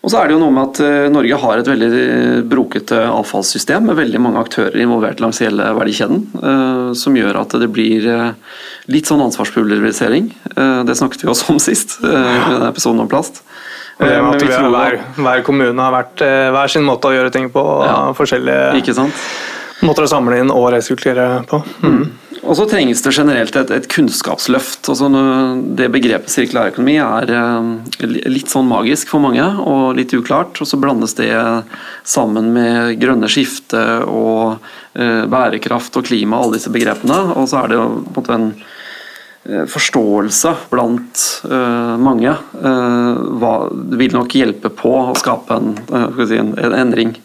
Og 0.00 0.08
så 0.08 0.16
er 0.16 0.30
det 0.30 0.32
jo 0.32 0.40
noe 0.40 0.54
med 0.54 0.70
at 0.70 1.10
Norge 1.12 1.38
har 1.42 1.60
et 1.60 1.68
veldig 1.68 1.88
brokete 2.48 3.02
avfallssystem 3.12 3.84
med 3.84 3.98
veldig 3.98 4.22
mange 4.24 4.40
aktører 4.40 4.78
involvert 4.80 5.20
langs 5.20 5.42
hele 5.44 5.66
verdikjeden, 5.76 6.22
som 6.96 7.18
gjør 7.18 7.42
at 7.42 7.52
det 7.60 7.68
blir 7.68 8.08
litt 8.88 9.10
sånn 9.10 9.20
ansvarspulverisering. 9.26 10.30
Det 10.88 10.96
snakket 10.96 11.26
vi 11.26 11.28
også 11.28 11.52
om 11.52 11.60
sist, 11.68 11.98
i 12.00 12.08
denne 12.08 12.70
episoden 12.70 13.04
om 13.04 13.12
plast. 13.12 13.42
At 14.00 14.40
vi 14.40 14.48
tror, 14.48 14.72
hver, 14.72 15.02
hver, 15.20 15.44
kommune 15.44 15.76
har 15.84 15.92
vært 15.92 16.24
hver 16.24 16.72
sin 16.72 16.88
måte 16.88 17.12
å 17.12 17.18
gjøre 17.18 17.36
ting 17.36 17.52
på. 17.52 17.66
Ja, 17.84 18.00
forskjellige 18.16 18.80
ikke 18.80 18.96
sant? 18.96 19.24
måter 19.86 20.04
å 20.04 20.10
samle 20.10 20.40
inn 20.40 20.52
og 20.52 20.70
resirkulere 20.74 21.42
på. 21.48 21.60
Mm. 21.84 22.02
Og 22.40 22.56
så 22.56 22.64
trengs 22.68 23.02
det 23.04 23.12
generelt 23.12 23.56
et, 23.58 23.70
et 23.74 23.86
kunnskapsløft. 23.90 24.88
Altså, 24.88 25.10
det 25.76 25.90
begrepet 25.92 26.32
sirkulærøkonomi 26.32 26.96
er 27.02 27.32
eh, 27.36 28.16
litt 28.32 28.52
sånn 28.52 28.68
magisk 28.70 29.12
for 29.12 29.20
mange 29.22 29.44
og 29.60 29.98
litt 29.98 30.14
uklart. 30.16 30.56
Og 30.62 30.68
så 30.68 30.80
blandes 30.80 31.16
det 31.18 31.30
sammen 32.08 32.52
med 32.56 32.96
grønne 33.02 33.28
skifte 33.30 33.82
og 34.08 34.56
eh, 34.96 35.26
bærekraft 35.28 36.00
og 36.00 36.08
klima, 36.08 36.40
alle 36.40 36.56
disse 36.56 36.72
begrepene. 36.72 37.20
Og 37.36 37.50
så 37.50 37.64
er 37.64 37.74
det 37.74 37.80
på 37.80 37.90
en 37.90 38.16
måte 38.16 38.38
en 38.38 38.50
eh, 39.44 39.66
forståelse 39.68 40.56
blant 40.72 41.26
uh, 41.50 41.96
mange 42.00 42.32
hva, 42.60 43.54
vil 44.00 44.16
nok 44.16 44.34
hjelpe 44.36 44.72
på 44.80 44.96
å 45.10 45.18
skape 45.18 45.60
en, 45.60 45.74
uh, 45.92 46.24
si, 46.24 46.40
en, 46.40 46.54
en 46.56 46.76
endring. 46.86 47.18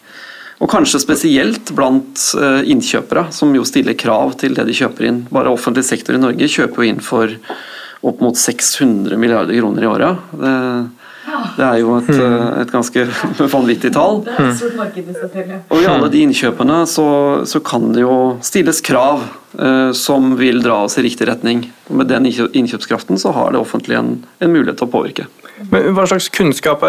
Og 0.56 0.70
kanskje 0.72 1.02
spesielt 1.02 1.70
blant 1.76 2.22
innkjøpere, 2.64 3.26
som 3.34 3.50
jo 3.52 3.64
stiller 3.68 3.92
krav 3.98 4.38
til 4.40 4.54
det 4.56 4.64
de 4.64 4.76
kjøper 4.76 5.04
inn. 5.04 5.18
Bare 5.28 5.52
offentlig 5.52 5.84
sektor 5.84 6.16
i 6.16 6.20
Norge 6.22 6.48
kjøper 6.48 6.80
jo 6.80 6.88
inn 6.88 7.02
for 7.04 7.34
opp 8.06 8.20
mot 8.24 8.36
600 8.36 9.16
milliarder 9.20 9.58
kroner 9.58 9.82
i 9.82 9.86
året. 9.86 10.16
Det, 10.32 10.54
det 11.56 11.64
er 11.64 11.78
jo 11.80 11.94
et, 11.98 12.10
hmm. 12.10 12.20
eh, 12.26 12.60
et 12.62 12.72
ganske 12.72 13.06
vanvittig 13.56 13.92
tall. 13.94 14.20
Det 14.26 14.34
er 14.34 14.50
et 14.50 14.60
stort 14.60 14.76
marked 14.78 15.72
Og 15.74 15.82
i 15.82 15.88
alle 15.90 16.10
de 16.12 16.22
innkjøpene 16.26 16.82
så, 16.90 17.08
så 17.48 17.62
kan 17.64 17.90
det 17.96 18.04
jo 18.04 18.18
stilles 18.46 18.82
krav 18.86 19.24
eh, 19.58 19.90
som 19.96 20.36
vil 20.38 20.62
dra 20.64 20.82
oss 20.86 20.98
i 21.00 21.06
riktig 21.06 21.28
retning. 21.30 21.66
Med 21.88 22.12
den 22.12 22.28
innkjøpskraften 22.30 23.20
så 23.20 23.34
har 23.36 23.54
det 23.54 23.62
offentlige 23.62 24.02
en, 24.02 24.14
en 24.38 24.54
mulighet 24.54 24.78
til 24.80 24.88
å 24.88 24.94
påvirke. 24.94 25.28
Men 25.56 25.94
hva 25.96 26.04
slags 26.04 26.28
kunnskap 26.28 26.82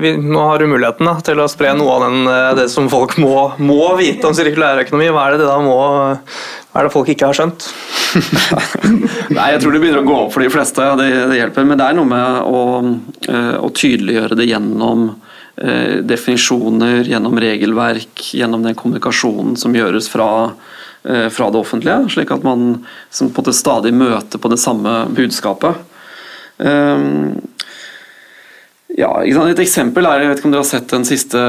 vi, 0.00 0.12
Nå 0.20 0.42
har 0.44 0.60
du 0.60 0.66
muligheten 0.68 1.08
da, 1.08 1.14
til 1.24 1.40
å 1.40 1.48
spre 1.48 1.72
noe 1.76 1.94
av 1.96 2.02
den, 2.04 2.18
eh, 2.28 2.48
det 2.58 2.66
som 2.72 2.88
folk 2.92 3.16
må, 3.22 3.34
må 3.56 3.94
vite 3.96 4.28
om 4.28 4.36
sirkulærøkonomi. 4.36 5.08
Hva 5.14 5.26
er 5.26 5.36
det, 5.36 5.46
det 5.46 5.54
må, 5.64 5.78
hva 6.70 6.82
er 6.82 6.86
det 6.86 6.92
folk 6.92 7.08
ikke 7.14 7.30
har 7.30 7.38
skjønt? 7.38 7.70
Nei, 9.36 9.48
Jeg 9.54 9.62
tror 9.62 9.72
det 9.72 9.80
begynner 9.82 10.02
å 10.04 10.08
gå 10.08 10.18
opp 10.26 10.34
for 10.34 10.44
de 10.44 10.52
fleste, 10.52 10.84
det, 11.00 11.08
det 11.32 11.38
hjelper. 11.40 11.68
Men 11.68 11.80
det 11.80 11.88
er 11.88 11.96
noe 11.96 12.10
med 12.10 12.40
å, 12.44 12.62
eh, 13.30 13.54
å 13.56 13.72
tydeliggjøre 13.72 14.36
det 14.38 14.50
gjennom 14.50 15.06
eh, 15.56 16.00
definisjoner, 16.04 17.08
gjennom 17.08 17.40
regelverk, 17.40 18.26
gjennom 18.36 18.66
den 18.66 18.76
kommunikasjonen 18.76 19.56
som 19.60 19.76
gjøres 19.76 20.10
fra, 20.12 20.28
eh, 21.08 21.30
fra 21.32 21.48
det 21.48 21.62
offentlige. 21.62 22.02
Slik 22.12 22.34
at 22.36 22.44
man 22.44 22.82
på 22.82 23.24
en 23.24 23.32
måte 23.32 23.56
stadig 23.56 23.94
møter 23.96 24.42
på 24.42 24.52
det 24.52 24.60
samme 24.60 25.06
budskapet. 25.16 25.86
Um, 26.60 27.40
ja, 28.98 29.10
Et 29.22 29.60
eksempel 29.62 30.06
er, 30.08 30.24
jeg 30.24 30.30
vet 30.30 30.40
ikke 30.40 30.48
om 30.48 30.54
dere 30.54 30.64
har 30.64 30.68
sett 30.68 30.90
den 30.90 31.04
siste 31.06 31.40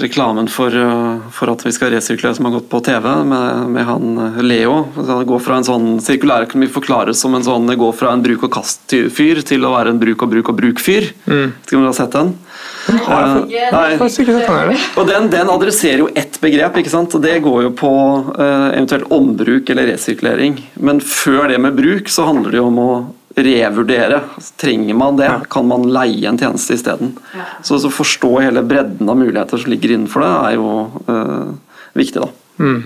reklamen 0.00 0.48
for, 0.50 0.72
uh, 0.72 1.28
for 1.34 1.52
at 1.52 1.64
vi 1.66 1.72
skal 1.76 1.92
resirkulere 1.92 2.38
som 2.38 2.48
har 2.48 2.54
gått 2.56 2.70
på 2.72 2.80
TV, 2.86 3.08
med, 3.28 3.66
med 3.74 3.86
han 3.88 4.14
uh, 4.16 4.40
Leo. 4.44 4.78
Det 4.96 5.18
går 5.28 5.42
fra 5.44 5.60
en 5.60 5.66
sånn 5.66 5.88
Sirkulærøkonomi 6.04 6.70
forklares 6.72 7.20
som 7.20 7.36
en 7.36 7.44
sånn 7.46 7.68
går 7.80 7.92
fra 7.98 8.14
en 8.14 8.24
bruk 8.24 8.48
og 8.48 8.54
kast-fyr 8.56 9.42
til 9.46 9.68
å 9.68 9.74
være 9.76 9.94
en 9.94 10.00
bruk 10.00 10.24
og 10.24 10.32
bruk 10.32 10.52
og 10.52 10.60
bruk-fyr. 10.62 11.10
Mm. 11.28 11.52
Vet 11.52 11.68
ikke 11.68 11.78
om 11.78 11.84
dere 11.84 11.92
har 11.92 12.00
sett 12.00 12.16
den? 12.16 12.34
Nei. 12.90 14.78
og 14.98 15.06
den, 15.06 15.28
den, 15.30 15.52
adresserer 15.52 16.00
jo 16.04 16.10
ett 16.16 16.40
begrep, 16.42 16.80
ikke 16.80 16.92
sant? 16.92 17.14
og 17.14 17.22
det 17.22 17.36
går 17.44 17.64
jo 17.68 17.72
på 17.76 17.92
uh, 18.32 18.70
eventuelt 18.72 19.12
ombruk 19.14 19.70
eller 19.70 19.92
resirkulering. 19.92 20.58
Men 20.80 21.04
før 21.04 21.50
det 21.52 21.60
med 21.60 21.76
bruk 21.76 22.10
så 22.10 22.26
handler 22.30 22.56
det 22.56 22.62
jo 22.62 22.68
om 22.72 22.80
å 22.82 22.92
revurdere. 23.36 24.20
Trenger 24.60 24.94
man 24.94 25.16
det? 25.16 25.30
Kan 25.50 25.68
man 25.70 25.88
leie 25.92 26.28
en 26.28 26.38
tjeneste 26.38 26.74
isteden? 26.74 27.14
Ja. 27.36 27.46
Så 27.62 27.78
å 27.78 27.92
forstå 27.92 28.32
hele 28.40 28.64
bredden 28.66 29.08
av 29.08 29.18
muligheter 29.20 29.60
som 29.60 29.72
ligger 29.72 29.94
innenfor 29.96 30.24
det, 30.24 30.32
er 30.48 30.56
jo 30.58 30.70
uh, 31.08 31.84
viktig. 31.98 32.22
da. 32.22 32.30
Mm. 32.60 32.82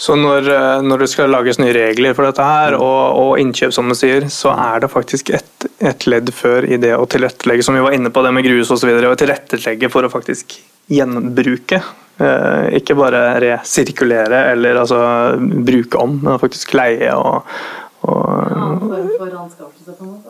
Så 0.00 0.16
når, 0.16 0.48
eh, 0.50 0.82
når, 0.82 1.02
det 1.02 1.08
skal 1.12 1.30
lages 1.30 1.58
nye 1.60 1.74
regler 1.76 2.14
for 2.16 2.26
dette 2.26 2.42
her, 2.42 2.74
og, 2.80 3.18
og 3.20 3.32
innkjøp, 3.42 3.74
som 3.76 3.90
du 3.90 3.94
sier, 3.94 4.26
så 4.32 4.54
er 4.56 4.80
det 4.82 4.90
faktisk 4.90 5.30
et, 5.36 5.66
et, 5.78 6.06
ledd 6.10 6.32
før 6.34 6.64
i 6.66 6.78
det 6.80 6.94
å 6.96 7.06
tilrettelegge, 7.10 7.66
som 7.66 7.76
vi 7.76 7.84
var 7.84 7.94
inne 7.94 8.10
på 8.10 8.24
det 8.24 8.32
med 8.34 8.46
grus 8.48 8.72
osv., 8.72 8.90
å 8.90 9.18
tilrettelegge 9.20 9.92
for 9.92 10.08
å 10.08 10.12
faktisk 10.12 10.56
gjenbruke. 10.90 11.82
Eh, 12.20 12.78
ikke 12.80 12.96
bare 12.98 13.22
resirkulere 13.44 14.42
eller 14.54 14.80
altså 14.82 14.98
bruke 15.38 16.00
om, 16.00 16.18
men 16.24 16.40
faktisk 16.42 16.74
leie 16.76 17.12
og, 17.16 17.44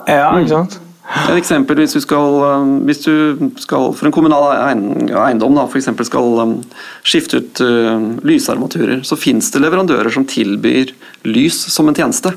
ja, 0.06 0.30
ikke 0.40 0.52
sant? 0.52 0.80
Et 1.11 1.38
eksempel 1.40 1.80
hvis 1.80 1.94
du 1.96 2.00
skal, 2.02 2.37
um, 2.44 2.74
hvis 2.87 3.02
du 3.02 3.14
skal 3.59 3.90
for 3.96 4.06
en 4.06 4.14
kommunal 4.14 4.52
eiendom 4.52 5.56
da, 5.59 5.64
for 5.70 6.06
skal 6.06 6.38
um, 6.44 6.56
skifte 7.02 7.40
ut 7.40 7.62
uh, 7.64 7.98
lysarmaturer, 8.26 9.02
så 9.06 9.18
finnes 9.18 9.50
det 9.50 9.62
leverandører 9.64 10.12
som 10.14 10.26
tilbyr 10.28 10.94
lys 11.26 11.59
som 11.72 11.90
en 11.90 11.98
tjeneste. 11.98 12.35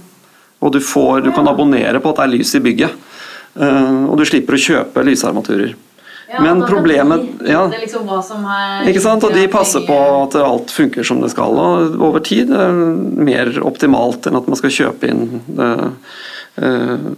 Og 0.63 0.74
du, 0.74 0.80
får, 0.82 1.26
du 1.26 1.32
kan 1.36 1.50
abonnere 1.52 2.00
på 2.02 2.13
at 2.13 2.22
det 2.22 2.26
er 2.26 2.34
lys 2.38 2.54
i 2.56 2.63
bygget. 2.63 3.02
Uh, 3.54 4.10
og 4.10 4.17
du 4.17 4.26
slipper 4.26 4.58
å 4.58 4.63
kjøpe 4.63 5.06
lysarmaturer. 5.06 5.76
Men 6.41 6.63
problemet 6.65 7.22
ja, 7.46 7.67
liksom 7.67 8.08
Ikke 8.89 9.02
sant? 9.04 9.24
Og 9.24 9.34
de 9.36 9.46
passer 9.52 9.86
på 9.86 9.98
at 10.24 10.38
alt 10.41 10.74
funker 10.74 11.06
som 11.06 11.22
det 11.22 11.32
skal. 11.34 11.58
Og 11.60 12.00
over 12.10 12.24
tid 12.26 12.52
er 12.54 12.74
det 12.74 13.28
mer 13.30 13.52
optimalt 13.65 14.28
enn 14.30 14.39
at 14.39 14.50
man 14.50 14.60
skal 14.60 14.74
kjøpe 14.74 15.12
inn 15.12 15.43
det, 15.46 15.69
uh, 16.63 17.12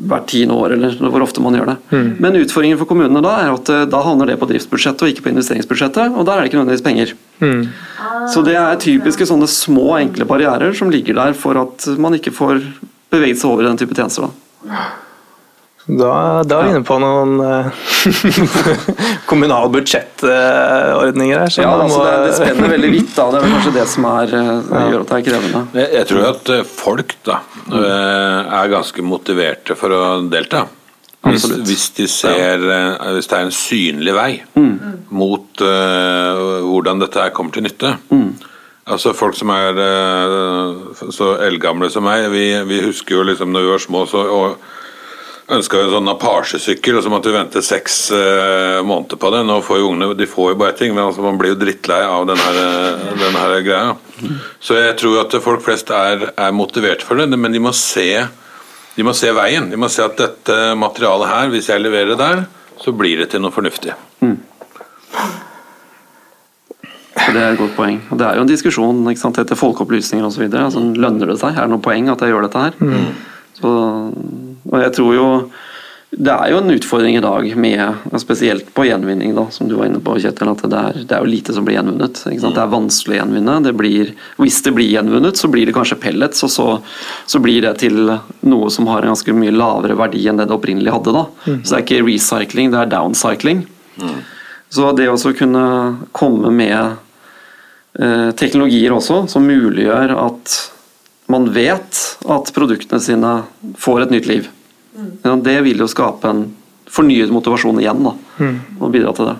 hvert 0.00 0.28
tiende 0.30 0.56
år, 0.56 0.76
eller 0.76 1.10
hvor 1.12 1.24
ofte 1.24 1.42
man 1.44 1.56
gjør 1.58 1.72
det. 1.72 1.76
Mm. 1.90 2.08
Men 2.22 2.38
utfordringen 2.40 2.80
for 2.80 2.90
kommunene 2.90 3.22
da 3.24 3.34
er 3.42 3.52
at 3.54 3.72
uh, 3.72 3.82
da 3.90 4.04
havner 4.06 4.30
det 4.30 4.38
på 4.40 4.48
driftsbudsjettet 4.50 5.06
og 5.06 5.12
ikke 5.12 5.26
på 5.26 5.34
investeringsbudsjettet, 5.34 6.14
og 6.14 6.26
der 6.28 6.36
er 6.36 6.44
det 6.44 6.52
ikke 6.52 6.60
nødvendigvis 6.60 6.86
penger. 6.86 7.14
Mm. 7.40 7.68
Så 8.30 8.44
det 8.46 8.56
er 8.60 8.80
typiske 8.80 9.26
sånne 9.28 9.48
små, 9.50 9.92
enkle 9.98 10.28
barrierer 10.28 10.74
som 10.76 10.92
ligger 10.92 11.18
der 11.18 11.36
for 11.38 11.58
at 11.60 11.86
man 12.00 12.16
ikke 12.18 12.34
får 12.34 12.62
beveget 13.10 13.40
seg 13.40 13.50
over 13.50 13.66
i 13.66 13.70
den 13.70 13.80
type 13.80 13.96
tjenester. 13.96 14.28
da. 14.28 14.88
Da, 15.86 16.42
da 16.46 16.58
er 16.60 16.66
vi 16.66 16.72
inne 16.74 16.86
på 16.86 16.96
noen 17.02 17.38
kommunal 17.40 19.22
kommunale 19.30 19.70
budsjettordninger 19.74 21.40
her. 21.40 21.54
Ja, 21.56 21.70
altså 21.72 22.02
det, 22.04 22.16
det, 22.26 22.34
spenner 22.36 22.74
veldig 22.74 22.90
vidt. 22.92 23.14
da, 23.16 23.28
Det 23.32 23.40
er 23.40 23.54
kanskje 23.54 23.72
det 23.78 23.86
som 23.90 24.08
er, 24.10 24.34
uh, 24.36 24.82
gjør 24.90 25.06
at 25.06 25.12
det 25.12 25.16
er 25.16 25.24
krevende. 25.30 25.62
Jeg, 25.80 25.88
jeg 25.96 26.10
tror 26.10 26.28
at 26.28 26.52
eh, 26.54 26.68
folk 26.68 27.16
da 27.26 27.40
er 27.70 28.74
ganske 28.74 29.06
motiverte 29.06 29.78
for 29.78 29.96
å 29.96 30.02
delta. 30.30 30.66
Hvis, 31.20 31.44
hvis, 31.44 31.88
de 31.98 32.06
ser, 32.08 32.62
hvis 33.12 33.28
det 33.28 33.36
er 33.36 33.44
en 33.44 33.52
synlig 33.52 34.12
vei 34.16 34.30
mm. 34.56 34.76
mot 35.12 35.64
uh, 35.64 36.60
hvordan 36.64 37.02
dette 37.02 37.20
her 37.20 37.34
kommer 37.36 37.52
til 37.52 37.66
nytte. 37.66 37.92
Mm. 38.08 38.30
Altså 38.90 39.12
Folk 39.12 39.36
som 39.36 39.52
er 39.52 39.76
uh, 39.76 41.02
så 41.12 41.34
eldgamle 41.44 41.90
som 41.92 42.06
meg, 42.08 42.30
vi, 42.32 42.46
vi 42.70 42.80
husker 42.86 43.18
jo 43.18 43.26
liksom 43.28 43.52
når 43.52 43.66
vi 43.66 43.72
var 43.74 43.84
små 43.84 44.06
så, 44.08 44.24
og 44.32 44.70
ønska 45.56 45.80
en 45.80 45.92
sånn 45.92 46.10
Apache-sykkel, 46.12 46.98
og 46.98 47.04
så 47.04 47.12
måtte 47.12 47.30
vi 47.30 47.36
vente 47.36 47.62
seks 47.64 47.96
uh, 48.14 48.80
måneder 48.86 49.18
på 49.20 49.32
det. 49.34 49.42
Nå 49.48 49.58
får 49.66 49.80
jo 49.80 49.88
ungene 49.90 50.18
de 50.18 50.28
får 50.30 50.52
jo 50.52 50.60
bare 50.60 50.76
ting, 50.78 50.94
men 50.94 51.06
altså, 51.08 51.24
man 51.24 51.40
blir 51.40 51.54
jo 51.54 51.60
drittlei 51.60 52.00
av 52.06 52.30
her, 52.30 52.60
denne 53.18 53.42
her 53.42 53.56
greia. 53.66 53.96
Så 54.62 54.78
jeg 54.78 54.96
tror 55.00 55.24
at 55.24 55.36
folk 55.42 55.64
flest 55.64 55.90
er, 55.94 56.30
er 56.34 56.54
motivert 56.54 57.04
for 57.06 57.18
det, 57.18 57.28
men 57.34 57.54
de 57.54 57.62
må, 57.62 57.74
se, 57.76 58.08
de 58.96 59.06
må 59.06 59.14
se 59.16 59.32
veien. 59.36 59.70
De 59.72 59.80
må 59.80 59.90
se 59.92 60.04
at 60.04 60.18
dette 60.20 60.58
materialet 60.78 61.32
her, 61.32 61.52
hvis 61.54 61.70
jeg 61.72 61.82
leverer 61.82 62.18
der, 62.20 62.44
så 62.80 62.94
blir 62.96 63.20
det 63.20 63.30
til 63.32 63.44
noe 63.44 63.54
fornuftig. 63.54 63.96
Mm. 64.24 64.38
Det 67.30 67.40
er 67.40 67.52
et 67.52 67.60
godt 67.60 67.76
poeng. 67.76 67.98
Og 68.10 68.18
det 68.18 68.26
er 68.26 68.38
jo 68.38 68.44
en 68.44 68.50
diskusjon 68.50 69.02
ikke 69.10 69.22
sant, 69.22 69.38
etter 69.40 69.58
folkeopplysninger 69.58 70.26
osv. 70.26 70.46
Altså, 70.48 70.82
lønner 70.96 71.30
det 71.30 71.38
seg? 71.42 71.54
Er 71.54 71.66
det 71.66 71.74
noe 71.74 71.84
poeng 71.84 72.08
at 72.10 72.22
jeg 72.24 72.32
gjør 72.32 72.46
dette 72.46 72.64
her? 72.64 72.78
Mm. 72.80 73.10
Så 73.60 73.72
og 74.68 74.78
jeg 74.82 74.94
tror 74.98 75.16
jo 75.16 75.26
det 76.10 76.32
er 76.32 76.50
jo 76.50 76.58
en 76.58 76.72
utfordring 76.74 77.16
i 77.16 77.22
dag, 77.22 77.44
med, 77.56 77.98
spesielt 78.18 78.72
på 78.74 78.82
gjenvinning, 78.88 79.30
da, 79.36 79.44
som 79.54 79.68
du 79.70 79.76
var 79.78 79.86
inne 79.86 80.00
på, 80.02 80.16
Kjetil. 80.18 80.48
at 80.50 80.64
Det 80.64 80.78
er, 80.78 80.96
det 81.06 81.14
er 81.14 81.22
jo 81.22 81.30
lite 81.30 81.54
som 81.54 81.66
blir 81.66 81.76
gjenvunnet. 81.76 82.22
Det 82.26 82.50
er 82.50 82.72
vanskelig 82.72 83.14
å 83.14 83.20
gjenvinne. 83.20 83.54
Det 83.62 83.72
blir, 83.78 84.10
hvis 84.42 84.58
det 84.66 84.72
blir 84.74 84.90
gjenvunnet, 84.90 85.38
så 85.38 85.46
blir 85.52 85.70
det 85.70 85.74
kanskje 85.76 86.00
pellets, 86.02 86.42
og 86.42 86.50
så, 86.50 86.66
så, 87.30 87.38
blir 87.38 87.62
det 87.62 87.76
til 87.84 88.10
noe 88.42 88.72
som 88.74 88.90
har 88.90 89.06
en 89.06 89.14
ganske 89.14 89.36
mye 89.38 89.54
lavere 89.54 89.94
verdi 90.00 90.24
enn 90.26 90.42
det 90.42 90.48
det 90.50 90.56
opprinnelig 90.58 90.96
hadde. 90.96 91.14
Da. 91.14 91.24
Mm. 91.46 91.62
Så 91.62 91.70
det 91.70 91.78
er 91.78 91.86
ikke 91.86 92.02
recycling, 92.08 92.74
det 92.74 92.82
er 92.82 92.90
downcycling. 92.90 93.62
Mm. 94.02 94.18
Så 94.74 94.90
det 94.98 95.06
å 95.14 95.34
kunne 95.38 95.64
komme 96.10 96.50
med 96.50 96.98
eh, 98.02 98.28
teknologier 98.34 98.98
også, 98.98 99.28
som 99.30 99.46
muliggjør 99.46 100.18
at 100.18 100.58
man 101.30 101.50
vet 101.54 102.00
at 102.30 102.54
produktene 102.54 103.02
sine 103.02 103.34
får 103.78 104.06
et 104.06 104.16
nytt 104.16 104.30
liv. 104.30 104.48
Mm. 104.96 105.42
Det 105.44 105.60
vil 105.66 105.80
jo 105.80 105.88
skape 105.90 106.30
en 106.30 106.48
fornyet 106.90 107.30
motivasjon 107.30 107.78
igjen, 107.80 108.02
da, 108.04 108.16
mm. 108.40 108.58
og 108.80 108.90
bidra 108.90 109.14
til 109.14 109.30
det. 109.30 109.36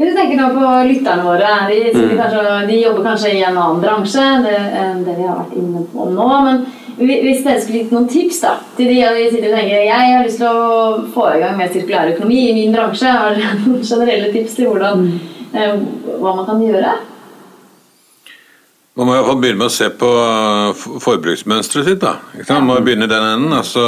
Hvis 0.00 0.14
du 0.14 0.16
tenker 0.16 0.38
nå 0.38 0.46
på 0.56 0.68
lytterne 0.88 1.24
våre, 1.26 1.48
de, 1.68 1.80
mm. 1.92 2.12
kanskje, 2.16 2.44
de, 2.70 2.76
jobber 2.80 3.08
kanskje 3.10 3.32
i 3.36 3.42
en 3.44 3.56
annen 3.56 3.82
bransje 3.82 4.22
enn 4.24 5.02
det 5.04 5.16
vi 5.18 5.26
har 5.28 5.42
vært 5.42 5.58
inne 5.60 5.82
på 5.92 6.06
nå. 6.08 6.28
men 6.46 6.62
hvis 7.00 7.42
dere 7.44 7.60
skulle 7.60 7.82
gitt 7.82 7.92
noen 7.94 8.08
tips 8.08 8.40
da, 8.42 8.54
til 8.76 8.88
de, 8.90 8.96
de 9.00 9.26
sitter 9.28 9.50
og 9.50 9.56
tenker 9.56 9.84
jeg 9.86 10.14
har 10.14 10.24
lyst 10.24 10.40
til 10.40 10.48
å 10.48 11.04
få 11.14 11.28
i 11.34 11.42
gang 11.42 11.54
mer 11.56 11.70
sirkulær 11.72 12.12
økonomi 12.14 12.40
i 12.48 12.56
min 12.56 12.74
bransje, 12.76 13.12
har 13.12 13.36
dere 13.36 13.54
noen 13.60 13.84
generelle 13.84 14.32
tips 14.34 14.56
til 14.58 14.68
hvordan, 14.68 15.04
mm. 15.04 15.46
eh, 15.52 15.76
hva 16.20 16.34
man 16.38 16.48
kan 16.48 16.64
gjøre? 16.64 16.96
Man 19.00 19.08
må 19.08 19.14
i 19.14 19.16
hvert 19.16 19.30
fall 19.30 19.38
begynne 19.40 19.62
med 19.62 19.70
å 19.70 19.72
se 19.72 19.86
på 19.96 20.08
uh, 20.12 20.88
forbruksmønsteret 21.00 21.86
sitt. 21.88 22.02
da. 22.02 22.18
Man 22.50 22.66
må 22.68 22.74
begynne 22.84 23.08
i 23.08 23.12
den 23.12 23.24
enden. 23.24 23.54
altså 23.56 23.84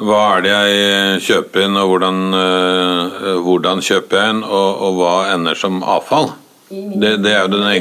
Hva 0.00 0.20
er 0.38 0.46
det 0.46 0.54
jeg 0.54 1.24
kjøper 1.26 1.66
inn, 1.66 1.76
og 1.76 1.90
hvordan, 1.92 2.20
uh, 2.32 3.32
hvordan 3.44 3.84
kjøper 3.84 4.22
jeg 4.22 4.36
inn, 4.38 4.44
og, 4.48 4.68
og, 4.86 5.00
hva 5.02 5.16
ender 5.34 5.58
som 5.60 5.82
avfall? 5.84 6.32
Det, 6.70 7.18
det 7.20 7.34
er 7.34 7.44
jo 7.44 7.58
det 7.58 7.74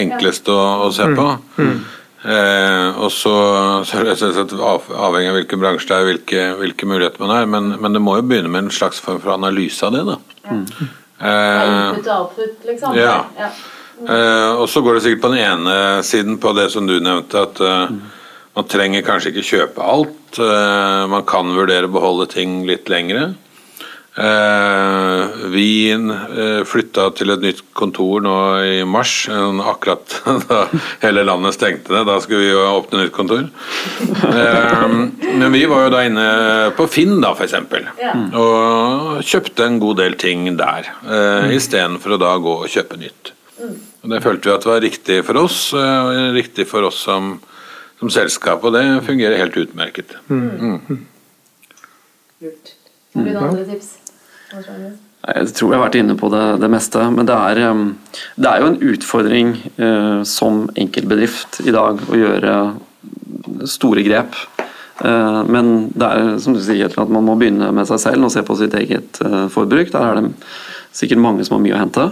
enkleste 0.00 0.50
å, 0.50 0.88
å 0.88 0.90
se 0.96 1.06
på. 1.14 1.28
Mm. 1.60 1.68
Mm. 1.68 1.84
Eh, 2.24 2.98
og 3.04 3.10
så, 3.12 3.34
så 3.84 3.98
er 4.00 4.06
det 4.08 4.14
selvsagt 4.16 4.54
avhengig 4.56 5.28
av 5.28 5.34
hvilken 5.36 5.60
bransje 5.60 5.90
det 5.90 5.96
er, 5.96 6.06
hvilke, 6.08 6.44
hvilke 6.56 6.88
muligheter 6.88 7.20
man 7.20 7.34
har, 7.34 7.48
men, 7.52 7.74
men, 7.76 7.92
det 7.92 8.00
må 8.00 8.16
jo 8.16 8.24
begynne 8.24 8.48
med 8.48 8.62
en 8.62 8.72
slags 8.72 9.02
form 9.04 9.20
for 9.20 9.34
analyse 9.36 9.84
av 9.84 9.92
det. 9.92 10.06
da. 10.08 10.16
Ja. 10.48 10.56
Eh, 11.20 11.74
output, 11.90 12.08
output, 12.14 12.54
liksom. 12.70 12.96
Ja. 12.96 13.18
ja. 13.36 13.50
Eh, 14.02 14.52
og 14.58 14.66
så 14.70 14.82
går 14.82 14.98
det 14.98 15.04
sikkert 15.04 15.24
på 15.24 15.32
den 15.34 15.44
ene 15.44 15.78
siden 16.06 16.38
på 16.42 16.52
det 16.56 16.68
som 16.74 16.88
du 16.88 16.96
nevnte, 16.98 17.46
at 17.46 17.62
eh, 17.62 17.94
man 18.54 18.68
trenger 18.70 19.06
kanskje 19.06 19.32
ikke 19.32 19.48
kjøpe 19.52 19.88
alt. 19.94 20.38
Eh, 20.42 21.04
man 21.10 21.26
kan 21.28 21.54
vurdere 21.54 21.90
å 21.90 21.94
beholde 21.94 22.28
ting 22.34 22.62
litt 22.68 22.90
lengre. 22.92 23.32
Eh, 24.14 25.26
vi 25.50 25.90
eh, 25.90 26.60
flytta 26.62 27.08
til 27.18 27.32
et 27.34 27.42
nytt 27.42 27.62
kontor 27.74 28.22
nå 28.22 28.34
i 28.62 28.76
mars, 28.86 29.24
eh, 29.26 29.62
akkurat 29.66 30.14
da 30.46 30.60
hele 31.02 31.24
landet 31.26 31.56
stengte 31.56 31.90
det. 31.90 32.04
Da 32.06 32.20
skulle 32.22 32.44
vi 32.44 32.52
jo 32.52 32.62
åpne 32.76 33.02
nytt 33.02 33.14
kontor. 33.16 33.48
Men 35.34 35.50
vi 35.50 35.64
var 35.66 35.86
jo 35.86 35.94
da 35.96 36.04
inne 36.06 36.26
på 36.78 36.86
Finn, 36.86 37.18
da, 37.24 37.34
f.eks. 37.34 37.56
Ja. 37.98 38.14
Og 38.38 39.24
kjøpte 39.26 39.66
en 39.66 39.80
god 39.82 39.98
del 40.04 40.14
ting 40.20 40.46
der, 40.60 40.92
istedenfor 41.54 42.14
å 42.14 42.22
da 42.22 42.36
gå 42.42 42.60
og 42.62 42.70
kjøpe 42.70 43.00
nytt. 43.00 43.34
Og 43.62 44.10
Det 44.10 44.22
følte 44.24 44.50
vi 44.50 44.54
at 44.54 44.66
var 44.66 44.82
riktig 44.82 45.18
for 45.24 45.38
oss, 45.44 45.58
riktig 46.34 46.66
for 46.68 46.86
oss 46.88 46.98
som, 47.06 47.36
som 48.00 48.10
selskap, 48.10 48.64
og 48.66 48.74
det 48.74 48.84
fungerer 49.06 49.38
helt 49.38 49.56
utmerket. 49.62 50.16
Mm. 50.28 50.80
Mm. 50.88 51.04
Lurt. 52.44 52.74
Har 53.14 53.22
du 53.22 53.30
noen 53.30 53.50
andre 53.52 53.66
tips? 53.68 53.92
Jeg 55.24 55.52
tror 55.56 55.70
jeg 55.72 55.78
har 55.78 55.84
vært 55.86 55.96
inne 55.98 56.16
på 56.20 56.28
det, 56.32 56.42
det 56.60 56.70
meste. 56.72 57.04
Men 57.14 57.28
det 57.28 57.36
er, 57.36 57.60
det 58.36 58.50
er, 58.50 58.60
jo 58.60 58.70
en 58.70 58.82
utfordring 58.92 59.54
eh, 59.78 60.20
som 60.28 60.66
enkeltbedrift 60.76 61.62
i 61.64 61.72
dag 61.74 62.02
å 62.04 62.18
gjøre 62.18 62.56
store 63.70 64.04
grep. 64.04 64.36
Eh, 65.00 65.40
men 65.48 65.72
det 65.96 66.10
er 66.10 66.36
som 66.44 66.56
du 66.56 66.60
sier, 66.62 66.92
at 66.92 67.12
man 67.12 67.24
må 67.24 67.38
begynne 67.40 67.72
med 67.74 67.88
seg 67.88 68.02
selv 68.02 68.28
og 68.28 68.34
se 68.34 68.44
på 68.44 68.58
sitt 68.60 68.76
eget 68.78 69.22
eh, 69.24 69.46
forbruk. 69.54 69.94
Der 69.94 70.10
er 70.10 70.20
det 70.20 70.34
sikkert 70.94 71.24
mange 71.24 71.46
som 71.46 71.56
har 71.56 71.64
mye 71.64 71.78
å 71.78 71.82
hente. 71.86 72.08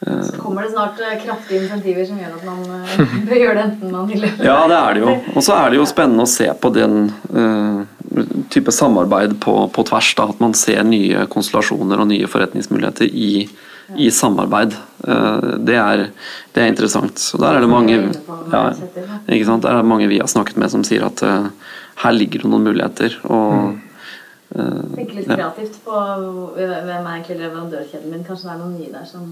Så 0.00 0.38
kommer 0.40 0.64
det 0.64 0.70
snart 0.72 1.00
kraftige 1.20 1.62
insentiver 1.66 2.06
som 2.08 2.20
gjør 2.20 2.36
at 2.38 2.44
man 2.48 2.60
bør 3.28 3.36
gjøre 3.36 3.56
det 3.58 3.64
enten 3.66 3.90
man 3.92 4.06
vil. 4.08 4.24
Ja, 4.40 4.62
det 4.70 4.78
er 4.78 4.96
det 4.96 5.02
jo. 5.04 5.16
Og 5.34 5.44
så 5.44 5.58
er 5.58 5.72
det 5.72 5.80
jo 5.80 5.88
spennende 5.90 6.24
å 6.24 6.30
se 6.30 6.46
på 6.56 6.70
den 6.72 7.10
type 8.50 8.72
samarbeid 8.72 9.40
på, 9.40 9.68
på 9.68 9.82
tvers. 9.82 10.14
Da, 10.16 10.28
at 10.32 10.40
man 10.42 10.54
ser 10.58 10.82
nye 10.86 11.26
konstellasjoner 11.30 12.00
og 12.00 12.10
nye 12.10 12.30
forretningsmuligheter 12.30 13.06
i, 13.10 13.32
i 13.96 14.08
samarbeid. 14.14 14.74
Uh, 15.06 15.56
det 15.66 15.78
er, 15.78 16.06
det 16.54 16.64
er, 16.64 16.72
interessant. 16.72 17.20
Så 17.22 17.40
der 17.40 17.58
er 17.58 17.64
det 17.64 17.70
mange 17.70 17.96
ja, 18.00 18.64
ikke 19.28 19.46
sant? 19.46 19.64
Der 19.64 19.76
er 19.76 19.82
det 19.82 19.92
mange 19.92 20.10
vi 20.10 20.20
har 20.22 20.30
snakket 20.30 20.58
med 20.60 20.72
som 20.72 20.84
sier 20.86 21.06
at 21.06 21.22
uh, 21.26 21.48
her 22.04 22.16
ligger 22.16 22.44
det 22.44 22.52
noen 22.52 22.68
muligheter. 22.70 23.18
og 23.30 23.78
uh, 24.56 24.84
Tenke 24.96 25.20
litt 25.20 25.30
kreativt 25.30 25.80
på 25.86 26.04
hvem 26.56 26.86
er 26.90 27.10
egentlig 27.14 27.40
leverandørkjeden 27.44 28.14
min. 28.14 28.26
Kanskje 28.26 28.50
det 28.50 28.56
er 28.56 28.62
noen 28.64 28.78
nye 28.78 28.94
der 28.94 29.08
som 29.08 29.26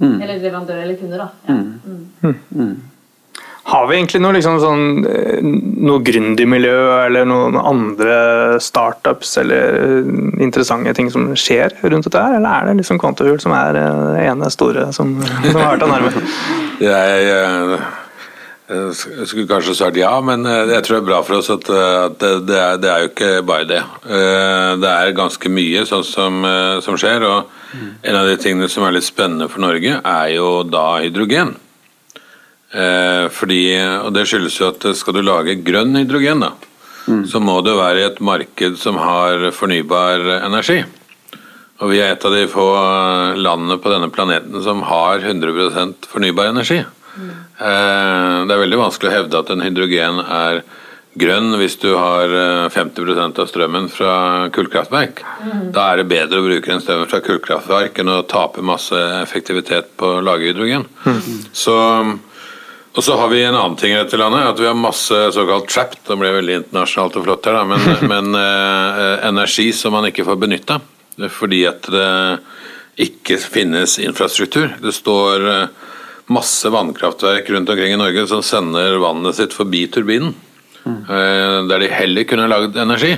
mm. 0.00 0.14
Eller 0.20 0.38
leverandør 0.38 0.84
eller 0.84 1.00
kunder, 1.00 1.26
da. 1.26 1.28
Ja. 1.48 1.58
Mm. 1.58 2.06
Mm. 2.22 2.38
mm. 2.50 2.76
Har 3.68 3.84
vi 3.86 3.98
egentlig 3.98 4.22
noe, 4.24 4.32
liksom 4.32 4.54
sånn, 4.62 4.84
eh, 5.04 5.42
noe 5.44 6.00
gründermiljø 6.00 6.76
eller 7.02 7.26
noen 7.28 7.58
andre 7.60 8.14
startups 8.64 9.34
eller 9.42 10.06
interessante 10.40 10.94
ting 10.96 11.10
som 11.12 11.26
skjer 11.36 11.76
rundt 11.82 12.08
dette 12.08 12.22
her, 12.22 12.38
eller 12.38 12.48
er 12.48 12.70
det 12.70 12.78
liksom 12.78 13.00
Quantafuel 13.02 13.42
som 13.44 13.52
er 13.52 13.76
eh, 13.76 14.00
det 14.14 14.24
ene 14.30 14.48
store 14.54 14.88
som, 14.96 15.12
som 15.20 15.60
har 15.60 15.74
vært 15.74 15.84
av 15.84 15.92
nærme? 15.92 16.24
jeg, 16.88 17.82
jeg 18.68 19.26
skulle 19.26 19.48
kanskje 19.48 19.74
svart 19.78 19.96
ja, 19.96 20.12
men 20.20 20.44
eh, 20.44 20.74
jeg 20.74 20.84
tror 20.84 20.98
det 20.98 21.02
er 21.02 21.08
bra 21.08 21.20
for 21.24 21.38
oss 21.38 21.48
at, 21.52 21.70
at 21.72 22.18
det, 22.20 22.32
det, 22.50 22.58
er, 22.58 22.80
det, 22.82 22.90
er, 22.90 23.04
jo 23.04 23.12
ikke 23.12 23.30
bare 23.48 23.68
det. 23.68 23.80
Det 24.82 24.90
er 24.90 25.14
ganske 25.16 25.52
mye 25.52 25.86
sånn 25.88 26.04
som, 26.04 26.44
som 26.84 26.98
skjer, 27.00 27.24
og 27.24 27.54
en 28.02 28.18
av 28.18 28.28
de 28.28 28.36
tingene 28.40 28.68
som 28.68 28.84
er 28.84 28.96
litt 28.96 29.08
spennende 29.08 29.48
for 29.48 29.64
Norge, 29.64 30.00
er 30.04 30.28
jo 30.34 30.50
da 30.68 30.98
hydrogen. 31.00 31.56
Eh, 32.68 33.28
fordi, 33.32 33.62
og 34.04 34.12
Det 34.12 34.26
skyldes 34.28 34.58
jo 34.60 34.68
at 34.68 34.84
skal 34.96 35.16
du 35.16 35.22
lage 35.24 35.56
grønn 35.64 35.96
hydrogen, 35.96 36.44
da, 36.44 36.52
mm. 37.08 37.24
så 37.30 37.40
må 37.40 37.60
du 37.64 37.72
være 37.78 38.02
i 38.02 38.06
et 38.10 38.20
marked 38.20 38.76
som 38.80 39.00
har 39.00 39.48
fornybar 39.56 40.44
energi. 40.44 40.82
Og 41.78 41.92
vi 41.92 42.00
er 42.02 42.12
et 42.12 42.24
av 42.26 42.34
de 42.34 42.44
få 42.50 42.66
landene 43.38 43.78
på 43.80 43.92
denne 43.92 44.10
planeten 44.10 44.60
som 44.64 44.82
har 44.82 45.22
100% 45.22 46.08
fornybar 46.10 46.50
energi. 46.50 46.82
Eh, 47.58 48.36
det 48.46 48.54
er 48.54 48.62
veldig 48.64 48.78
vanskelig 48.80 49.10
å 49.10 49.16
hevde 49.16 49.40
at 49.42 49.50
en 49.54 49.64
hydrogen 49.66 50.20
er 50.22 50.62
grønn 51.18 51.56
hvis 51.58 51.74
du 51.82 51.88
har 51.96 52.30
50 52.70 53.10
eh, 53.10 53.24
av 53.26 53.50
strømmen 53.50 53.88
fra 53.90 54.14
kullkraftverk. 54.54 55.24
Mm. 55.42 55.66
Da 55.74 55.90
er 55.90 56.00
det 56.02 56.08
bedre 56.12 56.40
å 56.40 56.46
bruke 56.46 56.72
en 56.72 56.84
strøm 56.84 57.04
fra 57.10 57.22
kullkraftverk 57.24 57.98
enn 57.98 58.14
å 58.14 58.22
tape 58.30 58.62
masse 58.62 58.98
effektivitet 59.22 59.94
på 59.98 60.18
å 60.18 60.24
lage 60.24 60.50
hydrogen. 60.52 60.86
Mm. 61.04 61.44
Så 61.52 61.76
og 62.98 63.04
så 63.04 63.14
har 63.14 63.28
vi 63.30 63.44
en 63.44 63.54
annen 63.54 63.76
ting 63.78 63.92
i 63.92 63.98
dette 63.98 64.18
landet, 64.18 64.42
at 64.42 64.58
vi 64.58 64.66
har 64.66 64.74
masse 64.74 65.14
såkalt 65.30 65.68
trapped, 65.70 66.00
det 66.08 66.16
ble 66.18 66.32
veldig 66.34 66.54
internasjonalt 66.64 67.18
og 67.20 67.26
flott 67.28 67.46
her, 67.46 67.54
da, 67.54 67.66
men, 67.68 67.84
men 68.12 68.38
eh, 68.40 69.26
energi 69.28 69.68
som 69.76 69.94
man 69.94 70.08
ikke 70.08 70.26
får 70.26 70.40
benytta. 70.42 70.80
Fordi 71.30 71.60
at 71.68 71.86
det 71.94 72.08
ikke 73.06 73.38
finnes 73.38 73.98
infrastruktur. 74.02 74.72
Det 74.82 74.94
står 74.96 75.46
eh, 75.52 75.86
masse 76.32 76.70
vannkraftverk 76.72 77.50
rundt 77.50 77.70
omkring 77.72 77.94
i 77.94 78.00
Norge 78.00 78.26
som 78.30 78.42
sender 78.44 78.98
vannet 79.02 79.38
sitt 79.38 79.56
forbi 79.56 79.86
turbinen. 79.92 80.34
Mm. 80.84 80.98
Eh, 81.04 81.56
der 81.68 81.84
de 81.84 81.92
heller 81.92 82.28
kunne 82.28 82.48
lagd 82.48 82.76
energi, 82.76 83.16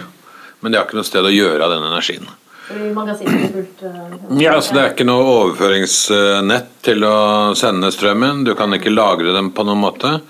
men 0.61 0.73
de 0.73 0.79
har 0.79 0.89
ikke 0.89 0.99
noe 0.99 1.09
sted 1.09 1.27
å 1.27 1.35
gjøre 1.35 1.67
av 1.67 1.75
den 1.75 1.89
energien. 1.91 2.31
Er 2.71 3.51
fullt? 3.53 3.83
Uh, 3.83 4.39
ja, 4.39 4.55
så 4.63 4.75
Det 4.75 4.83
er 4.83 4.93
ikke 4.93 5.09
noe 5.09 5.27
overføringsnett 5.27 6.77
til 6.87 7.03
å 7.03 7.17
sende 7.59 7.91
strømmen. 7.91 8.45
Du 8.47 8.55
kan 8.59 8.71
ikke 8.77 8.93
lagre 8.95 9.35
dem 9.35 9.51
på 9.55 9.67
noen 9.67 9.83
måte. 9.83 10.21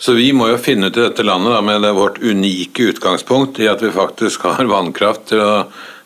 Så 0.00 0.14
vi 0.16 0.30
må 0.32 0.46
jo 0.48 0.60
finne 0.60 0.88
ut 0.88 0.96
i 0.96 1.02
dette 1.02 1.26
landet, 1.26 1.52
da, 1.52 1.60
med 1.60 1.82
det 1.84 1.90
vårt 1.92 2.22
unike 2.22 2.92
utgangspunkt 2.94 3.58
i 3.60 3.68
at 3.68 3.82
vi 3.84 3.90
faktisk 3.92 4.46
har 4.48 4.70
vannkraft 4.70 5.26
til 5.32 5.42
å 5.44 5.54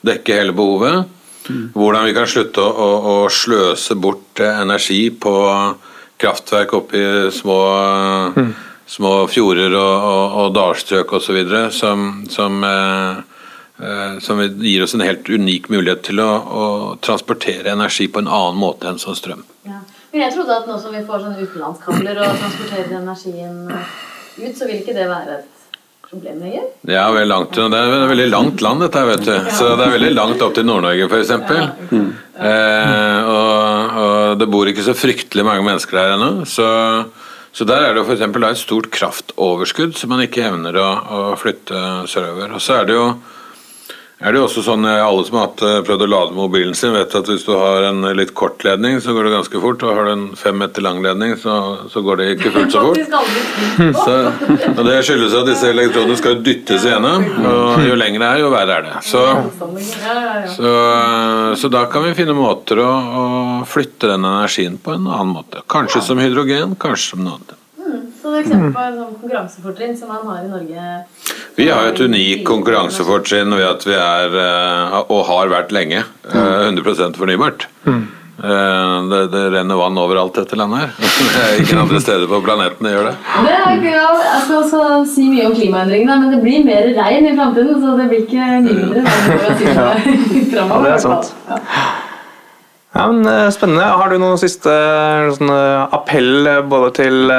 dekke 0.05 0.41
hele 0.41 0.55
behovet, 0.57 1.05
mm. 1.47 1.69
hvordan 1.77 2.09
vi 2.09 2.15
kan 2.17 2.27
slutte 2.29 2.65
å, 2.65 2.73
å, 2.73 2.89
å, 3.13 3.15
sløse 3.31 3.95
bort 3.95 4.43
energi 4.43 5.07
på 5.15 5.35
kraftverk 6.21 6.75
oppe 6.79 7.01
i 7.01 7.31
små, 7.35 7.61
mm. 8.37 8.51
små 8.97 9.15
fjorder 9.33 9.75
og, 9.75 10.09
og, 10.11 10.41
og 10.43 10.57
dalstrøk 10.57 11.17
osv. 11.19 11.41
som, 11.75 12.11
som 12.33 12.67
eh, 12.69 13.23
Eh, 13.79 14.19
som 14.19 14.41
gir 14.43 14.83
oss 14.83 14.95
en 14.95 15.01
helt 15.01 15.29
unik 15.29 15.67
mulighet 15.69 16.05
til 16.07 16.21
å, 16.23 16.29
å, 16.31 16.67
transportere 17.03 17.73
energi 17.73 18.07
på 18.07 18.21
en 18.23 18.31
annen 18.31 18.61
måte 18.61 18.87
enn 18.87 19.01
som 19.03 19.17
strøm. 19.19 19.43
Ja. 19.67 19.81
Men 20.13 20.23
jeg 20.23 20.35
trodde 20.37 20.59
at 20.61 20.69
nå 20.71 20.77
som 20.79 20.95
vi 20.95 21.03
får 21.03 21.25
sånne 21.25 21.43
utenlandskabler 21.43 22.21
og 22.23 22.37
transporterer 22.39 22.95
energien 23.01 23.57
ut, 23.67 24.55
så 24.55 24.69
vil 24.69 24.79
ikke 24.79 24.95
det 24.95 25.09
være 25.11 25.41
et 25.41 25.67
problem 26.07 26.45
lenger? 26.45 26.69
Ja, 26.87 27.09
vel 27.17 27.27
langt, 27.27 27.59
det 27.59 27.81
er 27.81 27.97
et 27.97 28.07
veldig 28.13 28.29
langt 28.31 28.63
land 28.63 28.85
dette, 28.87 29.03
vet 29.11 29.27
du. 29.27 29.35
Så 29.59 29.73
det 29.75 29.89
er 29.89 29.97
veldig 29.97 30.13
langt 30.15 30.47
opp 30.47 30.55
til 30.55 30.69
Nord-Norge 30.71 31.11
f.eks. 31.11 31.35
Ja, 31.35 31.67
mm. 31.91 32.09
eh, 32.39 33.24
det 34.41 34.51
bor 34.53 34.69
ikke 34.71 34.85
så 34.87 34.97
fryktelig 34.97 35.45
mange 35.47 35.65
mennesker 35.67 35.99
der 35.99 36.17
ennå. 36.17 36.33
så 36.49 36.69
så 37.55 37.63
der 37.63 37.85
er 37.87 37.95
det 37.95 38.03
f.eks. 38.03 38.23
et 38.27 38.59
stort 38.59 38.89
kraftoverskudd 38.91 39.95
som 39.95 40.11
man 40.11 40.25
ikke 40.25 40.43
evner 40.43 40.75
å, 40.75 40.89
å 40.91 41.19
flytte 41.39 42.03
sørover. 42.11 42.51
Og 42.51 42.63
så 42.63 42.81
er 42.81 42.89
det 42.89 42.97
jo 42.97 43.05
er 44.23 44.31
det 44.31 44.39
jo 44.39 44.45
også 44.47 44.63
sånn 44.63 44.87
eh, 44.87 45.01
Alle 45.03 45.25
som 45.27 45.41
har 45.41 45.63
eh, 45.67 45.81
prøvd 45.85 46.05
å 46.07 46.07
lade 46.07 46.37
mobilen 46.37 46.77
sin, 46.79 46.93
vet 46.95 47.15
at 47.19 47.27
hvis 47.29 47.43
du 47.47 47.51
har 47.59 47.89
en 47.89 48.07
litt 48.15 48.31
kort 48.39 48.63
ledning, 48.63 49.01
så 49.03 49.13
går 49.17 49.27
det 49.27 49.33
ganske 49.35 49.63
fort. 49.65 49.83
Og 49.83 49.99
har 49.99 50.07
du 50.07 50.13
en 50.13 50.27
fem 50.39 50.55
meter 50.61 50.85
lang 50.87 51.01
ledning, 51.03 51.35
så, 51.41 51.57
så 51.91 52.03
går 52.05 52.21
det 52.21 52.29
ikke 52.37 52.53
fullt 52.55 52.77
så 52.77 52.85
fort. 52.87 53.03
Så, 54.05 54.15
og 54.71 54.81
Det 54.87 54.95
skyldes 55.07 55.35
at 55.35 55.49
disse 55.49 55.69
elektronene 55.73 56.17
skal 56.19 56.39
dyttes 56.45 56.85
igjennom, 56.87 57.25
og 57.49 57.83
jo 57.83 57.97
lenger 57.99 58.23
det 58.23 58.29
er, 58.29 58.43
jo 58.45 58.53
verre 58.53 58.77
er 58.77 58.87
det. 58.87 58.95
Så, 59.07 59.23
så, 60.55 60.73
så 61.59 61.71
da 61.73 61.85
kan 61.91 62.07
vi 62.07 62.15
finne 62.17 62.37
måter 62.39 62.81
å, 62.85 62.89
å, 62.93 63.25
flytte 63.69 64.13
den 64.13 64.29
energien 64.29 64.79
på 64.79 64.95
en 64.95 65.09
annen 65.09 65.35
måte. 65.35 65.65
Kanskje 65.71 66.05
som 66.07 66.23
hydrogen, 66.23 66.79
kanskje 66.81 67.15
som 67.15 67.25
noe 67.27 67.39
annet. 67.41 67.59
Mm, 68.25 68.35
er 68.35 68.43
eksempel 68.45 68.75
på 68.75 68.85
en 68.89 68.99
sånn 69.01 69.15
konkurransefortrinn 69.21 69.97
som 69.99 70.13
man 70.15 70.27
har 70.31 70.45
i 70.45 70.51
Norge 70.53 70.89
vi 71.55 71.69
har 71.71 71.87
et 71.87 72.01
unikt 72.03 72.43
konkurransefortrinn 72.49 73.55
ved 73.55 73.65
at 73.69 73.87
vi 73.87 73.95
er, 73.95 74.35
eh, 74.43 74.99
og 75.07 75.25
har 75.29 75.53
vært 75.53 75.73
lenge, 75.75 76.03
100 76.33 76.95
eh, 77.07 77.13
fornybart. 77.15 77.69
Mm. 77.87 78.01
Eh, 78.35 78.95
det, 79.13 79.21
det, 79.31 79.43
renner 79.55 79.79
vann 79.79 80.01
overalt 80.03 80.35
dette 80.35 80.59
landet 80.59 80.83
her. 80.83 80.97
Det 81.35 81.43
er 81.45 81.61
ingen 81.61 81.83
andre 81.85 82.01
steder 82.03 82.27
på 82.27 82.41
planeten 82.43 82.89
det 82.89 82.97
gjør 82.97 83.07
det. 83.07 83.15
det 83.47 83.53
er, 83.55 83.85
jeg 83.85 84.41
skal 84.49 84.57
også 84.59 84.81
si 85.13 85.29
mye 85.31 85.47
om 85.47 85.55
klimaendringene, 85.55 86.17
men 86.25 86.35
det 86.35 86.41
blir 86.43 86.67
mer 86.67 86.91
regn 86.99 87.31
i 87.31 87.37
framtiden. 87.39 87.79
Så 87.85 87.95
det 88.01 88.09
blir 88.11 88.25
ikke 88.27 88.49
mindre 88.67 89.05
regn 89.05 89.63
ja. 89.71 89.87
ja, 90.59 90.83
det 90.83 90.97
er 90.97 91.01
sant. 91.07 91.31
Ja. 91.47 91.61
Ja, 92.95 93.09
men 93.11 93.27
eh, 93.27 93.49
Spennende. 93.55 93.87
Har 93.99 94.13
du 94.13 94.21
noen 94.23 94.39
siste 94.39 94.75
sånn, 95.35 95.51
appell 95.51 96.47
både 96.71 96.93
til 97.01 97.33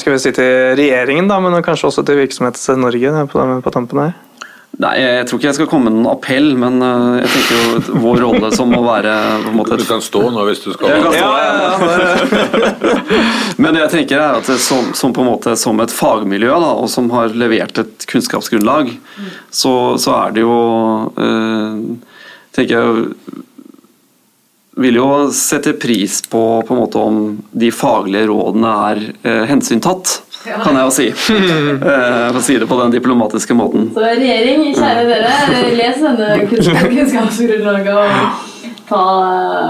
skal 0.00 0.16
vi 0.16 0.22
si 0.22 0.32
til 0.34 0.74
regjeringen, 0.78 1.30
da, 1.30 1.38
men 1.42 1.60
kanskje 1.62 1.90
også 1.90 2.04
til 2.06 2.18
Virksomhets-Norge 2.24 3.28
på, 3.30 3.46
på 3.62 3.72
tampen 3.74 4.02
her? 4.02 4.18
Nei, 4.80 4.94
Jeg 4.96 5.24
tror 5.28 5.40
ikke 5.40 5.48
jeg 5.48 5.56
skal 5.58 5.68
komme 5.68 5.90
med 5.90 5.98
noen 5.98 6.12
appell, 6.14 6.46
men 6.56 6.78
jeg 7.20 7.30
tenker 7.34 7.58
jo 7.58 7.98
vår 8.00 8.20
rolle 8.24 8.50
som 8.54 8.70
å 8.72 8.80
være 8.86 9.14
på 9.42 9.50
en 9.50 9.58
måte, 9.58 9.76
Du 9.76 9.84
kan 9.84 10.00
stå 10.02 10.22
nå 10.32 10.44
hvis 10.48 10.62
du 10.64 10.70
skal. 10.72 10.94
Jeg 10.94 11.02
stå, 11.04 11.12
ja, 11.20 11.32
ja, 11.60 13.10
men 13.62 13.76
jeg 13.82 13.92
tenker 13.92 14.22
er 14.22 14.38
at 14.38 14.48
som, 14.62 14.92
som, 14.96 15.12
på 15.12 15.24
en 15.24 15.30
måte, 15.32 15.56
som 15.60 15.82
et 15.84 15.92
fagmiljø 15.92 16.54
da, 16.54 16.72
og 16.80 16.88
som 16.92 17.10
har 17.12 17.34
levert 17.36 17.82
et 17.82 18.08
kunnskapsgrunnlag, 18.10 18.94
så, 19.50 19.74
så 20.00 20.16
er 20.22 20.38
det 20.38 20.46
jo 20.46 20.56
øh, 21.18 21.76
tenker 22.56 22.78
jeg 22.78 23.44
vil 24.76 24.98
jo 25.00 25.08
sette 25.34 25.72
pris 25.72 26.20
på, 26.30 26.42
på 26.66 26.74
en 26.74 26.80
måte 26.80 26.98
om 26.98 27.22
de 27.50 27.70
faglige 27.74 28.28
rådene 28.30 28.74
er 28.90 29.00
eh, 29.22 29.42
hensyntatt, 29.50 30.20
ja. 30.46 30.60
kan 30.62 30.78
jeg 30.78 30.86
jo 30.86 30.92
si. 30.94 31.08
eh, 31.36 32.28
for 32.30 32.38
å 32.40 32.44
si 32.44 32.58
det 32.60 32.68
på 32.70 32.78
den 32.80 32.94
diplomatiske 32.94 33.56
måten. 33.58 33.90
Så 33.96 34.04
regjering, 34.04 34.70
kjære 34.76 35.08
dere, 35.10 35.74
les 35.74 36.00
denne 36.04 36.30
kunnskapsgrunnlaget 36.94 37.98
og 37.98 38.46
ta, 38.90 39.02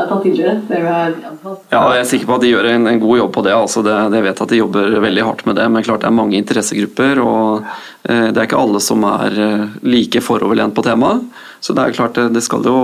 ta 0.08 0.18
til 0.22 0.36
dere 0.38 0.56
det 0.68 0.80
vi 0.80 0.88
har 0.88 1.12
anbefalt. 1.12 1.62
Ja, 1.72 1.82
jeg 1.94 2.04
er 2.04 2.10
sikker 2.12 2.30
på 2.30 2.38
at 2.38 2.44
de 2.44 2.52
gjør 2.52 2.70
en, 2.72 2.88
en 2.90 3.02
god 3.02 3.22
jobb 3.22 3.32
på 3.36 3.44
det. 3.46 3.54
altså 3.56 3.84
det, 3.86 3.96
Jeg 4.16 4.26
vet 4.28 4.42
at 4.44 4.52
De 4.52 4.60
jobber 4.60 4.98
veldig 5.06 5.26
hardt 5.26 5.46
med 5.48 5.58
det, 5.60 5.68
men 5.72 5.86
klart 5.86 6.04
det 6.04 6.10
er 6.10 6.16
mange 6.16 6.38
interessegrupper. 6.40 7.22
og 7.24 7.64
eh, 8.08 8.28
Det 8.30 8.36
er 8.36 8.48
ikke 8.48 8.60
alle 8.60 8.84
som 8.84 9.04
er 9.08 9.40
eh, 9.46 9.66
like 9.86 10.22
foroverlent 10.24 10.76
på 10.76 10.84
temaet. 10.86 11.24
Så 11.60 11.76
det 11.76 11.84
er 11.84 11.96
klart 11.96 12.16
det, 12.16 12.30
det 12.36 12.44
skal 12.44 12.64
jo 12.64 12.78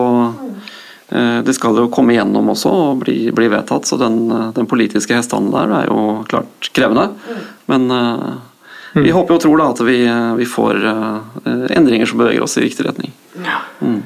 det 1.09 1.55
skal 1.55 1.77
jo 1.79 1.87
komme 1.93 2.17
igjennom 2.17 2.49
også 2.51 2.71
og 2.73 3.05
bli, 3.05 3.31
bli 3.35 3.47
vedtatt, 3.53 3.87
så 3.87 3.99
den, 4.01 4.25
eh, 4.33 4.49
den, 4.57 4.67
politiske 4.67 5.15
hestehandelen 5.15 5.55
der 5.71 5.75
er 5.79 5.91
jo 5.91 6.25
klart 6.27 6.71
krevende. 6.75 7.09
Men 7.71 7.87
uh, 7.91 8.35
vi 8.97 9.15
håper 9.15 9.37
og 9.37 9.43
tror 9.45 9.61
da 9.61 9.69
at 9.71 9.83
vi, 9.87 10.01
vi 10.41 10.49
får 10.51 10.83
uh, 10.83 11.47
endringer 11.77 12.11
som 12.11 12.19
beveger 12.23 12.43
oss 12.43 12.59
i 12.59 12.65
riktig 12.65 12.89
retning. 12.89 13.15
Ja. 13.39 13.61
Mm. 13.79 14.03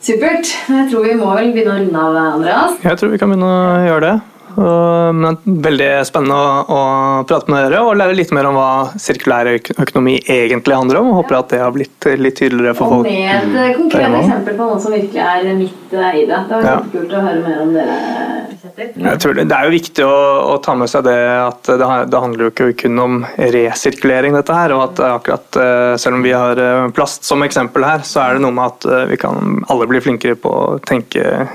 Supert. 0.00 0.52
Jeg 0.68 0.88
tror 0.90 1.04
vi 1.04 1.16
må 1.16 1.32
vel 1.36 1.50
begynne 1.54 1.72
å 1.72 1.80
runde 1.80 2.04
av, 2.04 2.20
Andreas? 2.36 2.76
Jeg 2.84 3.00
tror 3.00 3.12
vi 3.12 3.20
kan 3.20 3.32
begynne 3.32 3.48
å 3.48 3.88
gjøre 3.88 4.04
det. 4.06 4.14
Men 4.56 5.36
veldig 5.44 5.88
spennende 6.08 6.36
å, 6.36 6.62
å, 6.64 6.80
prate 7.28 7.50
med 7.52 7.64
dere 7.66 7.82
og 7.84 7.96
lære 7.98 8.16
litt 8.16 8.32
mer 8.34 8.48
om 8.50 8.56
hva 8.58 8.70
sirkulær 9.00 9.48
økonomi 9.54 10.16
egentlig 10.24 10.76
handler 10.76 11.00
om. 11.00 11.10
og 11.12 11.20
Håper 11.20 11.38
at 11.38 11.52
det 11.54 11.60
har 11.62 11.74
blitt 11.74 12.08
litt 12.20 12.38
tydeligere 12.40 12.74
for 12.78 12.96
folk. 12.96 13.06
Og 13.06 13.12
med 13.12 13.56
et 13.60 13.78
konkret 13.78 14.16
eksempel 14.20 14.58
på 14.58 14.68
noen 14.68 14.82
som 14.82 14.94
virkelig 14.94 15.22
er 15.24 15.48
midt 15.58 15.94
eh, 15.94 16.18
i 16.22 16.24
det. 16.28 16.42
Det 16.50 16.56
var 16.56 16.68
ja. 16.68 16.76
kult 16.94 17.14
å 17.14 17.22
høre 17.26 17.44
mer 17.44 17.62
om 17.64 17.72
dere, 17.76 17.98
Kjetil. 18.60 18.90
Det, 19.00 19.44
det, 19.46 19.56
er 19.56 19.68
jo 19.68 19.72
viktig 19.72 20.04
å, 20.04 20.18
å, 20.50 20.58
ta 20.64 20.74
med 20.76 20.90
seg 20.92 21.06
det 21.06 21.16
at 21.40 21.70
det, 21.70 21.88
det, 22.12 22.20
handler 22.20 22.46
jo 22.46 22.50
ikke 22.52 22.70
kun 22.84 23.00
om 23.00 23.18
resirkulering, 23.38 24.36
dette 24.36 24.56
her. 24.56 24.76
og 24.76 24.84
at 24.90 25.02
akkurat 25.10 25.60
eh, 25.62 25.94
Selv 26.00 26.18
om 26.18 26.26
vi 26.26 26.34
har 26.36 26.60
eh, 26.60 26.90
plast 26.96 27.28
som 27.28 27.44
eksempel 27.46 27.86
her, 27.86 28.04
så 28.06 28.24
er 28.24 28.36
det 28.36 28.44
noe 28.44 28.56
med 28.56 28.68
at 28.68 29.10
vi 29.10 29.18
kan 29.20 29.60
alle 29.72 29.88
bli 29.90 30.02
flinkere 30.02 30.38
på 30.40 30.52
å 30.52 30.78
tenke 30.84 31.48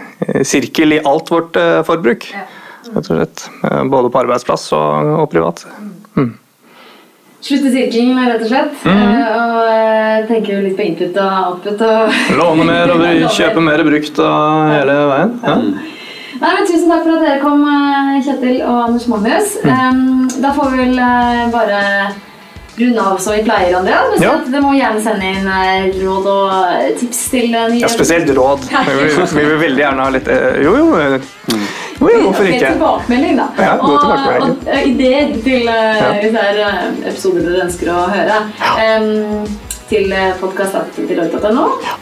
sirkel 0.47 0.95
i 0.95 1.01
alt 1.05 1.31
vårt 1.33 1.57
forbruk. 1.85 2.29
Ja 2.33 2.45
rett 2.93 3.09
og 3.09 3.11
slett. 3.11 3.45
Eh, 3.63 3.83
både 3.91 4.11
på 4.11 4.21
arbeidsplass 4.23 4.67
og, 4.77 5.13
og 5.21 5.29
privat. 5.31 5.65
Mm. 6.15 6.33
Slutte 7.45 7.71
sirkelen, 7.73 8.19
rett 8.25 8.45
og 8.45 8.49
slett. 8.49 8.85
Mm. 8.85 9.01
Og 9.25 9.57
tenke 10.29 10.29
tenker 10.31 10.63
litt 10.65 10.77
på 10.77 10.87
input 10.87 11.19
og 11.21 11.35
output. 11.49 11.83
Og 11.85 12.37
Låne 12.39 12.69
mer 12.69 12.95
og 12.95 13.03
kjøpe 13.39 13.65
mer 13.65 13.85
brukt 13.85 14.21
og 14.23 14.71
hele 14.73 14.97
veien. 15.11 15.35
Ja. 15.45 15.57
Nei, 16.35 16.51
men 16.51 16.65
Tusen 16.67 16.89
takk 16.91 17.05
for 17.05 17.15
at 17.15 17.23
dere 17.23 17.39
kom, 17.39 17.61
Kjetil 18.25 18.57
og 18.65 18.79
Anders 18.89 19.05
Magnus. 19.07 19.53
Mm. 19.63 20.25
da 20.43 20.51
får 20.57 20.73
vi 20.73 20.81
vel 20.83 20.97
bare 21.53 21.83
runde 22.77 23.01
av 23.01 23.17
som 23.17 23.33
vi 23.33 23.43
pleier, 23.43 23.77
Andrea. 23.77 24.01
Ja. 24.19 24.33
Dere 24.45 24.61
må 24.63 24.73
gjerne 24.75 25.01
sende 25.03 25.31
inn 25.31 25.49
råd 26.01 26.29
og 26.31 26.99
tips 26.99 27.21
til 27.31 27.49
nye 27.53 27.79
Ja, 27.79 27.89
spesielt 27.91 28.29
råd. 28.35 28.67
Vi 28.67 28.95
vil, 28.99 29.17
vi 29.39 29.45
vil 29.45 29.59
veldig 29.63 29.83
gjerne 29.85 30.07
ha 30.07 30.13
litt 30.15 30.31
Jo, 30.63 30.75
jo. 30.81 30.87
Mm. 31.51 31.65
Jo, 31.99 32.09
jo, 32.11 32.21
hvorfor 32.25 32.47
ikke? 32.49 32.71
Tilbakemelding, 32.73 33.37
da. 33.39 33.45
Ja, 33.63 33.75
god 33.79 33.99
tilbakemelding. 34.01 34.55
Og, 34.55 34.71
og 34.73 34.89
ideer 34.89 35.29
til 35.45 35.69
uh, 35.69 36.57
ja. 36.59 36.71
episoder 37.07 37.45
dere 37.45 37.61
ønsker 37.67 37.91
å 37.93 38.01
høre. 38.11 38.41
Ja. 38.59 38.97
Um, 38.99 39.45
til 39.89 40.11
podkast.deloitte.no. 40.41 41.69
Ja. 41.85 42.01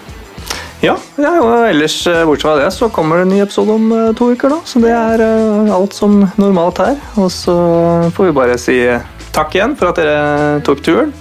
Ja, 0.83 0.97
ja, 1.15 1.29
og 1.39 1.69
ellers 1.69 1.95
bortsett 2.27 2.43
fra 2.43 2.57
det 2.59 2.65
så 2.75 2.89
kommer 2.91 3.21
det 3.21 3.27
en 3.29 3.31
ny 3.31 3.37
episode 3.45 3.71
om 3.77 3.85
to 4.19 4.33
uker. 4.33 4.51
da, 4.51 4.57
Så 4.67 4.81
det 4.83 4.91
er 4.91 5.21
uh, 5.23 5.71
alt 5.77 5.95
som 5.95 6.23
normalt 6.41 6.81
her. 6.83 6.97
Og 7.15 7.31
så 7.31 7.55
får 8.17 8.31
vi 8.31 8.35
bare 8.41 8.57
si 8.59 8.79
takk 9.33 9.57
igjen 9.57 9.75
for 9.79 9.91
at 9.91 9.99
dere 10.01 10.61
tok 10.65 10.83
turen. 10.85 11.13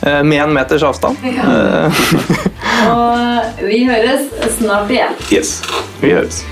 Uh, 0.00 0.22
med 0.24 0.42
en 0.42 0.54
meters 0.56 0.84
avstand. 0.86 1.16
Ja. 1.30 1.90
og 2.90 3.64
vi 3.66 3.84
høres 3.88 4.30
snart 4.56 4.90
igjen. 4.92 5.16
Yes, 5.32 5.58
vi 6.00 6.14
høres. 6.16 6.44